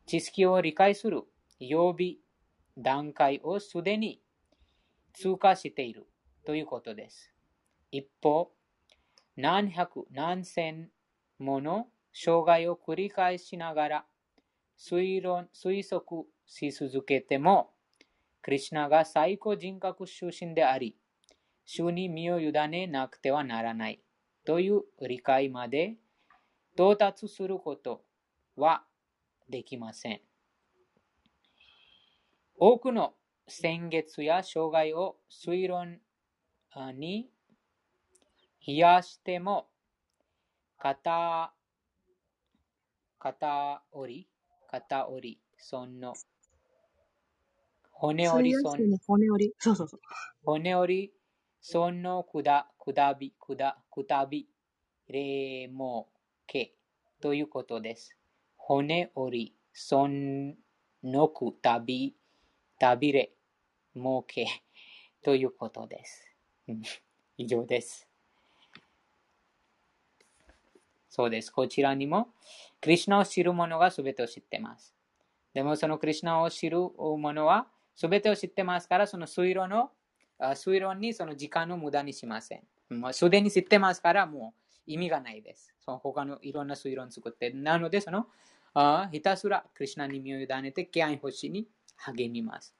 [0.06, 1.24] 知識を理解する
[1.60, 2.19] 曜日
[2.78, 4.22] 段階をすでに
[5.14, 6.07] 通過している
[6.45, 7.34] ということです。
[7.91, 8.52] 一方、
[9.36, 10.90] 何百何千
[11.40, 14.06] もの障害を繰り返しながら
[14.78, 17.72] 推論推測し続けても、
[18.41, 20.95] クリュナが最高人格出身であり、
[21.65, 23.99] 主に身を委ねなくてはならない
[24.48, 25.98] という理解まで
[26.76, 28.06] 到達すること
[28.56, 28.86] は
[29.49, 30.22] できません。
[32.56, 33.14] 多くの
[33.49, 35.99] 先月や障害を推論
[36.98, 37.30] に
[38.65, 39.68] 冷やしても、
[40.78, 41.53] 肩、
[43.19, 44.30] 肩折り、
[44.72, 46.14] 肩折り、その、
[47.91, 49.53] 骨折り、その骨折り。
[49.60, 49.99] そうそうそう。
[50.45, 51.14] 骨折り、
[51.60, 54.47] そのくだ、くだび、くだ、くたび、
[55.09, 56.07] れも
[56.47, 56.73] け
[57.19, 58.15] ということです。
[58.55, 62.15] 骨折り、そのくたび、
[62.80, 63.34] たびれ、
[63.93, 64.47] もけ
[65.22, 66.31] ということです。
[67.38, 68.07] 以上です。
[71.09, 71.51] そうです。
[71.51, 72.30] こちらにも、
[72.80, 74.95] クリシュナを知る者が全てを知ってます。
[75.53, 79.91] でもそのクリシュナを知る者は全てを知ってますから、その推論の、
[80.39, 82.64] あ推論にその時間を無駄にしません。
[82.89, 84.53] もうすでに知ってますから、も
[84.88, 85.73] う意味がないです。
[85.84, 87.51] その他のいろんな推論作って。
[87.51, 88.27] なので、その
[88.73, 92.76] あひたすらクリシュナに身を委ねて、気合星に励みます。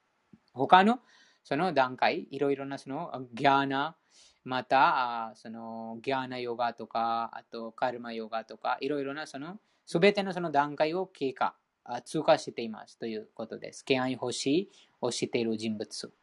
[0.53, 0.99] 他の
[1.43, 3.95] その段階、いろいろなそのギャーナ、
[4.43, 11.55] また、あそのギャーナヨガとか、あとカルマヨガとか、いろいろなそのすべてのその段階を経過、
[12.03, 13.85] 通過していますということです。
[13.85, 14.69] 敬愛星
[14.99, 16.13] を知っている人物。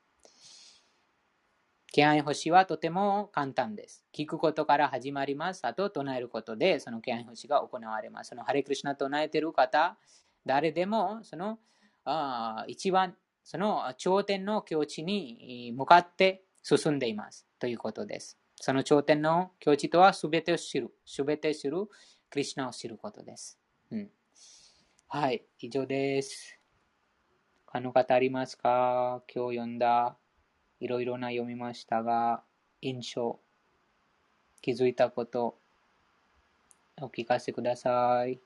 [1.95, 4.05] 敬愛星はとても簡単です。
[4.13, 5.65] 聞くことから始まります。
[5.65, 8.31] あと唱えることでその敬愛星が行われます。
[8.31, 9.97] そのハレクリシナ唱えている方、
[10.45, 11.61] 誰でもその
[12.05, 13.15] あ一番
[13.45, 18.41] その頂点の境地に向かって進んでいますということです。
[18.57, 20.93] その頂点の境地とはすべてを知る。
[21.07, 21.87] すべて知る。
[22.29, 23.57] クリシナを知ることです。
[23.93, 24.11] うん、
[25.07, 26.59] はい、以上です。
[27.67, 29.23] 他の方ありますか？
[29.33, 30.17] 今日読んだ、
[30.85, 32.43] いろいろな読みましたが、
[32.83, 33.41] 印象、
[34.61, 35.57] 気づいたこと、
[37.01, 38.39] お聞かせください。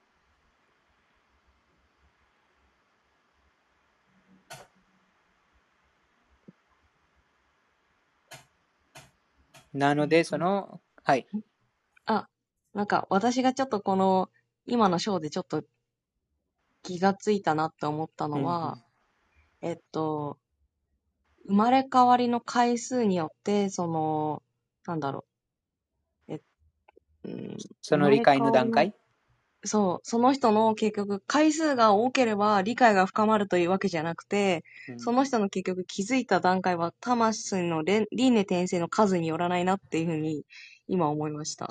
[9.75, 11.27] なので、その、はい。
[12.07, 12.29] あ、
[12.73, 14.31] なんか私がちょっとこの、
[14.65, 15.65] 今の章でちょっと
[16.85, 18.79] 気がついたなって思ったのは、
[19.61, 20.39] えっと、
[21.47, 24.43] 生まれ変わりの回数によって、その、
[24.87, 25.25] なんだろ
[26.29, 26.33] う。
[26.35, 26.41] え、
[27.25, 28.95] うん、その理解の段階？
[29.65, 40.45] そう、その人の結局回数が多ければ理解が深まるというわけじゃなくて、うんその人の結局気づいた段階は魂の輪輪廻転生の数によらないなっていうふうに
[40.87, 41.69] 今思いました。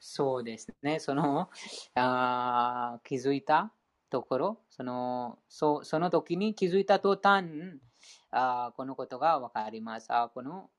[0.00, 0.98] そうですね。
[1.00, 1.50] その、
[1.94, 3.72] あー気づいた
[4.10, 7.80] ところ、その、そその時に気づいた途端、
[8.30, 10.06] あこのことがわかります。
[10.10, 10.70] あこの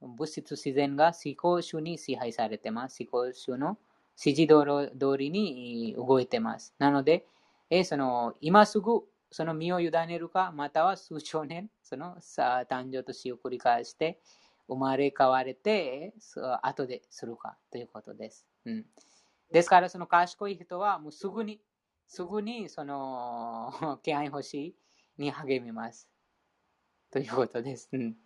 [0.00, 3.02] 物質自然が思考主に支配されてます。
[3.02, 3.78] 思考主の
[4.18, 6.74] 指示通り通りに動いてます。
[6.78, 7.26] なので、
[7.70, 14.20] えその今すぐその身を委ねるか、または数兆年、そのさ誕生と死を繰り返して、
[14.68, 18.46] 生まれ変われて、そう後でするかということです。
[18.64, 18.86] うん、
[19.50, 21.60] ですから、その賢い人はもうすぐに、
[22.06, 24.76] すぐにその 気配星
[25.18, 26.08] に励みます。
[27.14, 27.88] ということです。
[27.92, 28.16] うん、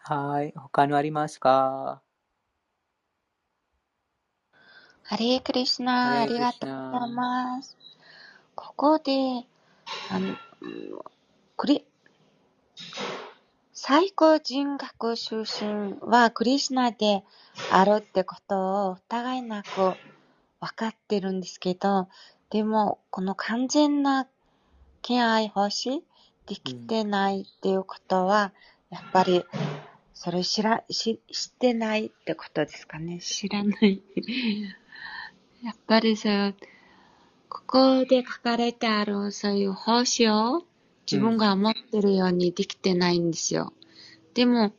[0.00, 0.52] はい。
[0.56, 2.02] 他のありますか？
[5.04, 7.76] ハレークリシナ、ありがとうございます。
[8.56, 9.46] ここで、
[10.10, 10.34] あの、
[11.56, 11.86] クリ、
[13.72, 17.22] 最高人格出身はクリシナで
[17.70, 19.68] あるってことを疑いなく
[20.60, 22.08] 分かってるんですけど、
[22.50, 24.26] でも、この完全な
[25.02, 26.04] 敬愛欲し
[26.46, 28.52] できてないっていうことは、
[28.90, 29.44] やっぱり、
[30.14, 33.18] それ知ら、し知ってないってことですかね？
[33.20, 34.02] 知らない。
[35.62, 36.54] やっぱりそう、
[37.48, 40.64] ここで書かれてあるそういう奉仕を
[41.10, 43.72] 自分が思ってるようにできてないんですよ。
[44.34, 44.72] でも、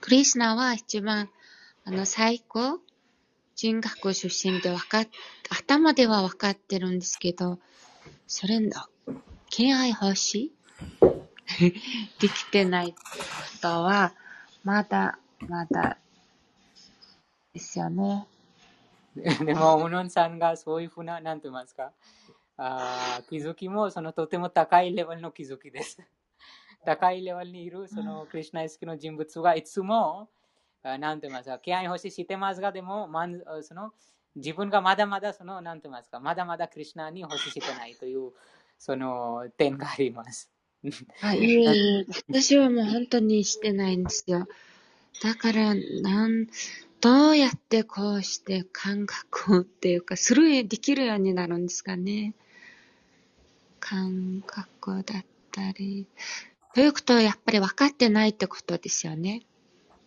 [0.00, 1.30] クリスナは一番、
[1.84, 2.80] あの、最高
[3.54, 5.08] 人格出身でわかっ、
[5.50, 7.58] 頭ではわかってるんですけど、
[8.26, 8.70] それの、
[9.50, 10.52] 敬愛奉仕
[12.20, 12.98] できてないこ
[13.62, 14.12] とは、
[14.62, 15.18] まだ、
[15.48, 15.98] まだ、
[17.52, 18.26] ですよね。
[19.44, 21.92] でも、うのんさんがそういうふうな、なんて言いますか、
[22.56, 25.98] あー気づきもそのとても高いレベルの気づきです。
[26.84, 30.28] 高いレベルにいるそのクリュナ意識の人物がいつも、
[30.82, 33.92] あなんて言いますか、敬愛欲しいしてますが、でも、まんその
[34.36, 38.32] 自分がまだまだその、なんて言いますか、まだまだクリュナに欲ししてないという、
[38.78, 40.50] その点があります。
[41.22, 41.66] あ、いえい
[42.00, 44.46] え、私はもう本当にしてないんですよ。
[45.22, 46.46] だから、なん、
[47.00, 52.34] どうやってこうして感覚っていうか、する、できるようになるんですかね。
[53.80, 56.06] 感覚だったり。
[56.74, 59.42] ということはやっぱり分かってないってことですよね。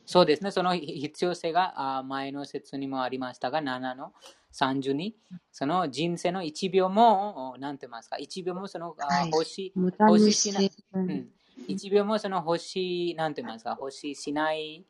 [0.05, 0.51] そうですね。
[0.51, 4.13] その必要性があ前の説にもありましたが、7の
[4.51, 5.15] 30に、
[5.51, 9.31] その人生の1秒も、なんて言いますか、1秒もその、あはい。
[9.31, 11.13] 欲し無駄に欲ししな、せずうに。
[11.15, 11.27] ん、
[11.67, 14.85] 1秒もその欲しい、なんて言いますか、欲しいしない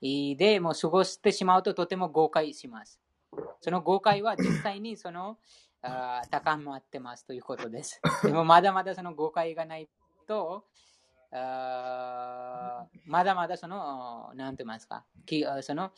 [0.00, 3.00] で、もう過ごしてしまうととても誤解します。
[3.60, 5.38] その誤解は実際にその、
[5.82, 8.00] あー高まってますということです。
[8.24, 9.88] でもまだまだその誤解がない
[10.26, 10.64] と、
[11.32, 15.92] あーまだまだその、なんて言いますか、きその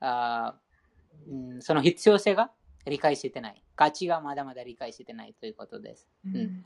[0.00, 0.65] あー、
[1.28, 2.50] うん、その必要性が
[2.86, 3.62] 理解してない。
[3.74, 6.08] 価値がまだまだ理解してないということです。
[6.24, 6.64] うん、うん。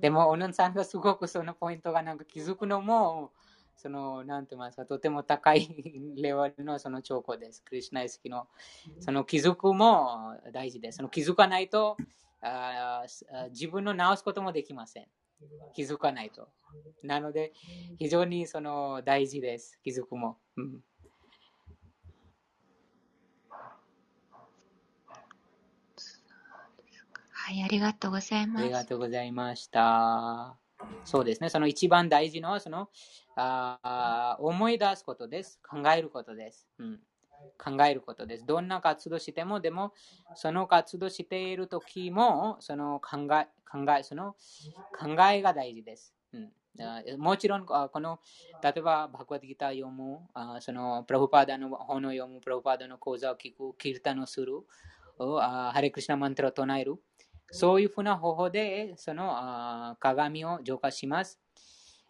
[0.00, 3.32] でも、オヌンさんがすごくそのポイントがなんか気づくのも、
[3.76, 5.68] その、なんて言いますか、とても高い
[6.16, 7.62] レベルのその兆候です。
[7.62, 8.46] クリシナ意識の。
[8.98, 10.96] その気づくも大事です。
[10.96, 11.96] その気づかないと、
[12.42, 15.06] あー自分の直すこともできません。
[15.74, 16.48] 気づかないと。
[17.02, 17.52] なので、
[17.98, 19.78] 非常にその大事です。
[19.82, 20.38] 気づくも。
[20.56, 20.80] うん、
[27.50, 28.64] はい、ありがとうございます。
[28.64, 30.56] りがとうございました。
[31.02, 31.48] そうですね。
[31.48, 32.88] その一番大事のは、その
[33.34, 35.58] あ思い出すことです。
[35.68, 36.68] 考えることです。
[36.78, 37.00] うん、
[37.58, 38.46] 考えることです。
[38.46, 39.94] どんな活動しても、でも、
[40.36, 44.36] その活動している時も、その考え、考え、その
[44.96, 46.14] 考えが大事です。
[46.32, 46.52] うん
[47.18, 48.20] もちろん、この、
[48.62, 50.20] 例えば、バグワッドギター読む、
[50.60, 54.52] その、プラブパーダの本を読む、プラブパーダの講座を聞く、キルタンをする、
[55.18, 56.94] ハレクリシナマントラを唱える、
[57.50, 61.40] そういうふうな方法で、そのあ鏡を浄化します。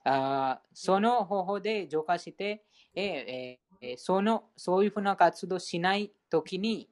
[0.05, 2.65] あその方法で浄化して、
[2.95, 6.89] えええそのそういうふうな活動しないときに、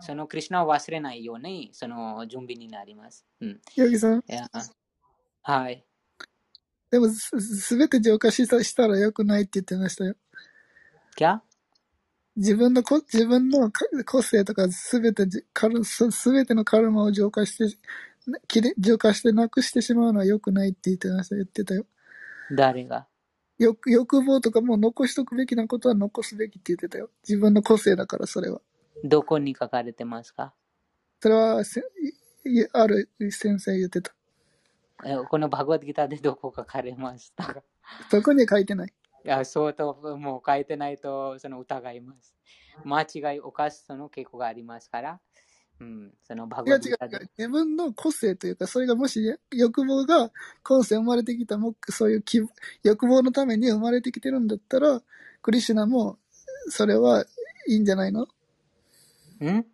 [0.00, 3.26] そのクリシナを忘れないように、その準備になります。
[3.40, 4.22] うん、ヨギさん、
[5.42, 5.84] はい。
[6.90, 10.14] でもす、すべて浄化したしたら良くないって言ってましたよ。
[11.16, 11.40] キャ
[12.40, 17.78] 自分のこ、自分のか個性とかすべてじ、カルすすべてのカルマを浄化して、
[18.48, 21.84] きれ浄化してなくしてしまうのは良くないって言ってました、言ってたよ。
[22.50, 23.06] 誰が？
[23.58, 27.10] 欲欲望とかもう残しとくべきなことは残すべきって言ってたよ。
[27.28, 28.62] 自分の個性だから、それは。
[29.04, 30.54] どこに書かれてますか？
[31.20, 31.82] それはせ、
[32.72, 34.14] ある先生言ってた。
[35.04, 37.62] えこのバグワッドギターでどこ書かれましたか？
[38.10, 38.92] そこには書いてない。
[39.24, 42.34] いや、そうと、もう書いてないと、その疑います。
[42.84, 45.20] 間違いを犯すその傾向がありますから、
[45.80, 47.30] うん、そのバグ違う違う。
[47.36, 50.30] 自分の個性というか、それがもし欲望が
[50.62, 52.40] 今世生まれてきたもそういう気
[52.82, 55.02] 欲望のために生まれてきてるんだったら、
[55.42, 56.18] クリシュナも
[56.68, 57.24] それは
[57.66, 58.22] いいんじゃないの？
[58.22, 59.66] ん？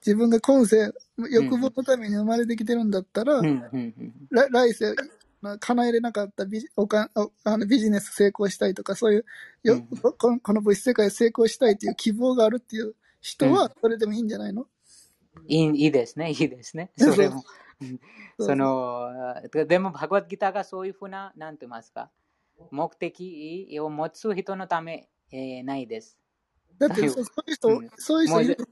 [0.00, 0.92] 自分が今世
[1.30, 4.94] 欲望のために生まれてきてるんだったら、来世、
[5.40, 9.24] まあ叶えれなかったビジおかおあのビジネス成功したいとか、そういう
[9.62, 9.86] よ、うん。
[9.86, 14.66] このこの物質世界成功したいという希望があるっていう人は、それでもいいんじゃないの、
[15.46, 16.90] いいいいですね、いいですね。
[16.96, 17.44] それも。
[17.80, 17.84] う。
[17.84, 18.00] ん
[18.40, 19.34] その、
[19.66, 22.10] でも、バグワッドギターがそういうふうな、なんて言いますか、
[22.70, 26.18] 目的を持つ人のため、えーないです。
[26.78, 27.90] だってそ、そういう人、うん。
[27.96, 28.64] そういう人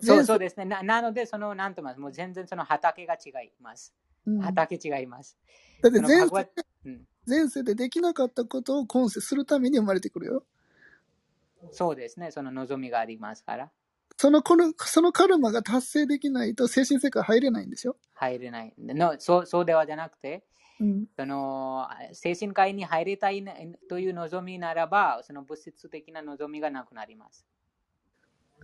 [0.00, 0.64] そうそうですね。
[0.64, 2.00] ななので、その、なんて言います？
[2.00, 3.94] もう全然その畑が違います。
[4.40, 5.38] 畑違います。
[5.86, 6.50] って前世、
[6.86, 10.44] うん、前世でできなかったことを今世するために生まれてくるよ。
[11.72, 12.30] そうですね。
[12.30, 13.70] その望みがありますから、
[14.16, 17.96] その、この、そのカルマが達成できないと精神世界入れないんですよ。
[18.14, 18.72] 入れない。
[18.78, 20.44] のそうそうではじゃなくて、
[20.80, 21.06] うん。
[21.16, 23.54] その精神界に入りたいな
[23.88, 27.46] という望みならば、その物質的な望みがなくなります。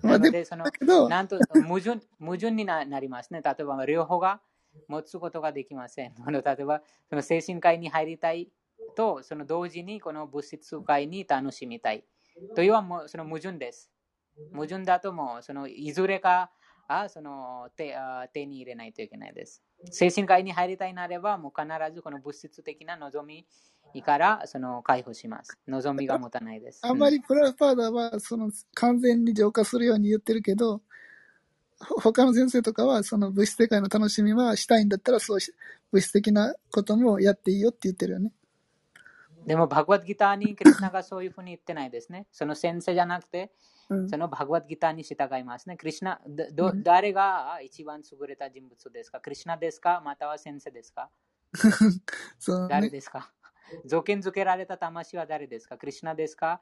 [0.03, 0.65] なので、その
[1.09, 3.43] なんと矛盾矛盾にななりますね。
[3.43, 4.41] 例えば、両方が
[4.89, 6.15] 持つことができません。
[6.25, 8.51] あの例えば、その精神界に入りたい
[8.97, 12.05] と、その同時にこの物質界に楽しみたい。
[12.55, 13.91] というのはその矛盾です。
[14.53, 16.51] 矛盾だとも、そのいずれか
[16.89, 19.63] あその手あ手に入れないといけないです。
[19.91, 23.47] 精神界に入りたいなれば、もう必ずこの物質的な望み
[24.03, 25.59] からその解放します。
[25.69, 26.81] 望みが持たないです。
[26.83, 30.83] あんまりプラスパーダは、その、完全に浄化するように言ってるけど、
[31.81, 35.55] 他の先生とかは、その物質世界の楽しみはしたいんだったら、そうし、
[35.93, 38.33] 物質的なこともやっていいよって言ってるよね。
[39.47, 42.27] でも、バグワッドギターにクリスナがそういうふうに言ってないですね。
[42.31, 43.51] その先生じゃなくて、
[43.89, 44.17] うんそ。
[44.19, 45.77] のバグワッドギターに従いますね。
[45.79, 46.21] クリスナ、
[46.53, 49.21] ど誰が一番優れた人物ですか？
[49.21, 50.03] クリスナですか？
[50.05, 51.09] または先生ですか？
[52.39, 52.69] そうね。
[52.69, 53.33] 誰ですか？
[53.87, 55.77] 造形づけられた魂は誰ですか？
[55.79, 56.61] クリスナですか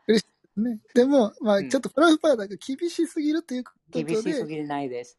[0.59, 5.19] ねでも、まあ、うんちょっとプラフパーダが厳しすぎるということで、厳しすぎないです。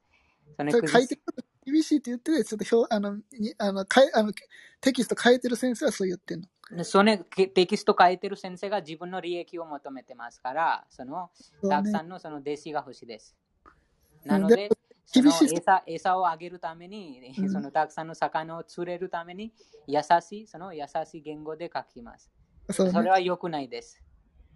[0.57, 1.19] それ書いて
[1.65, 4.33] 厳しいって言ってて、ちょっと表、あの、にあの、かいあの
[4.81, 6.83] テキスト変えてる先生はそう言ってんの。
[6.83, 11.29] そのテキスト書いてる先生が自分の利益を求めてますから、その
[11.67, 13.35] たくさんのその弟子が欲しいです。
[13.35, 13.49] うん
[14.25, 14.69] なので、
[15.13, 19.53] 厳しい餌餌をあげるために、うんそのたくさんの魚を釣れるために、
[19.87, 22.29] 優しい、その優しい言語で書きます。
[22.71, 24.03] そうねそれは良くないです。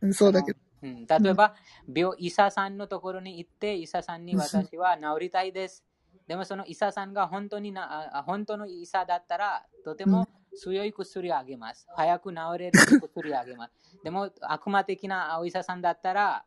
[0.02, 0.60] うんそうだけど。
[0.84, 1.56] うん、例えば、
[1.94, 5.84] 病医者さんのところに行って、医者さんに私は治りたいです。
[6.28, 10.28] でもその医者さんが本当になあ本当の医者だったら、とても
[10.58, 11.88] 強い薬をあげます。
[11.96, 13.74] 早く治れる薬をあげます。
[14.04, 16.46] でも悪魔的なお医者さんだったら、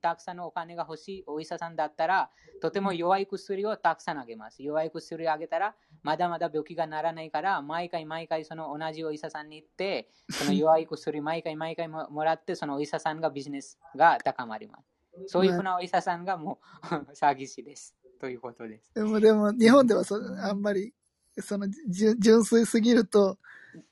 [0.00, 2.30] たくさんのお金が欲しいお医者さんだったら、
[2.60, 4.62] とても弱い薬をたくさんあげます。
[4.62, 14.94] 弱い薬をあげたら、まだまだ病気がならないから、毎回毎回その同じお医者さんに行って、その弱い薬 毎回毎回ももらって、そのお医者さんがビジネスが高まります。
[15.26, 17.96] そういうふうなお医者さんがもう 詐欺師です。
[18.20, 18.94] ということです。
[18.94, 20.94] でも、でも、日本ではそあんまり、
[21.38, 23.38] その、純純粋すぎると、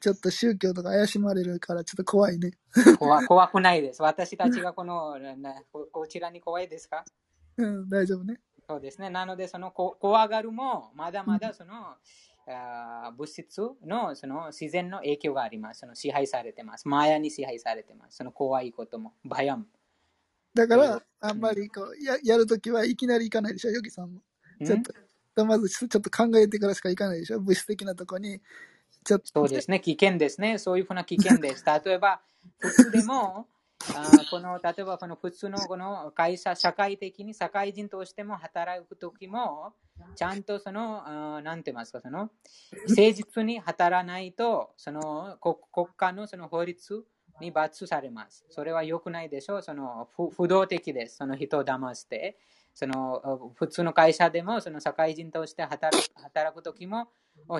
[0.00, 2.52] ちょっと宗教とか怪しまれるから、ちょっと怖いね。
[2.98, 4.02] 怖怖くないです。
[4.02, 7.04] 私たちがこのなここちらに怖いですか？
[7.56, 8.40] うん、大丈夫ね。
[8.68, 9.10] そうですね。
[9.10, 11.96] なので、そのこ怖がるも、まだまだその、
[12.46, 15.80] あー物質のその自然の影響があります。
[15.80, 16.86] その支配されてます。
[16.86, 18.18] マヤに支配されてます。
[18.18, 19.64] その怖いことも、バヤム。
[19.64, 19.68] うん
[20.54, 24.20] だから、あんまりこう、ややるときはいきなり行かないでしょ、ヨギさんも。
[24.62, 24.92] ちょっと、
[25.36, 28.40] まずちょっと考えてからしか行かないでしょ、物質的なとこに。
[29.04, 30.58] ちょっと、そうですね、危険ですね。
[30.58, 31.64] そういうふうな危険です。
[31.84, 32.20] 例えば、
[32.58, 33.48] 普通でも、
[33.94, 39.74] あーこの例えばこの普通のこの会社、社会的に社会人としても働くときも、
[40.14, 42.30] ちゃんとその、あーなんて言いますか、その、
[42.88, 47.04] 誠実に働かないと、その国国家のその法律
[47.42, 48.46] に罰されます。
[48.48, 49.62] それは良くないでしょう。
[49.62, 51.16] その不動的です。
[51.16, 52.38] その人を騙して。
[52.74, 57.08] その普通の会社でも、その社会人として働く働くときも、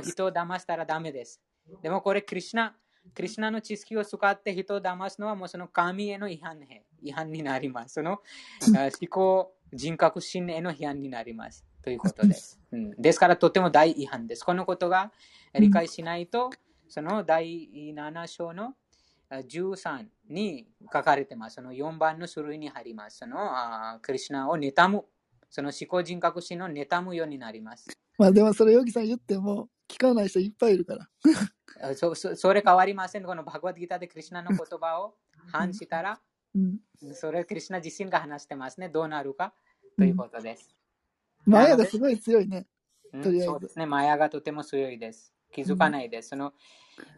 [0.03, 1.43] 人を騙したらダメです。
[1.83, 2.75] でもこれ、クリシナ、
[3.15, 7.95] クリシナの知識を使って人を騙すのはもうその神への違反へ違反になります。
[7.95, 8.23] その
[8.63, 11.65] 思考、人格心への違反になります。
[11.83, 12.61] ということです。
[12.71, 14.45] うん、ですからとても大違反です。
[14.45, 15.13] このことが
[15.53, 16.51] 理解しないと、
[16.89, 18.75] その第7章の
[19.39, 21.57] 13に書かれてます。
[21.57, 23.19] その4番の種類に入ります。
[23.19, 25.05] そのあクリシナを妬む。
[25.51, 27.91] その思考人格心の妬むようになります。
[28.19, 31.09] まあでもそれヨギさん言っても、聞かない人いっぱいいるから。
[31.91, 33.25] あそそそれ変わりません。
[33.25, 35.17] このバグワッドギターでクリシナの言葉を
[35.51, 36.21] 反したら、
[36.55, 36.81] うん。
[37.15, 38.89] それクリシナ自身が話してますね。
[38.89, 39.55] どうなるか
[39.99, 40.75] ということです。
[41.45, 42.67] マヤがすごい強いね。
[43.13, 43.85] うんそうですね。
[43.85, 45.35] マヤがとても強いです。
[45.53, 46.31] 気づかないです。
[46.31, 46.55] その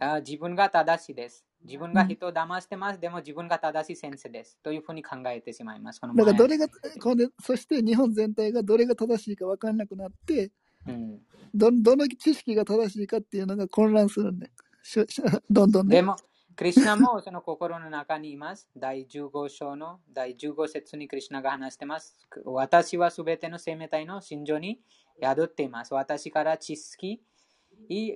[0.00, 1.46] あ自分が正しいです。
[1.64, 3.00] 自分が人を騙してます。
[3.00, 4.58] でも自分が正しい先生です。
[4.62, 6.00] というふうに考えてしまいます。
[6.00, 10.50] このだからどれが、これそして日本全体がどれが正しいか分からなくなって、
[10.86, 11.20] うん、
[11.54, 14.50] どどの知識が正しいかっていうのが混乱するんで、
[14.82, 15.96] しょしょ どんどんね。
[15.96, 16.16] でも、
[16.54, 18.68] クリシナもその心の中にいます。
[18.76, 22.14] 第15章の第15節にクリシナが話してます。
[22.44, 24.80] 私はすべての生命体の心情に
[25.22, 25.94] 宿っています。
[25.94, 27.22] 私から知識、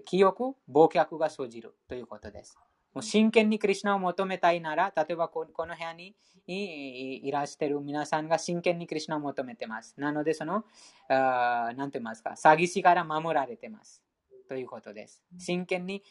[0.05, 2.59] 記憶、忘却が生じるということです。
[2.99, 6.17] もう真剣にクリシナを求めたいなら、例えばここの部屋に
[6.49, 9.95] いいらしている皆さんが真剣にクリシナを求めています。
[9.99, 10.65] なので、その、
[11.09, 14.03] あーなんて言いますか、詐欺師から守られています。
[14.49, 15.23] ということです。
[15.39, 16.03] 真剣に、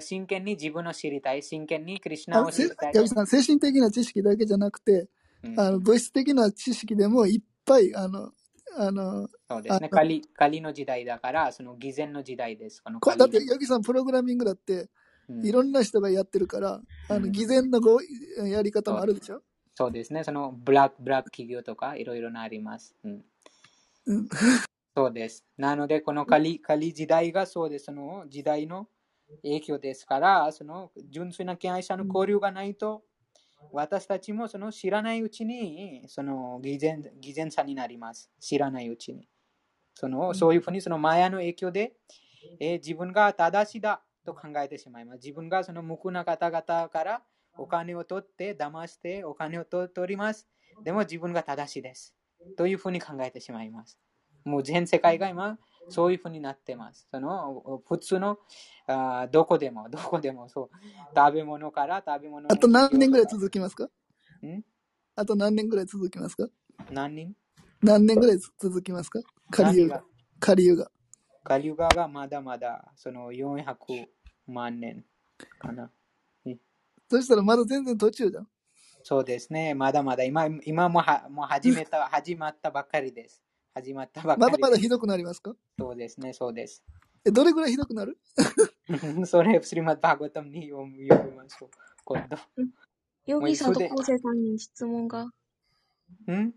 [0.00, 3.08] 真剣に自分を知りたい、真剣にクリシナを知りたい。
[3.08, 5.08] さん、精神的な知識だけじゃなくて、
[5.42, 8.32] うんあの物質的な知識でもいっぱい、あの、
[8.76, 9.88] あの、そうですね。
[9.88, 12.82] カリカリの時代だから、その偽善の時代です。
[12.82, 14.88] このだって、ヤギさん、プログラミングだって、うん
[15.42, 18.00] いろんな人がやってるから、あのうん偽善のご
[18.48, 19.42] やり方もあるでしょ？
[19.74, 20.24] そうですね。
[20.24, 22.94] そのブラック、ブラック企業とかいろいろなあります。
[23.04, 23.24] うん
[24.06, 24.28] うん。
[24.96, 25.44] そうです。
[25.58, 27.86] なので、このカリカリ時代がそうです。
[27.86, 28.88] その時代の
[29.42, 33.02] 影響ですから、その純粋な敬愛者の交流がないと、
[33.72, 38.30] 私たちもその知らないうちに、その偽善偽善さになります。
[38.40, 39.28] 知らないうちに。
[39.94, 41.92] そのそういうふうにそのマヤの影響で、
[42.60, 45.16] えー自分が正しいだと考えてしまいます。
[45.24, 47.22] 自分がその無垢な方々から
[47.56, 50.46] お金を取って、騙してお金を取取ります。
[50.84, 52.14] でも自分が正しいです。
[52.58, 53.98] というふうに考えてしまいます。
[54.44, 55.58] もう全世界が今、
[55.88, 57.08] そういうふうになってます。
[57.10, 58.38] その普通の
[58.86, 60.70] あーどこでも、どこでもそう。
[61.16, 63.84] 食べ物から食べ物のあと何年ぐらい続きますか？
[63.84, 63.88] ん？
[65.14, 66.48] あと何年ぐらい続きますか？
[66.90, 67.34] 何人？
[67.82, 69.20] 何年ぐらい続きますか？
[69.50, 70.04] カリユガ何が。
[70.38, 70.90] カリユガ。
[71.42, 73.76] カリュガがまだまだその400
[74.46, 75.04] 万年
[75.58, 75.90] かな。
[77.08, 78.48] そしたらまだ全然途中じゃん。
[79.04, 79.74] そうですね。
[79.74, 83.40] まだまだ今今もはもう始めた、 始まったばっかりです。
[83.74, 84.52] 始まったばっかり。
[84.52, 85.54] まだまだひどくなりますか？
[85.78, 86.82] そうですね、そうです。
[87.24, 88.18] え、どれぐらいひどくなる？
[89.26, 91.70] それ、スリマッバーガタムに読み読みましょう。
[92.04, 92.36] 今度。
[93.26, 95.24] ヨギさんともうコウセイさんに質問が、
[96.32, 96.54] ん？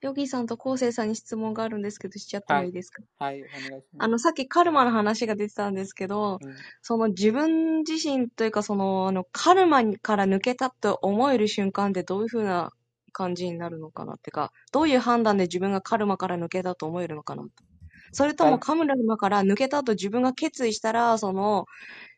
[0.00, 3.84] ヨギさんとコウセイさんに質問があるんですけど、しちゃってもいいですか、はい、お願いします。
[3.98, 6.54] あの、さっきカルマの話が出てたんですけど、うん。
[6.82, 12.70] その自分自身というか、その、あの、カルマから抜けたと思える瞬間ってどういう風な
[13.12, 17.50] 感じになるのかなってか、どういう判断で自分がカルマから抜けたと思えるのかなと。
[18.12, 21.66] それともカムラマから抜けたと自分が決意したら、その、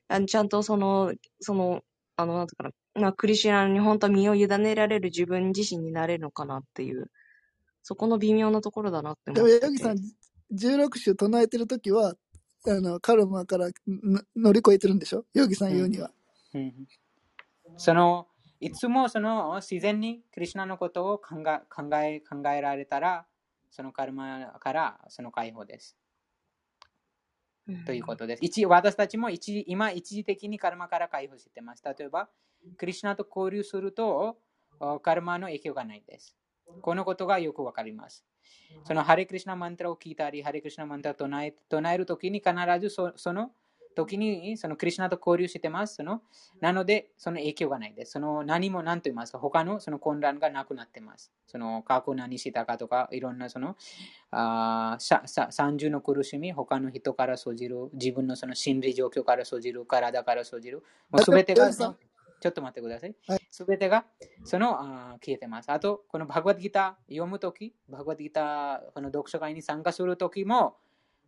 [0.09, 1.81] あのちゃんとその、その、
[2.17, 7.11] あの、なんていうかな、まあ、クリシュナに本当身を委ねられる自分自身になれるのかなっていう、
[7.83, 9.67] そこの微妙なところだなってでも、思ってて。
[9.67, 9.99] ヤギさん、
[10.55, 12.15] 16種唱えてるときは、
[12.67, 13.73] あの、カルマからん
[14.37, 15.25] 乗り越えてるんでしょ？
[15.33, 16.11] ヨギさん言うには。
[16.55, 16.87] うん
[17.77, 18.27] その、
[18.59, 23.27] いつもその自然にクリシュナのことを考え考え考えられたら、
[23.71, 25.97] そのカルマからその解放です。
[27.69, 28.41] うんということです。
[28.45, 31.83] 一私たちも一時今一時的にカルマから解放してます。
[31.85, 32.29] 例えば、
[32.77, 34.39] クリシュナと交流すると、
[34.81, 36.37] おカルマの影響がないです。
[36.81, 38.25] このことがよくわかります。
[38.85, 43.51] そのハレクリシュナマントラを聞いたり、ハレクリシュナマントラを唱え唱えるときに必ずそその
[43.95, 45.97] 時にそのクリシュナと交流してます。
[45.97, 46.23] その
[46.61, 48.13] なので、その影響がないです。
[48.13, 51.33] その何も何と言いますか、他のその混乱がなくなってます。
[51.47, 53.77] その過去何したかとか、いろんなその
[54.31, 63.40] あーささ三重の苦しみ、他の人から生じる、自分のその心理状況から生じる、体から生じる、もうすべてがちょっと待ってくださいはい。
[63.51, 64.05] すべてが
[64.45, 65.71] そのあ消えてます。
[65.71, 70.77] あと、このバグワッドギター読むとき、バグワッドギターこの読書会に参加するときも、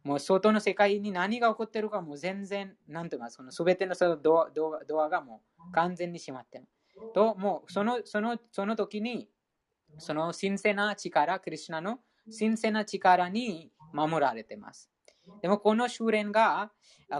[0.04, 6.66] もう外の世界に何が起こってるかもう全然、なんて言いますか、すべてのそのドアドアドアがもう完全に閉まってる。
[7.14, 9.28] と、もうそのそのその時に、
[9.98, 12.00] その神聖な力、クリシュナの
[12.38, 14.90] 神聖な力に守られてます。
[15.40, 16.72] でもこの修練が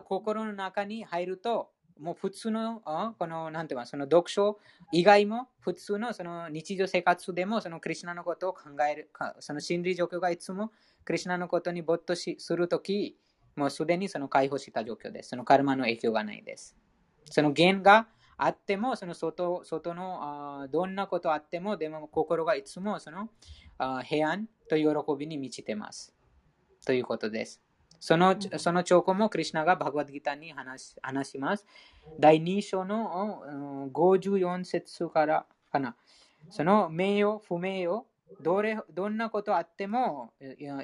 [0.05, 1.71] 心の中に入ると、
[2.03, 4.59] もう普通の、あこの、なんていますその読書
[4.91, 8.61] 以外も、普通のその日常生活でも、そのクリシュナのことを考
[8.91, 10.73] える、その心理状況がいつも
[11.05, 13.17] クリシュナのことに没頭しするとき、
[13.55, 15.31] もうすでにその解放した状況です。
[15.31, 16.77] そのカルマの影響がないです。
[17.31, 23.29] その弦があっても、その外外のあどんなことあっても、でも心がいつもその
[23.79, 26.13] あ平安と喜びに満ちてます。
[26.85, 27.63] ということです。
[28.03, 31.65] そのその兆候もクリシュナがバグワッドギターに話し話します。
[32.19, 35.95] 第2章のうん54節からかな。
[36.51, 38.05] その名誉、不名誉、
[38.41, 40.33] どれどんなことあっても、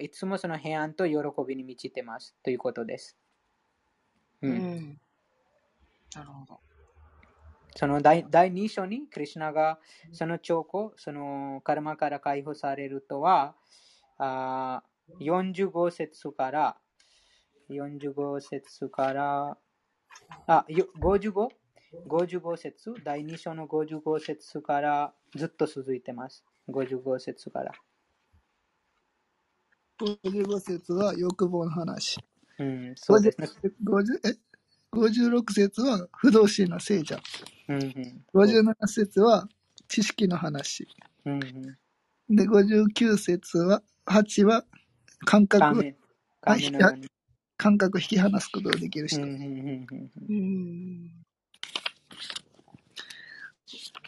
[0.01, 2.37] いつもその平安と喜びに満ちてます。
[2.45, 3.19] ということです。
[4.41, 5.01] ううんん。
[6.15, 6.61] なるほど。
[7.75, 9.81] その第第2章にクリシュナが
[10.13, 13.57] その兆候、そのカルマから解放されるとは、
[14.19, 16.77] あー45節から、
[17.71, 19.57] 45節から、
[20.47, 21.49] あ、よ 55?
[22.07, 26.45] 55節、第2章の55節からずっと続いてます。
[26.69, 27.73] 55節から。
[30.01, 32.19] 55節は欲望の話。
[32.59, 33.49] うん、そうですね。
[33.85, 34.37] 50え
[34.93, 37.19] ？56節は不動心の聖者。
[37.69, 39.49] うんうん57節は
[39.89, 40.87] 知識の話。
[41.25, 41.79] うんうん
[42.31, 44.65] で、59節は、8は
[45.25, 45.97] 感覚を、カメ
[46.43, 47.09] カメのように。
[47.59, 49.21] 感覚を引き離すことができる人。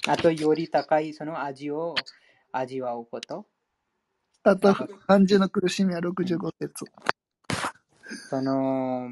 [0.06, 1.94] あと、より高いその味を
[2.52, 3.44] 味わうこと。
[4.44, 4.74] あと、
[5.06, 6.84] 感じの苦しみは65節。
[8.30, 9.08] その、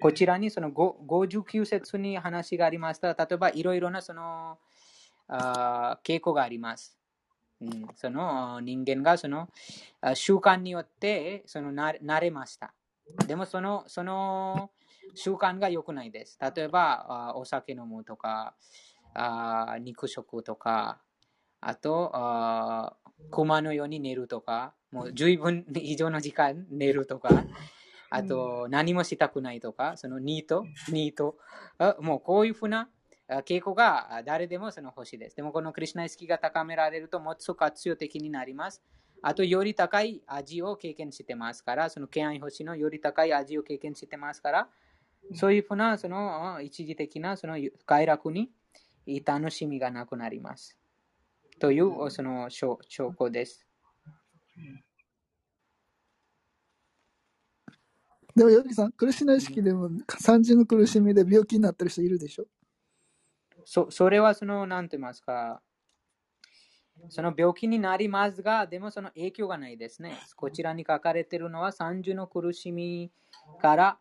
[0.00, 3.14] こちらにそのご59節に話がありました。
[3.14, 4.58] 例えば、いろいろなその、
[5.28, 6.98] あー傾向があります。
[7.60, 9.48] うん、その人間がその
[10.00, 12.72] あ習慣によってそのな慣れました。
[13.26, 14.70] でもそのその
[15.14, 16.38] 習慣が良くないです。
[16.54, 18.54] 例えばお酒飲むとか
[19.14, 21.00] あ肉食とか
[21.60, 22.96] あとあ
[23.30, 27.44] 熊のように寝るとかもう十分以上の時間寝るとか
[28.10, 31.36] あと何もしたくないとかそのニートニート
[31.78, 32.88] あもうこういうふうな
[33.28, 35.36] あ傾向が誰でもその欲しいです。
[35.36, 38.82] でもこのクリュナ意識が高められるともっと活用的になります。
[39.22, 44.68] あと、より高い味を経験してますから、その敬愛星のより高い味を経験してますから、
[45.34, 48.50] そういうふうなそのあ一時的なその快楽に
[49.24, 50.78] 楽しみがなくなります。
[51.58, 53.66] というその証証拠です。
[58.34, 62.46] でも、ヨギさん、苦しな意識でも三重の苦しみで病気になってる人いるでしょ？
[63.64, 65.60] そそれはその、なんて言いますか、
[67.08, 70.16] その病気になりますが、でもその影響がないですね。
[70.36, 73.10] こちらに書かれているのは、三重の苦しみ
[73.60, 73.98] から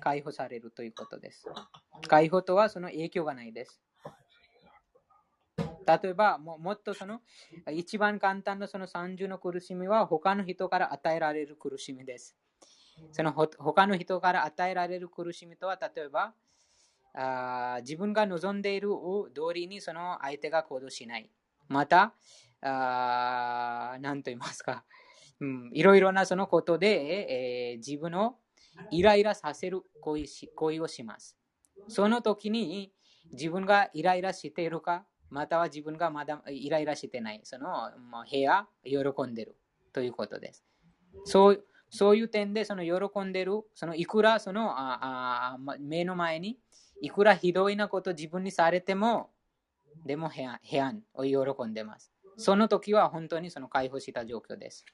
[0.00, 1.46] 解放されるということです。
[2.06, 3.80] 解放とはその影響がないです。
[5.86, 7.20] 例えば、ももっとその
[7.72, 12.36] 一番簡単なその30の苦しみは他の人から与えられる苦しみです。
[13.12, 16.34] そのほ他の人から与えられる苦しみとは、例えば、
[17.14, 18.90] あ自分が望んでいる
[19.34, 21.30] 通りにその相手が行動しない。
[21.68, 22.14] また、
[22.60, 24.84] あーなんと言いますか、
[25.40, 28.36] うん、いろいろなそのことで、えー自分を
[28.90, 31.36] イライラさせる行為し行為をします。
[31.88, 32.92] その時に
[33.32, 37.90] 自分がイライラしているか、または自分がまだイライラしてない、その
[38.30, 39.56] 部屋、喜んでる
[39.92, 40.64] ということです。
[41.24, 46.58] そうそういう点で、その喜んでる、そのいくらそのああ目の前に、
[47.00, 49.30] いくらひどいなこと自分にされても、
[50.04, 52.12] でも平安を喜んでます。
[52.36, 54.84] その時は本当にその解放した状況です。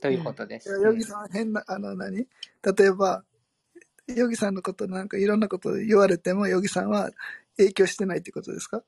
[0.00, 0.68] ということです。
[0.70, 2.18] ヨギさん変な、あの何？
[2.18, 2.26] 例
[2.84, 3.24] えば、
[4.06, 7.10] ヨギさんのことなんかいろんなこと言われても、ヨギさんは
[7.56, 8.82] 影響してないってことですか？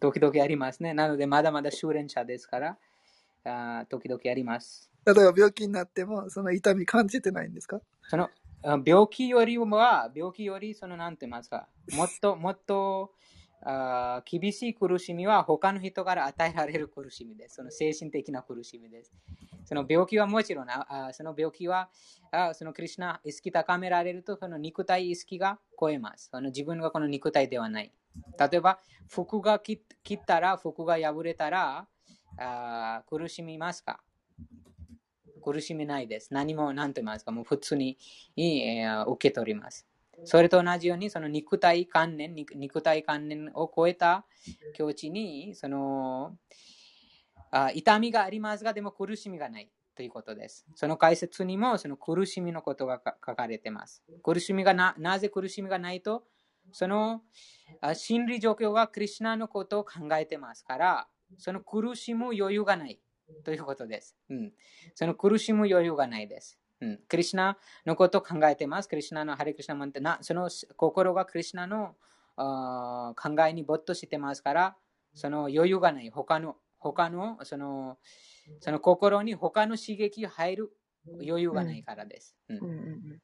[0.00, 0.94] 時々ありますね。
[0.94, 2.78] なので、まだまだ修練者ですから、
[3.44, 4.90] あー時々あります。
[5.04, 7.80] 例えば病気になっても、その痛み感じてないんですか？
[8.08, 8.30] そのあ
[8.62, 13.12] 病気よりは、病気より、その、なんて言いますか、もっと もっと
[13.62, 17.56] あー厳しい苦しみは他の人から与えられる苦しみです。
[17.56, 19.12] その精神的な苦しみです。
[19.64, 21.90] その病気はもちろん、ああその病気は、
[22.30, 26.28] あそのクリュナ意識高められると、その肉体意識が超えます。
[26.30, 27.92] その自分がこの肉体ではない。
[28.38, 28.78] 例えば、
[29.08, 31.88] 服が切切ったら、服が破れたら、
[32.38, 34.00] あー苦しみますか？
[35.46, 36.34] 苦しみないです。
[36.34, 37.96] 何も何と言いますか、もう普通に、
[38.36, 39.86] えー受け取ります。
[40.24, 44.26] それと同じように、その肉体観念、肉体観念を超えた
[44.74, 46.36] 境地に、その
[47.52, 50.66] あ痛みがありますが、でも苦しみがないということです。
[50.74, 54.02] その解説にもその苦しみのことが書かれています。
[54.24, 56.24] 苦しみがななぜ苦しみがないと、
[56.72, 57.22] その
[57.94, 61.08] 心理状況がクリュナのことを考えてますから、
[61.38, 63.00] その苦しむ余裕がない
[63.44, 64.16] ということです。
[64.28, 64.52] うん、
[64.94, 66.58] その苦しむ余裕がないです。
[66.80, 68.88] うん、クリュナのことを考えてます。
[68.88, 71.94] クリュナのハレクリュナマンテな、その心がクリュナの
[72.36, 74.76] 考えに没頭してますから、
[75.14, 76.10] その余裕がない。
[76.10, 77.98] 他の、他の、その、
[78.60, 80.76] その心に他の刺激が入る
[81.06, 82.36] 余裕がないからです。
[82.48, 83.20] うん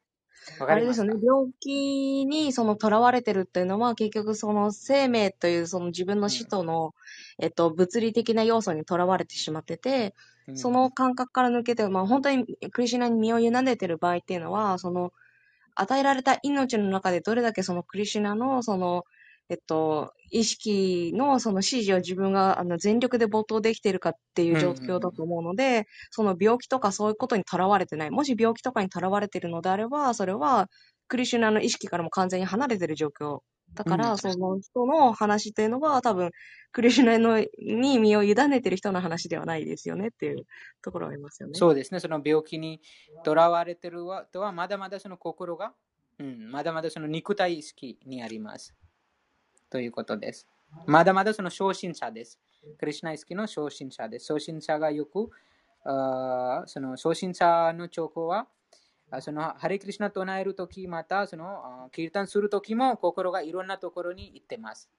[0.59, 1.15] あれですよね。
[1.23, 6.95] 病気にその囚われてるっていうのは結局その生命というその自分の死との、
[7.39, 10.15] えっと、物理的な要素に囚われてしまってて、
[10.49, 10.57] うん。
[10.57, 15.13] その感覚から抜けて、まあ本当にクリシュナに身を委ねてる場合っていうのは、その
[15.75, 19.05] 与えられた命の中でどれだけそのクリシュナのその、
[19.53, 28.11] えっと、意識のその指示を自分があの全力で没頭できているかっていう状況だと思うので、その病気とかそういうことにとらわれてない。
[28.11, 30.70] もし病気とかにとらわれているのであれば、それは
[31.07, 33.41] クリシュナの意識からも完全に離れている状況。
[33.74, 36.31] だから、うんその人の話っていうのは多分、
[36.73, 40.47] クリシュナのに身を委ねてる人の話ではないですよねっていう
[40.81, 41.55] ところはありますよね。
[41.57, 42.81] そうですね、その病気に
[43.23, 45.74] とらわれてるとは、まだまだその心が、
[46.19, 48.74] うん、まだまだその肉体意識にあります。
[49.73, 50.47] ということです。
[50.86, 52.39] まだまだその初心者です。
[52.78, 54.31] クリュナ意識の初心者です。
[54.31, 55.31] 初心者がよく、
[55.86, 58.47] あその初心者の兆候は、
[59.20, 64.90] そのハレクリシナ唱えるとき、またそのキルタンするときも心がいろんなところに行ってます。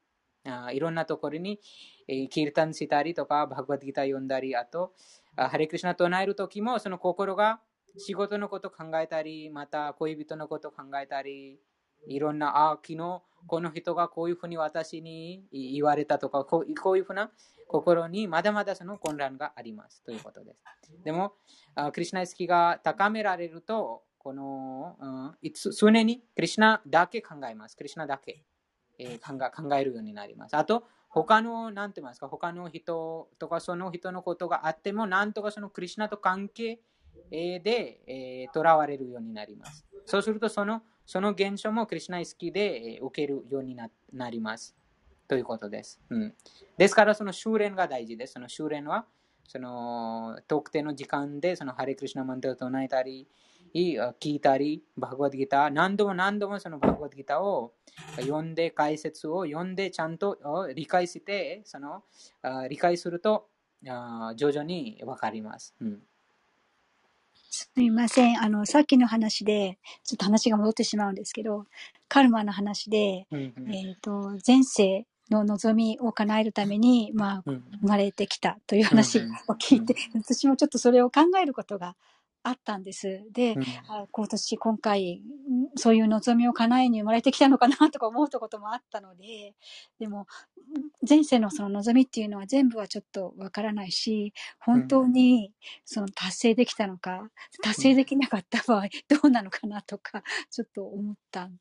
[0.44, 1.60] あいろんなところに、
[2.08, 4.94] えーキルタンしたりとか、バグワッドギター読んだり、あと、
[5.36, 7.62] あハレクリシナ唱えるときも、その心が
[7.98, 11.60] 仕事のこと考えたり、また恋人のこと考えたり、
[12.08, 17.32] いろんな、あ、昨日この人がこういうふうに私に言われたとか、こうこういうふうな
[17.68, 20.64] 心にまだまだその混乱がありますということです。
[21.04, 21.34] でも、
[21.92, 27.76] クリシナ意識が高められると、この、うん常にクリシナだけ考えます。
[27.76, 28.46] クリシナだけ、
[28.98, 30.56] えー考えるようになります。
[30.56, 36.80] あと、他の、なんて言いますか、他の人とかその人のことがあっても、なんとかそのクリシナと関係
[37.30, 39.86] で、えー、囚われるようになります。
[40.06, 44.76] そうすると、その、その現象もクリシナ意識で、えー受けるようにななります。
[45.28, 46.00] ということです。
[46.10, 46.34] うん、
[46.78, 48.34] ですから、その修練が大事です。
[48.34, 49.06] その修練は、
[49.48, 53.28] その特定の時間で、そのハレクリシナマントを唱えたり、
[53.74, 57.74] 聞いたり、バグワッドギター、何度も何度もそのバグワッドギターを
[58.18, 60.38] 読んで、解説を読んで、ちゃんと
[60.76, 62.04] 理解して、その
[62.70, 63.50] 理解すると、
[63.82, 65.74] 徐々にわかります。
[65.82, 66.04] うん
[67.56, 68.42] すみません。
[68.42, 71.68] あの、さっきの話で、ちょっと話が戻ってしまうんですけど、
[72.08, 73.76] カルマの話で、うんうん。
[73.76, 79.22] えっ、と、前世の望みを叶えるために、まあ、うん生まれてきたという話を
[79.62, 81.96] 聞いて、私もちょっとそれを考えることが
[82.44, 83.24] あったんです。
[83.32, 85.24] で、うんあ今年、今回、ん
[85.78, 89.56] そういう望みを叶えに生まれてきたのかなとか思うこともあったので、
[90.00, 90.26] でも、ん
[91.08, 95.54] 前世のその望みっていうのは全部はちょっとわからないし、本当に
[95.86, 97.30] その達成できたのか、
[97.64, 101.58] 達成できなかった場合どうなのかなとか、ちょっと思ったん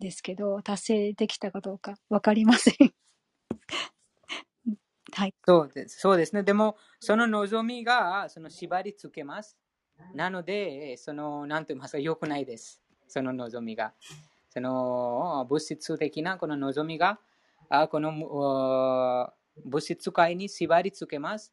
[0.00, 2.92] ですけど、達成できたかどうかわかりません。
[5.12, 5.34] はい。
[5.44, 6.42] そうですそうですね。
[6.42, 9.56] でも、その望みがその縛りつけます。
[10.14, 12.80] なので、その、なんて言いますか、良くないです。
[13.08, 13.92] その望みが。
[14.50, 17.18] その物質的なこの望みが、
[17.68, 18.12] あこの
[19.64, 21.52] 物質界に縛りつけます。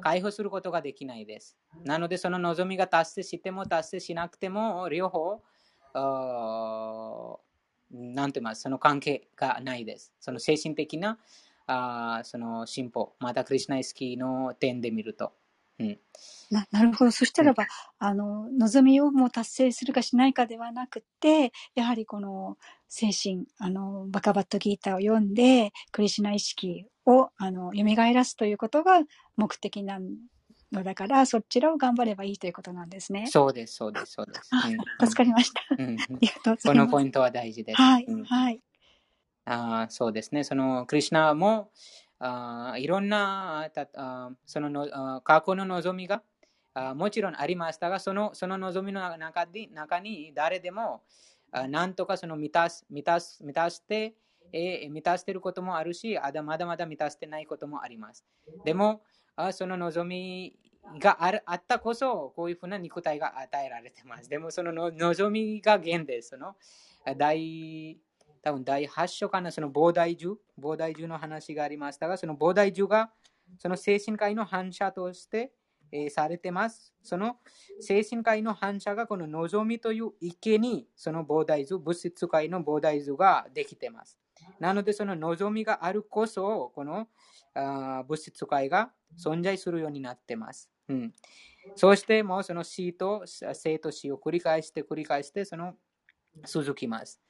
[0.00, 1.56] 解放することができないです。
[1.84, 5.42] なので、その望みが達成しても達成しなくても、両方、
[7.90, 10.12] なんて言いますその関係がないです。
[10.20, 11.18] その精神的な
[11.66, 15.32] あその進歩、またクリシナイスキーの点で見ると。
[15.80, 15.98] うん、
[16.50, 17.10] ななるほど。
[17.10, 17.66] そしたらば、
[17.98, 22.58] あの、望みをもう達成するかしないかではなくて、やはりこの
[22.88, 29.00] 精神、あの、バカバットギーターを読んで、クリシュナ意識を、あの、蘇らすということが
[29.36, 29.98] 目的な
[30.72, 33.26] のだから、そちらを頑張ればいいということなんですね。
[33.26, 34.48] そうです、そうです、そうです。
[34.52, 35.62] あうん助かりました。
[35.72, 36.74] ありがとうこ。
[36.74, 37.80] のポイントは大事です。
[37.80, 38.60] はいうん、はい。
[39.46, 40.44] あーそうですね。
[40.44, 41.70] そのクリシナも
[42.20, 46.22] あいろんなたあそのの過去の望みが
[46.74, 51.02] あもちろんありましたが、そのその望みの中に中に誰でも
[51.50, 54.14] あなんとかその満たす満たす満たして、
[54.52, 58.24] えー満たしていることもあるし、あだまだまだ満たしてないこともあります。
[58.64, 59.02] でも、
[59.36, 60.56] あその望み
[61.00, 64.28] があるあったこそ、こういうふうな肉体が与えられてます。
[64.28, 66.30] でも、そのの望みが原です。
[66.30, 66.54] その
[67.16, 67.98] 第
[68.42, 73.10] 多分第8章かな、その菩提樹、菩提樹の話がありましたが、その菩提樹が
[73.58, 75.52] その精神界の反射として、
[75.92, 76.94] えーされてます。
[77.02, 77.38] その
[77.80, 84.16] 精神界の反射がこの望みという池にその菩提樹、物質界の菩提樹ができてます。
[84.58, 87.08] なので、その望みがあるこそ、この
[87.54, 90.70] あ物質界が存在するようになってます。
[90.88, 91.12] うん、
[91.74, 95.74] そして、もうその死と生と死を繰り返して繰り返して、その
[96.44, 97.20] 続きます。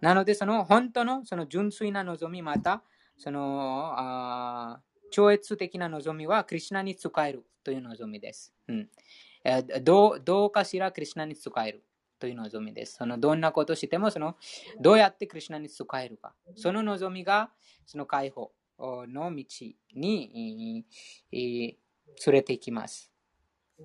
[0.00, 2.82] なので、その本当のその純粋な望み、また、
[3.16, 4.80] そのあ
[5.10, 8.54] 超越的な望みは、クリュナに使えるという望みです。
[8.68, 8.88] うん、
[9.44, 11.84] えどうどうかしらクリュナに使える
[12.18, 12.94] という望みです。
[12.94, 14.36] そのどんなことしてもその、
[14.80, 16.34] どうやってクリュナに使えるか。
[16.56, 17.50] その望みが、
[17.86, 19.44] その解放の道
[19.94, 20.84] に
[21.32, 21.74] 連
[22.26, 23.10] れて行きます。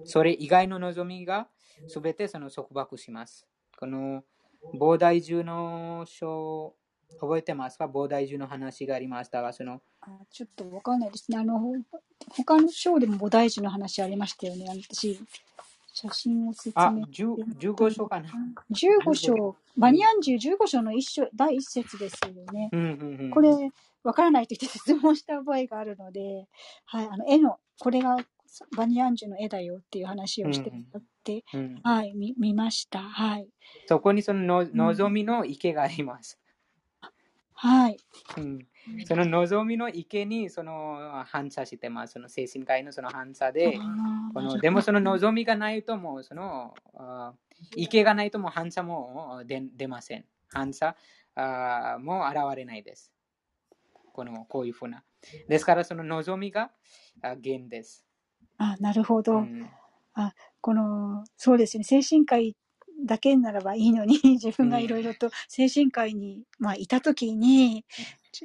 [0.04, 1.48] それ以外の望みが
[1.88, 3.48] すべてその束縛します。
[3.78, 4.24] この
[4.74, 6.76] 菩提樹の書、
[7.20, 7.86] 覚えてますか？
[7.86, 11.38] 菩提樹の話がありましたが、そのあちょっとわかんないですね。
[11.38, 11.60] あの、
[12.30, 14.66] 他の章でも菩提樹の話ありましたよね。
[14.68, 15.20] 私、
[15.94, 18.30] 写真を説あ明。、10 15章かな。
[18.72, 22.70] 15章、バニアンジュ15章の一章、第一節ですよね。
[22.74, 23.72] うんうんうん、これ、
[24.04, 26.48] わからないと言って質問した覚えがあるので、
[26.86, 28.18] はい、あの、絵の、これが
[28.76, 33.00] バニアンジュの絵だよっていう話をしてもらって、うんはい、見見ました。
[33.00, 33.48] はい。
[33.88, 36.40] そこにそのの望みの池があります。
[37.54, 37.98] はい。
[38.38, 38.68] うん、
[39.06, 42.14] その望みの池にその反射してます。
[42.14, 43.80] その精神科医のその反射で、
[44.34, 47.34] このでもその望みがないともうそのあ
[47.76, 50.26] 池がないともう反射も出出ません。
[50.50, 50.96] 反射
[51.36, 53.12] あもう現れないです。
[54.14, 55.04] このこういうふうな。
[55.48, 56.72] ですからその望みが
[57.22, 58.06] あ源です。
[58.58, 59.38] あ、なるほど。
[59.38, 59.70] うん。
[60.66, 62.56] この、そうですね、精神科医
[63.06, 67.86] だけならばいいのに、 自分がいろいろと精神科医に、まあ、いたときに、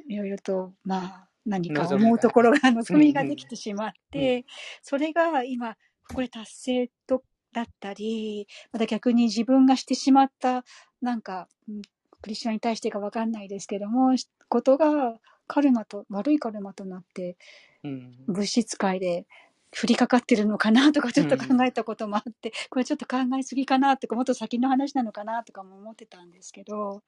[0.07, 4.45] いろいろと、まあ、何か思うところが、望みができてしまって、
[4.83, 5.75] それが今、
[6.13, 7.23] これ達成と、
[7.53, 10.63] だったり、また逆に自分がしてしまった、
[11.01, 11.81] なんか、うん
[12.21, 14.15] クリスチャンに対してかわかんないですけども、
[14.47, 15.17] ことが
[15.47, 17.35] カルマと、悪いカルマとなって、
[17.83, 18.13] うん。
[18.27, 19.25] 物質界で
[19.71, 27.03] 降りかかってるのかなとかちょっと考えたこともあって、これちょっと考えすぎかなとかもっと先の話なのかなとかも思ってたんですけど、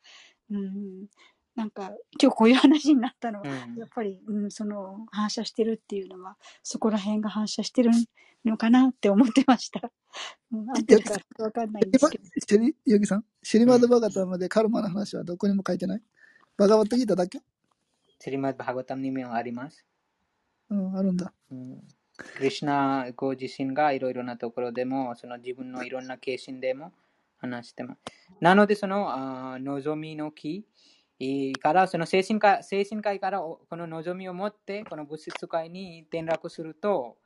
[0.50, 1.08] うん、
[1.56, 1.92] なんか
[2.22, 7.92] 今日こういう話になったのは、うんやっぱり、うん、その反射してるっていうのはそこら辺が反射してる
[8.46, 9.92] のかなって思ってました。
[10.52, 12.24] うん、合ってるかわかんないんですけど。
[12.26, 16.02] シェリ、ヨギさん、シリマドバガタまでカルマの話はどこにも書いてない？
[16.58, 17.40] バガバットギータだけ？
[18.20, 19.86] シリマッバーガタムにもあります。
[20.70, 21.34] うん、あるんだ。
[21.52, 21.78] うん
[22.18, 26.92] クリシュナご自身がいろいろなところでも、その自分のいろんな形心でも
[27.38, 28.00] 話してます。
[28.40, 30.66] なので、その望みの木
[31.60, 37.18] から、その精神界精神界からこの望みを持って、この物質界に転落すると、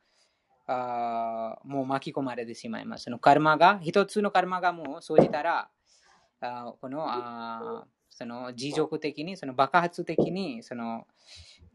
[0.66, 3.04] あもう巻き込まれてしまいます。
[3.04, 5.70] そのカルマが、一つのカルマがもう生じたら、
[6.40, 7.86] あこのあ
[8.18, 11.06] その持続的に、その爆発的に、その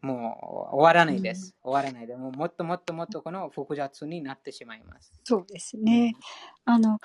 [0.02, 1.56] もう終わらないです。
[1.62, 5.10] 終わらないで、もうもっともっともっとこの複雑になってしまいます。
[5.24, 6.12] そうですね。
[6.66, 6.98] あの、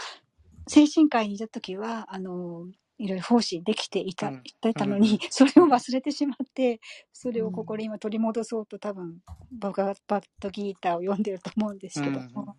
[0.67, 2.65] 精神科医にいた時は、あの、
[2.99, 4.43] いろいろ奉仕できていた、うん。
[4.45, 6.79] いたのに、それを忘れてしまって、
[7.13, 9.19] それをここで今取り戻そうと多分、
[9.51, 12.55] バガバットギーターを読んでると思うんですけども、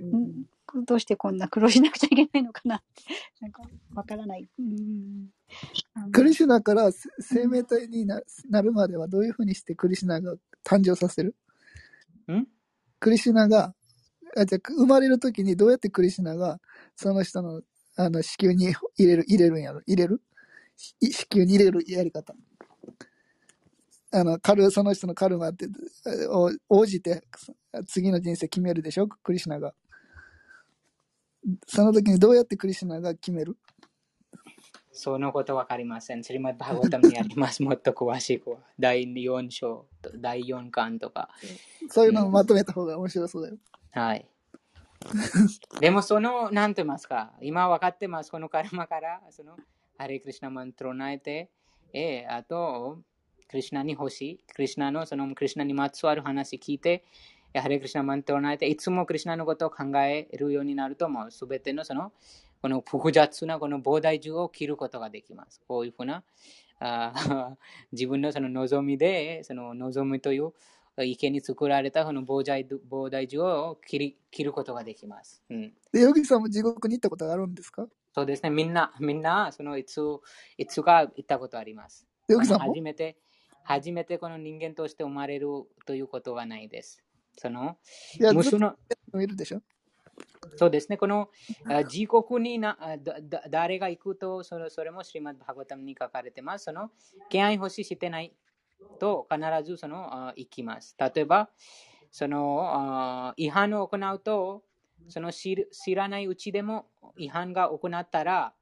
[0.00, 0.84] うん。
[0.84, 3.62] どうしてこんな苦労しなくちゃいけないのかなって、なんか
[3.94, 4.48] わからない。
[4.58, 5.28] うん。
[6.10, 11.36] クリシュナからせ生命体にななるまではどういうふうにしてクリシュナが誕生させる？
[12.32, 12.46] ん？
[12.98, 13.74] クリシュナが、
[14.34, 16.58] あじゃあ生まれるときにどうやってクリシュナが
[16.96, 17.60] その人の
[17.96, 18.66] あの子宮に
[18.96, 19.80] 入れる、入れるんやろ？
[19.86, 20.22] 入れる？
[21.00, 22.34] い子宮に入れるやり方。
[24.14, 25.66] あの、カル、その人のカルマって、
[26.28, 27.22] を応じて
[27.86, 29.08] 次の人生決めるでしょ？
[29.08, 29.74] クリシュナが。
[31.66, 33.56] その時にどうやってクリシュナが決める？
[34.94, 36.22] そのことわかりません。
[36.22, 37.62] スリマッバーガータムにあります。
[37.64, 38.58] もっと詳しくは。
[38.78, 39.86] 第4章、
[40.20, 41.30] 第4巻とか。
[41.88, 43.56] そういうのをまとめた方が面白そうだよ。
[43.92, 44.26] はい。
[45.80, 48.30] でもその、なんて言いますか、今分かってます。
[48.30, 49.56] このカルマから、その、
[49.98, 51.50] ハレクリシナマントロナえて、
[51.92, 52.98] えあと、
[53.48, 57.04] クリシナに欲しい、クリシナの、そのクリシナにまつわる話聞いて、
[57.54, 62.12] ハレクリシナマントロナえて、いつもクリシナのことを考えるようになると、もうすべてのその、
[62.62, 65.60] この複雑なこの膨大樹を切ることができます。
[65.66, 66.22] こういうふうな、
[66.78, 67.56] あ
[67.92, 70.52] 自分のその望みで、その望みという
[70.98, 75.42] 池に作られたこの膨大膨大樹を切り切ることができます。
[75.48, 77.86] うん、で、ヨギさんも地獄に行ったことがあるんですか？
[78.14, 80.00] そうですね、みんな、みんな、そのいつ、
[80.58, 82.06] いつか行ったことあります。
[82.28, 82.74] ヨギさんも？
[82.74, 83.16] 初めて、
[83.64, 85.46] 初めてこの人間として生まれる
[85.86, 87.02] ということはないです。
[87.38, 87.78] その、
[88.34, 88.74] 無数の、
[89.10, 89.62] といるでしょ？
[90.56, 91.30] そうですね、この
[91.64, 96.66] あ地獄になだ誰が行くとそれ、それもシリマッバーガタムに書かれてます。
[96.66, 96.90] その、
[97.30, 98.34] 敬愛欲ししてない
[98.98, 100.96] と必ずその行きます。
[100.98, 101.50] 例えば、
[102.10, 104.62] その違反を行うと、
[105.08, 105.56] その知
[105.94, 106.86] らないうちでも
[107.16, 108.54] 違反が行ったら、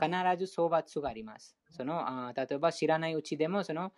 [0.00, 1.56] 必ず総罰があります。
[1.70, 3.92] その例えば知らないうちでもその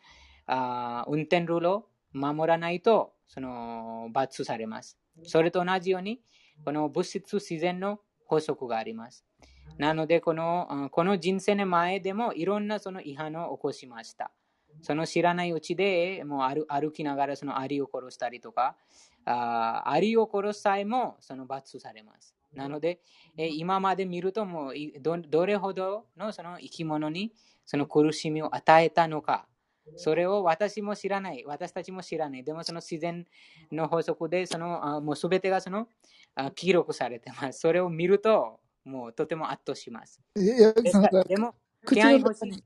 [1.06, 4.98] 運転ルールを守らないとその罰されます。
[5.24, 6.20] それと同じように、
[6.64, 9.24] この物質自然の法則があります。
[9.78, 14.32] なのでこの、この人生の前でもいろんなその違反を起こしました。
[14.82, 18.76] その知らないうちでもう歩歩きながらそのアリを殺したりとか、
[19.24, 22.34] あアリを殺す際もその罰されます。
[22.54, 23.00] なので、
[23.36, 27.32] え今まで見るともういどどれほどのその生き物に
[27.64, 29.46] その苦しみを与えたのか、
[29.96, 32.44] それを私も知らない、私たちも知らない。
[32.44, 33.26] でもその自然
[33.70, 35.88] の法則でそのあもうすべてがその
[36.34, 37.60] あ記録されてます。
[37.60, 40.20] それを見るともうとても圧倒します。
[41.28, 42.64] でも、口敬愛欲しの中に、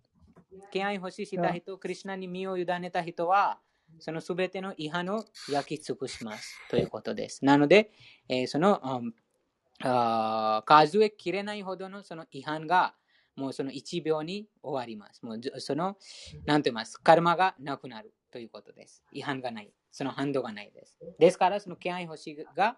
[0.71, 3.61] 敬愛欲しした人、クリュナに身を委ねた人は、
[3.99, 7.45] そのすべての違反を焼き尽くしますということです。
[7.45, 7.93] なので、
[8.29, 9.15] えーその、うん
[9.83, 12.95] あー数えきれないほどのその違反が
[13.35, 15.25] もうその1秒に終わります。
[15.25, 15.97] もうじその、
[16.45, 19.03] なんて言います、カルマがなくなるということです。
[19.13, 19.73] 違反がない。
[19.91, 20.97] その反動がないです。
[21.19, 22.77] ですから、その敬愛欲しが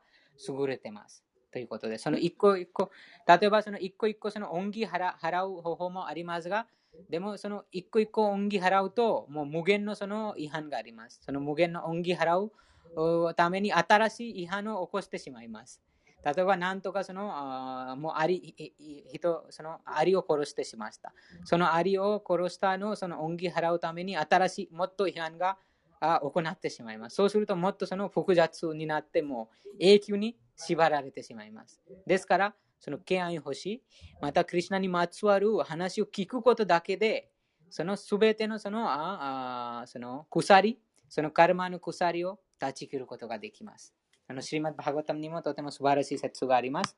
[0.48, 1.24] 優れてます。
[1.50, 2.90] ということで、その一個一個、
[3.26, 6.66] 例えばその一個一個その恩義払払う方法もありますが、
[7.08, 11.20] でもその一個一個恩義払うと、もう無限のその違反があります。
[11.22, 15.82] その無限の恩義払うために新しい違反を起こしてしまいます。
[16.24, 18.72] 例えば、なんとかその、あもうアリ、
[19.12, 21.12] 人、そのアリを殺してしました。
[21.44, 25.58] そのアリを殺したのその恩義払うために新しい、もっと違反が
[26.00, 27.16] 行ってしまいます。
[27.16, 31.82] そうすると、もっとその複雑になっても永久に縛られてしまいます。
[32.06, 33.82] ですから、その敬愛欲しい、
[34.20, 37.30] またクリュナにまつわる話を聞くことだけで、
[37.70, 43.94] そのすべてのそのああその鎖、そのカルマの鎖を断ち切ることができます。
[44.26, 46.96] あのシリマッバーガタムにもとても素晴らしい説があります。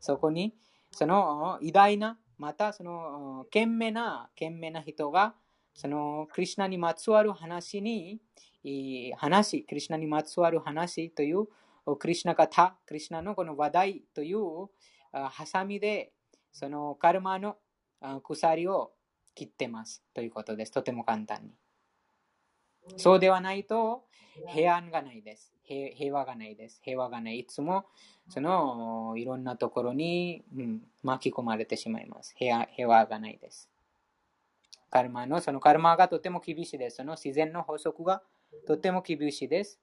[0.00, 0.56] そこに、
[0.90, 5.36] その偉大な、またその賢明な、賢明な人が、
[5.72, 8.20] そのクリュナにまつわる話に、
[9.16, 11.46] 話、クリュナにまつわる話という、
[11.96, 14.66] クリュナ方、クリュナのこの話題という
[15.12, 16.12] ハサミで、
[16.52, 17.56] そのカルマの
[18.22, 18.92] 鎖を
[19.34, 20.72] 切ってますということです。
[20.72, 21.52] とても簡単に。
[22.96, 24.04] そうではないと
[24.48, 25.54] 平安がないです。
[25.64, 26.80] 平和がないです。
[26.82, 27.38] 平和がない。
[27.40, 27.86] いつも
[28.28, 32.34] そのいろんなところに、うん、巻き込まれてしまいます。
[32.36, 33.70] 平和平和がないです。
[34.90, 36.96] カルマの、そのカルマがとても厳しいです。
[36.96, 38.22] その自然の法則が
[38.66, 39.80] とても厳しいです。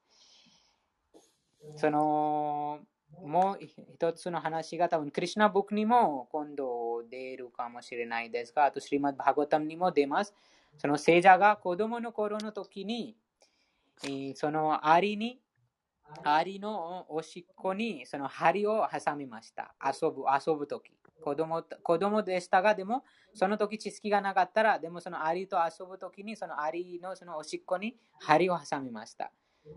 [1.78, 2.80] その、
[3.24, 10.34] もう一つの話が多分、クリシナブックにも今度出るかもしれないですが、あと、シリマッバーガタムにも出ます。
[10.78, 13.16] その聖者が子供の頃の時に、
[14.36, 15.42] そのアリに、
[16.24, 19.76] アリのおしっこにその針を挟みました。
[19.84, 29.32] 遊ぶ、遊ぶ時子供子供でしたが、でも、その時知識がなかったら、でもそのアリと遊ぶ時に、そのアリのそのおしっこに針を挟みました。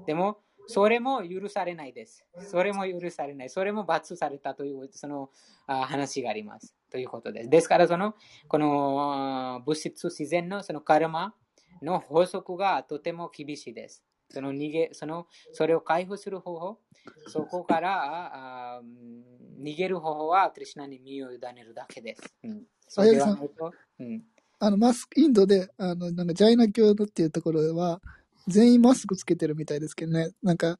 [0.07, 2.25] でも、それも許されないです。
[2.51, 3.51] それも許されない。
[3.51, 5.31] それも罰されたというその
[5.67, 6.75] あ話があります。
[6.91, 7.51] ということです。
[7.51, 8.15] ですから、その、
[8.49, 11.35] このあ物質自然のそのカルマ
[11.83, 14.05] の法則がとても厳しいです。
[14.29, 16.79] その逃げ、その、それを解放する方法、
[17.27, 22.35] そこからあうん逃げる方法は、クリュナに身を委ねるだけです。
[22.43, 24.23] うん、そうではないと、うん、
[24.59, 28.01] あの、マスク、インドで、あの、なんか、ジャイナ教のっていうところは、
[28.49, 30.31] 全員マスクつけてるみたいですけどね。
[30.43, 30.79] なんか、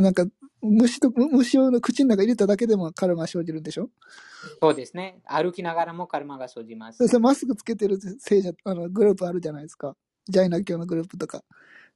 [0.00, 0.24] なんか、
[0.62, 3.90] 虫と、虫を口の中入れただけでもカルマ生じるんでしょ？
[4.60, 5.20] そうですね。
[5.26, 7.08] 歩きながらもカルマが生じますで。
[7.08, 9.96] それマスクつけてる聖者、あの、グループあるじゃないですか。
[10.28, 11.44] ジャイナ教のグループとか。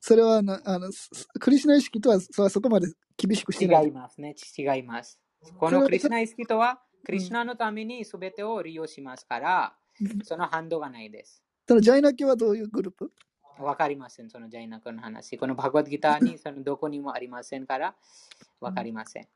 [0.01, 3.87] それはあの、あの、すクリシュナ意識とは、そそこまで厳しくしてない？
[3.87, 4.35] 違いますね。
[4.57, 5.19] 違います。
[5.59, 9.75] このクリシュナ意識とは、クリシュナのために全てを利用しますから、
[10.23, 11.43] その反動がないです。
[11.67, 13.11] そのジャイナ教はどういうグループ？
[13.63, 15.37] わかりません、そのジャイナ教の話。
[15.37, 17.95] このバグワッドギターにそのどこにもありませんから、
[18.61, 19.29] わかりません。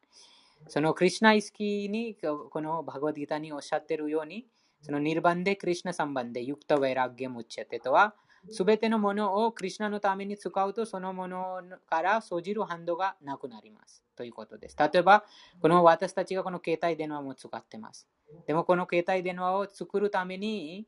[0.69, 4.47] そのクリシュナ意識に、このバグワッドギターにおっしゃってるように、
[4.81, 8.15] そのニルバンデクリシュナサンバンデ、ユクタウェラッゲムチェテとは、
[8.51, 14.05] すべてのものをクリシュナのために使うと、そのものから生じる反動がなくなります。
[14.17, 14.77] ということです。
[14.79, 15.25] 例えば、
[15.61, 18.07] この私たちがこの携帯電話も使ってます。
[18.47, 20.87] でも、この携帯電話を作るために、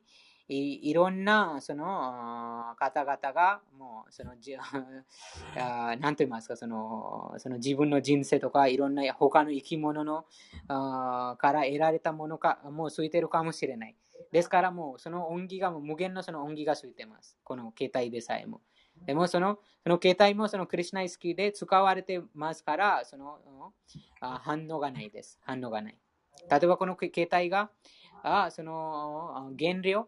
[0.49, 4.55] いろんなその方々がもうそのじ
[5.55, 10.25] なんと言いますかそのその自分の人生とかいろんな他の生き物の
[10.67, 13.95] から得られたものかもうついてるかもしれない。
[14.31, 17.37] ですからもうその音義が無限のその音義がついてます。
[17.43, 18.61] この携帯でさえも。
[19.05, 23.73] でもそのその携帯もそのクリシュナイスキーで使われてますからその
[24.19, 25.39] 反応がないです。
[25.41, 25.97] 反応がない。
[26.49, 27.69] 例えばこの携帯が
[28.23, 30.07] あその原料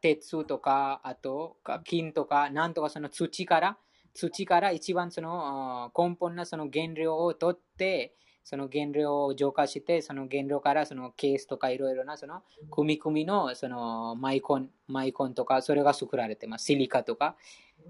[0.00, 3.78] 鉄とか、あと金とか、なんとかその土から、
[4.14, 8.14] 土から一番その根本なその原料を取って、
[8.44, 16.66] その原料を浄化して、その原料からそのケースとかいろいろなその組み組みのそのマイコン、マイコンとか、それが作られてます。
[16.66, 17.36] シリカとか。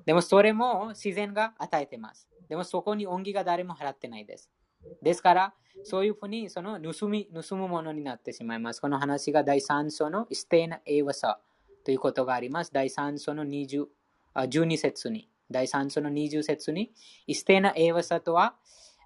[0.07, 2.29] でもそれも自然が与えてます。
[2.49, 4.51] でもそこに恩義が誰も払ってないです。
[5.03, 5.55] ですから、
[5.85, 8.81] そういうふうにその盗み、盗むものになってしまいます。
[8.81, 11.41] この話が第3章のステーナ・エイワサ
[11.85, 12.73] ということがあります。
[12.73, 13.87] 第3章の20
[14.35, 15.29] あ12節に。
[15.51, 16.93] 第3章の20節に、
[17.33, 18.55] ステーナ・エイワサとは、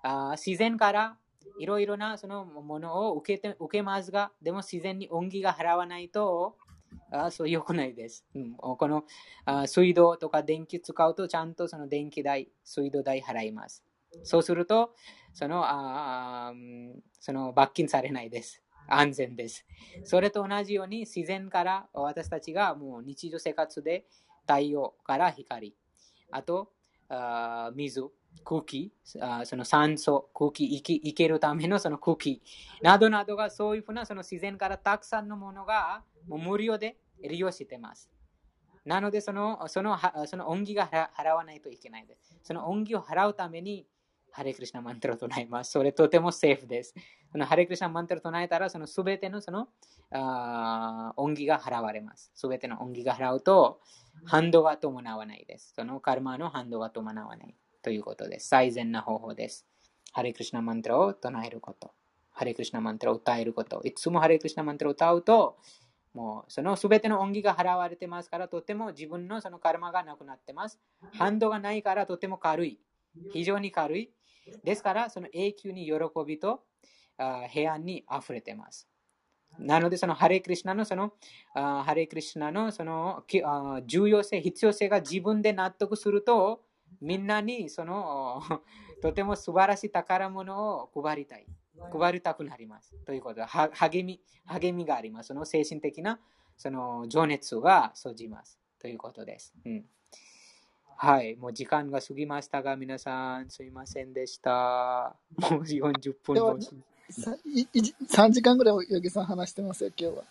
[0.03, 1.17] あ自然から
[1.59, 6.57] いろいろなそのものを受けて受けますが、でも自然に恩義が払わないと、
[7.11, 8.25] あそう良くないです。
[8.35, 9.05] うん、この
[9.45, 13.83] あ水道とか電気使うとちゃんとその電気代、水道代払います。
[14.23, 14.95] そうすると、
[15.37, 18.63] そのあーその罰金されないです。
[18.89, 19.67] 安全です。
[20.05, 24.07] それと同じように自然から私たちがもう日常生活で
[24.49, 25.77] 太陽から光、
[26.31, 26.73] あと
[27.11, 28.03] あ水、
[28.47, 32.41] 空気、あその酸素、空気生き、生きるためのその空気
[32.81, 38.11] などなどがそういうふうなその自然からたくさんのものがもう無料で利用しています。
[38.87, 42.39] なのでその、その、その恩義が払わないといけないです。
[42.43, 43.87] その恩義を払うために、
[44.37, 45.71] ハレクリシナマントラを唱えます。
[45.71, 46.95] それとてもセーフです。
[47.33, 49.69] そのハレクリシナマントラを唱えたら、そのすべてのその
[50.11, 52.33] あ恩義が払われます。
[52.35, 53.81] すべての恩義が払うと、
[54.27, 55.73] 反動が伴わないです。
[55.75, 58.49] そのカルマの反動が伴わないということです。
[58.49, 59.67] 最善な方法です。
[60.13, 61.93] ハレクリシナマントラを唱えること。
[62.33, 63.81] ハレクリシナマントラを歌えること。
[63.85, 65.57] いつもハレクリシナマントラを歌うと、
[66.13, 70.79] もうそのすべての恩義が払われてますから、とても自分のそのカルマがなくなってます。
[71.15, 72.79] 反動がないからとても軽い。
[73.33, 74.11] 非常に軽い。
[74.65, 75.93] ですから、その永久に喜
[76.27, 76.63] びと
[77.19, 78.89] あ平安に溢れてます。
[79.59, 81.13] なので、そのハレクリシナのその
[81.55, 83.25] あハレクリシナのその
[83.87, 86.63] 重要性、必要性が自分で納得すると、
[87.01, 88.43] みんなにその
[89.03, 91.47] とても素晴らしい宝物を配りたい。
[91.93, 92.95] 配りたくなります。
[93.05, 95.29] ということで、は励み、励みがあります。
[95.29, 96.21] その精神的な
[96.57, 98.59] その情熱が生じます。
[98.79, 99.55] ということです。
[99.65, 99.85] うん
[100.99, 105.15] はい、もう時間が過ぎましたが、皆さんすいませんでした。
[105.37, 106.75] もう40分では越し。
[107.11, 107.69] さいい
[108.11, 110.25] 3時間ぐらい、ヨギさん話してますよ、今日は。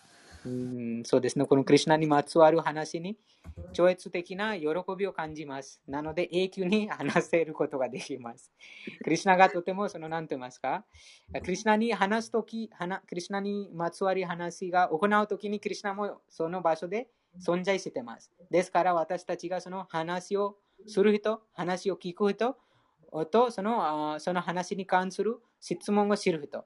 [0.44, 1.44] うん、そうですね。
[1.44, 3.16] このクリュナにまつわる話に
[3.72, 5.80] 超越的な喜びを感じます。
[5.88, 8.52] なので永久に話せることができます。
[9.02, 10.84] クリュナがとてもその何と言いますか、
[11.42, 17.08] クリュナに話すとき、話クリュナにまつわる話が行うときにクリュナもその場所で
[17.44, 18.30] 存在してます。
[18.50, 20.56] ですから私たちがその話を
[20.86, 22.56] する人、話を聞く人
[23.30, 26.64] とそのその話に関する質問を知る人。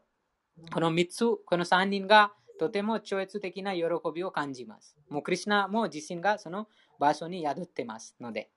[0.72, 3.84] この3つ、この3人がとても超越的な喜
[4.14, 4.96] びを感じます。
[5.08, 6.68] もうクリュナも自身がその
[6.98, 8.50] 場所に宿ってますので。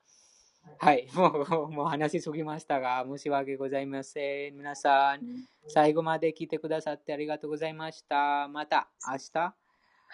[0.79, 4.55] はい、 もうもう話しすぎましたが、申し訳ございません。
[4.55, 5.21] 皆さん、
[5.67, 8.47] 最後まで聞いてくださってありがとうございました。
[8.49, 9.62] また明日。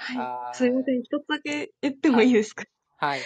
[0.02, 1.02] はいすいません。
[1.04, 2.64] 一つだけ言ってもいいですか？
[2.98, 3.22] はい。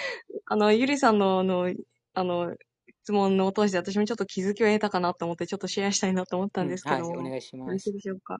[0.47, 1.71] あの、ゆりさんの、あの、
[2.13, 2.55] あの、
[3.03, 7.93] 質問のを通して私もちょっと気づきを得たかなと思って、ちょっとシェアしたいなと思ったんですけども、うんはい、お願いしまよろしいす。
[7.93, 8.37] でしょうか？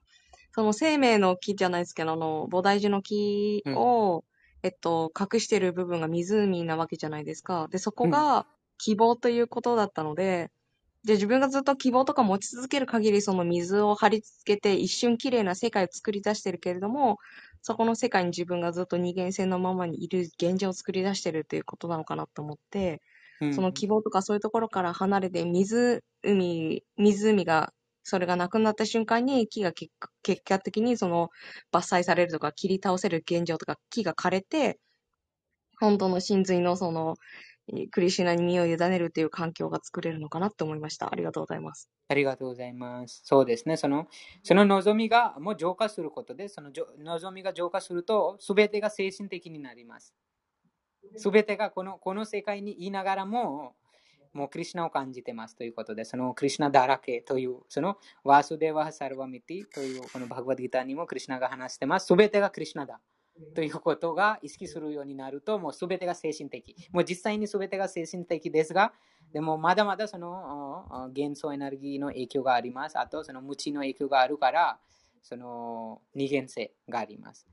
[0.52, 4.24] その生命の木じゃないですけど、あの、菩提樹の木を、
[4.62, 7.68] えっと、隠してる部分が湖なわけじゃないですか。
[7.70, 8.46] で、そこが
[8.78, 10.50] 希望ということだったので、
[11.04, 17.18] で、自分がずっと希望とか持ち続ける限り、その水を張り付けて一瞬綺麗な世界を作り出してるけれども、
[17.66, 23.00] そこの世界に自分がずっと二元性のままにいる現状を作り出してるっていうことなのかなと思って、
[23.40, 23.54] うん。
[23.54, 26.02] その希望とかそういうところから離れて湖、
[26.98, 29.90] 湖が、それがなくなった瞬間に木が結
[30.44, 31.30] 果的にその
[31.72, 34.78] 伐採されるとか切り倒せる現状とか木が枯れて、
[35.80, 37.53] 本当の真髄のその、えー
[37.90, 41.10] クリシュナに身を委ねるっていう環境が作れるのかなって思いました。
[41.10, 41.88] ありがとうございます。
[42.08, 43.22] ありがとうございます。
[43.24, 43.76] そうですね。
[43.76, 44.06] その、
[44.42, 50.14] その望みがもう浄化することで、その望みが浄化すると、すべてが精神的になります。
[51.16, 53.74] すべてがこのこの世界にいながらも、
[54.34, 62.06] もうクリュナを感じてますということで、そのクリュナだらけという、そのワースデーワ・サルバミティというこのバグバディターにもクリュナが話してます。
[62.06, 63.00] すべてがクリュナだ。
[63.54, 66.76] ということが意識するようになると、もうすべてが精神的。
[66.92, 68.92] もう実際にすべてが精神的ですが、
[69.32, 72.98] でもまだまだそのあ元素エネルギーの影響があります。
[72.98, 74.78] あとその無知の影響があるから、
[75.22, 77.46] その二元性があります。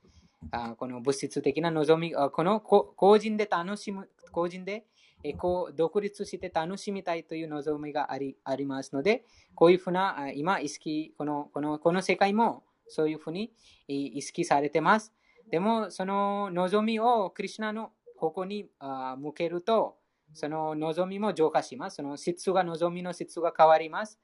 [0.52, 4.86] あこの物質的な望み、このこ個人で楽しむ、個人で
[5.24, 13.52] えこう独立して楽しみたいという望みがありありますので、こういうふうな今意識このこの、この世界もそういうふうに
[13.88, 15.14] 意識されてます。
[15.52, 18.70] でも、その望みをクリュナの方向に
[19.18, 19.98] 向けると、
[20.34, 21.98] その望みも浄化します。
[21.98, 24.18] その質が望みの質が変わります。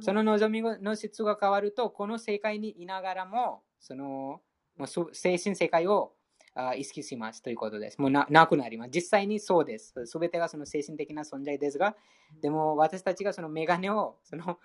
[0.00, 4.40] その望みの質が変わると、この世界にいながらも、その
[4.76, 6.12] もうす精神世界を
[6.54, 8.00] あ意識しますということです。
[8.00, 8.90] もうななくなります。
[8.94, 10.06] 実際にそうです。
[10.06, 11.96] すべてがその精神的な存在ですが、
[12.40, 14.58] でも私たちがそのメガネを、その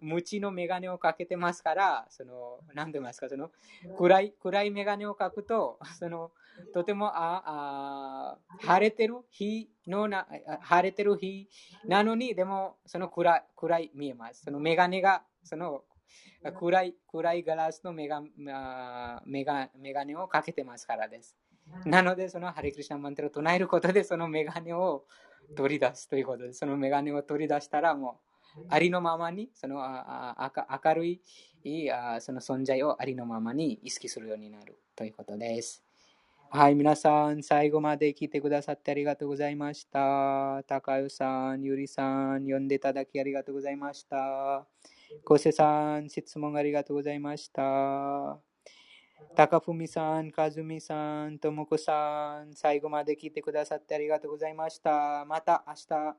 [0.00, 3.50] 無知のメガネをかけてますから、その、なんて言いますか、その
[3.96, 6.32] 暗い暗いメガネをかくと、その
[6.74, 10.26] とてもああ晴れてる日のな、
[10.60, 11.48] 晴れてる日
[11.86, 14.42] なのに、でもその暗い暗い見えます。
[14.42, 15.84] そのメガネが、その
[16.58, 21.36] 暗い暗いガラスのメガあメガメガネをかけてますからです。
[21.84, 25.04] なので、そのハリクリシナマンテルを唱えることで、そのメガネを
[25.56, 28.20] 取り出すということで、そのメガネを取り出したら、も
[28.56, 35.84] う、ありのままに、その明るいあその存在をありのままに意識するようになるということです。
[36.50, 40.62] はい、皆さん、最後まで聞いてくださってありがとうございました。
[40.66, 44.66] 高代さん、ゆりさん、呼んでいただきありがとうございました。
[45.24, 48.38] 昴生さん、質問ありがとうございました。
[49.34, 55.24] 高文さん、和美さん、ともこさん、最後まで聞いてくださってありがとうございました。
[55.24, 56.16] また明日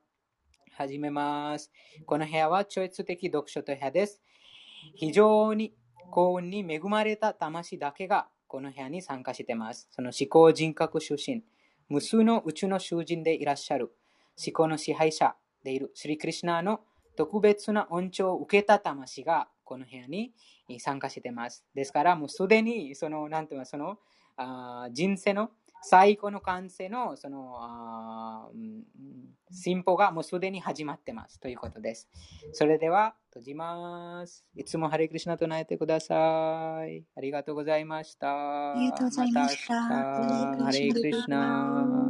[0.72, 1.72] 始めます。
[2.08, 4.24] この部屋は超越的読書と部屋です。
[4.96, 5.76] 非常に
[6.10, 9.88] 幸運に恵まれた魂だけがこの部屋に参加しています。
[9.92, 11.44] その思考人格出身、
[11.90, 13.94] 無数の宇宙の囚人でいらっしゃる
[14.44, 16.82] 思考の支配者でいるスリクリシナの
[17.20, 20.32] 特別な恩寵を受けた魂がこの部屋に
[20.80, 21.66] 参加しています。
[21.76, 23.98] ですから、もうすでにその、なんていうの、その
[24.38, 28.48] あ人生の最高の完成のそのあ
[29.52, 32.08] 進歩がもうすでに始まってますということです。
[32.54, 34.46] それでは閉じます。
[34.56, 37.04] いつもハレクリシナ唱えてください。
[37.18, 38.72] ありがとうございました。
[38.72, 42.09] ありがとうございましたハレクリシナ。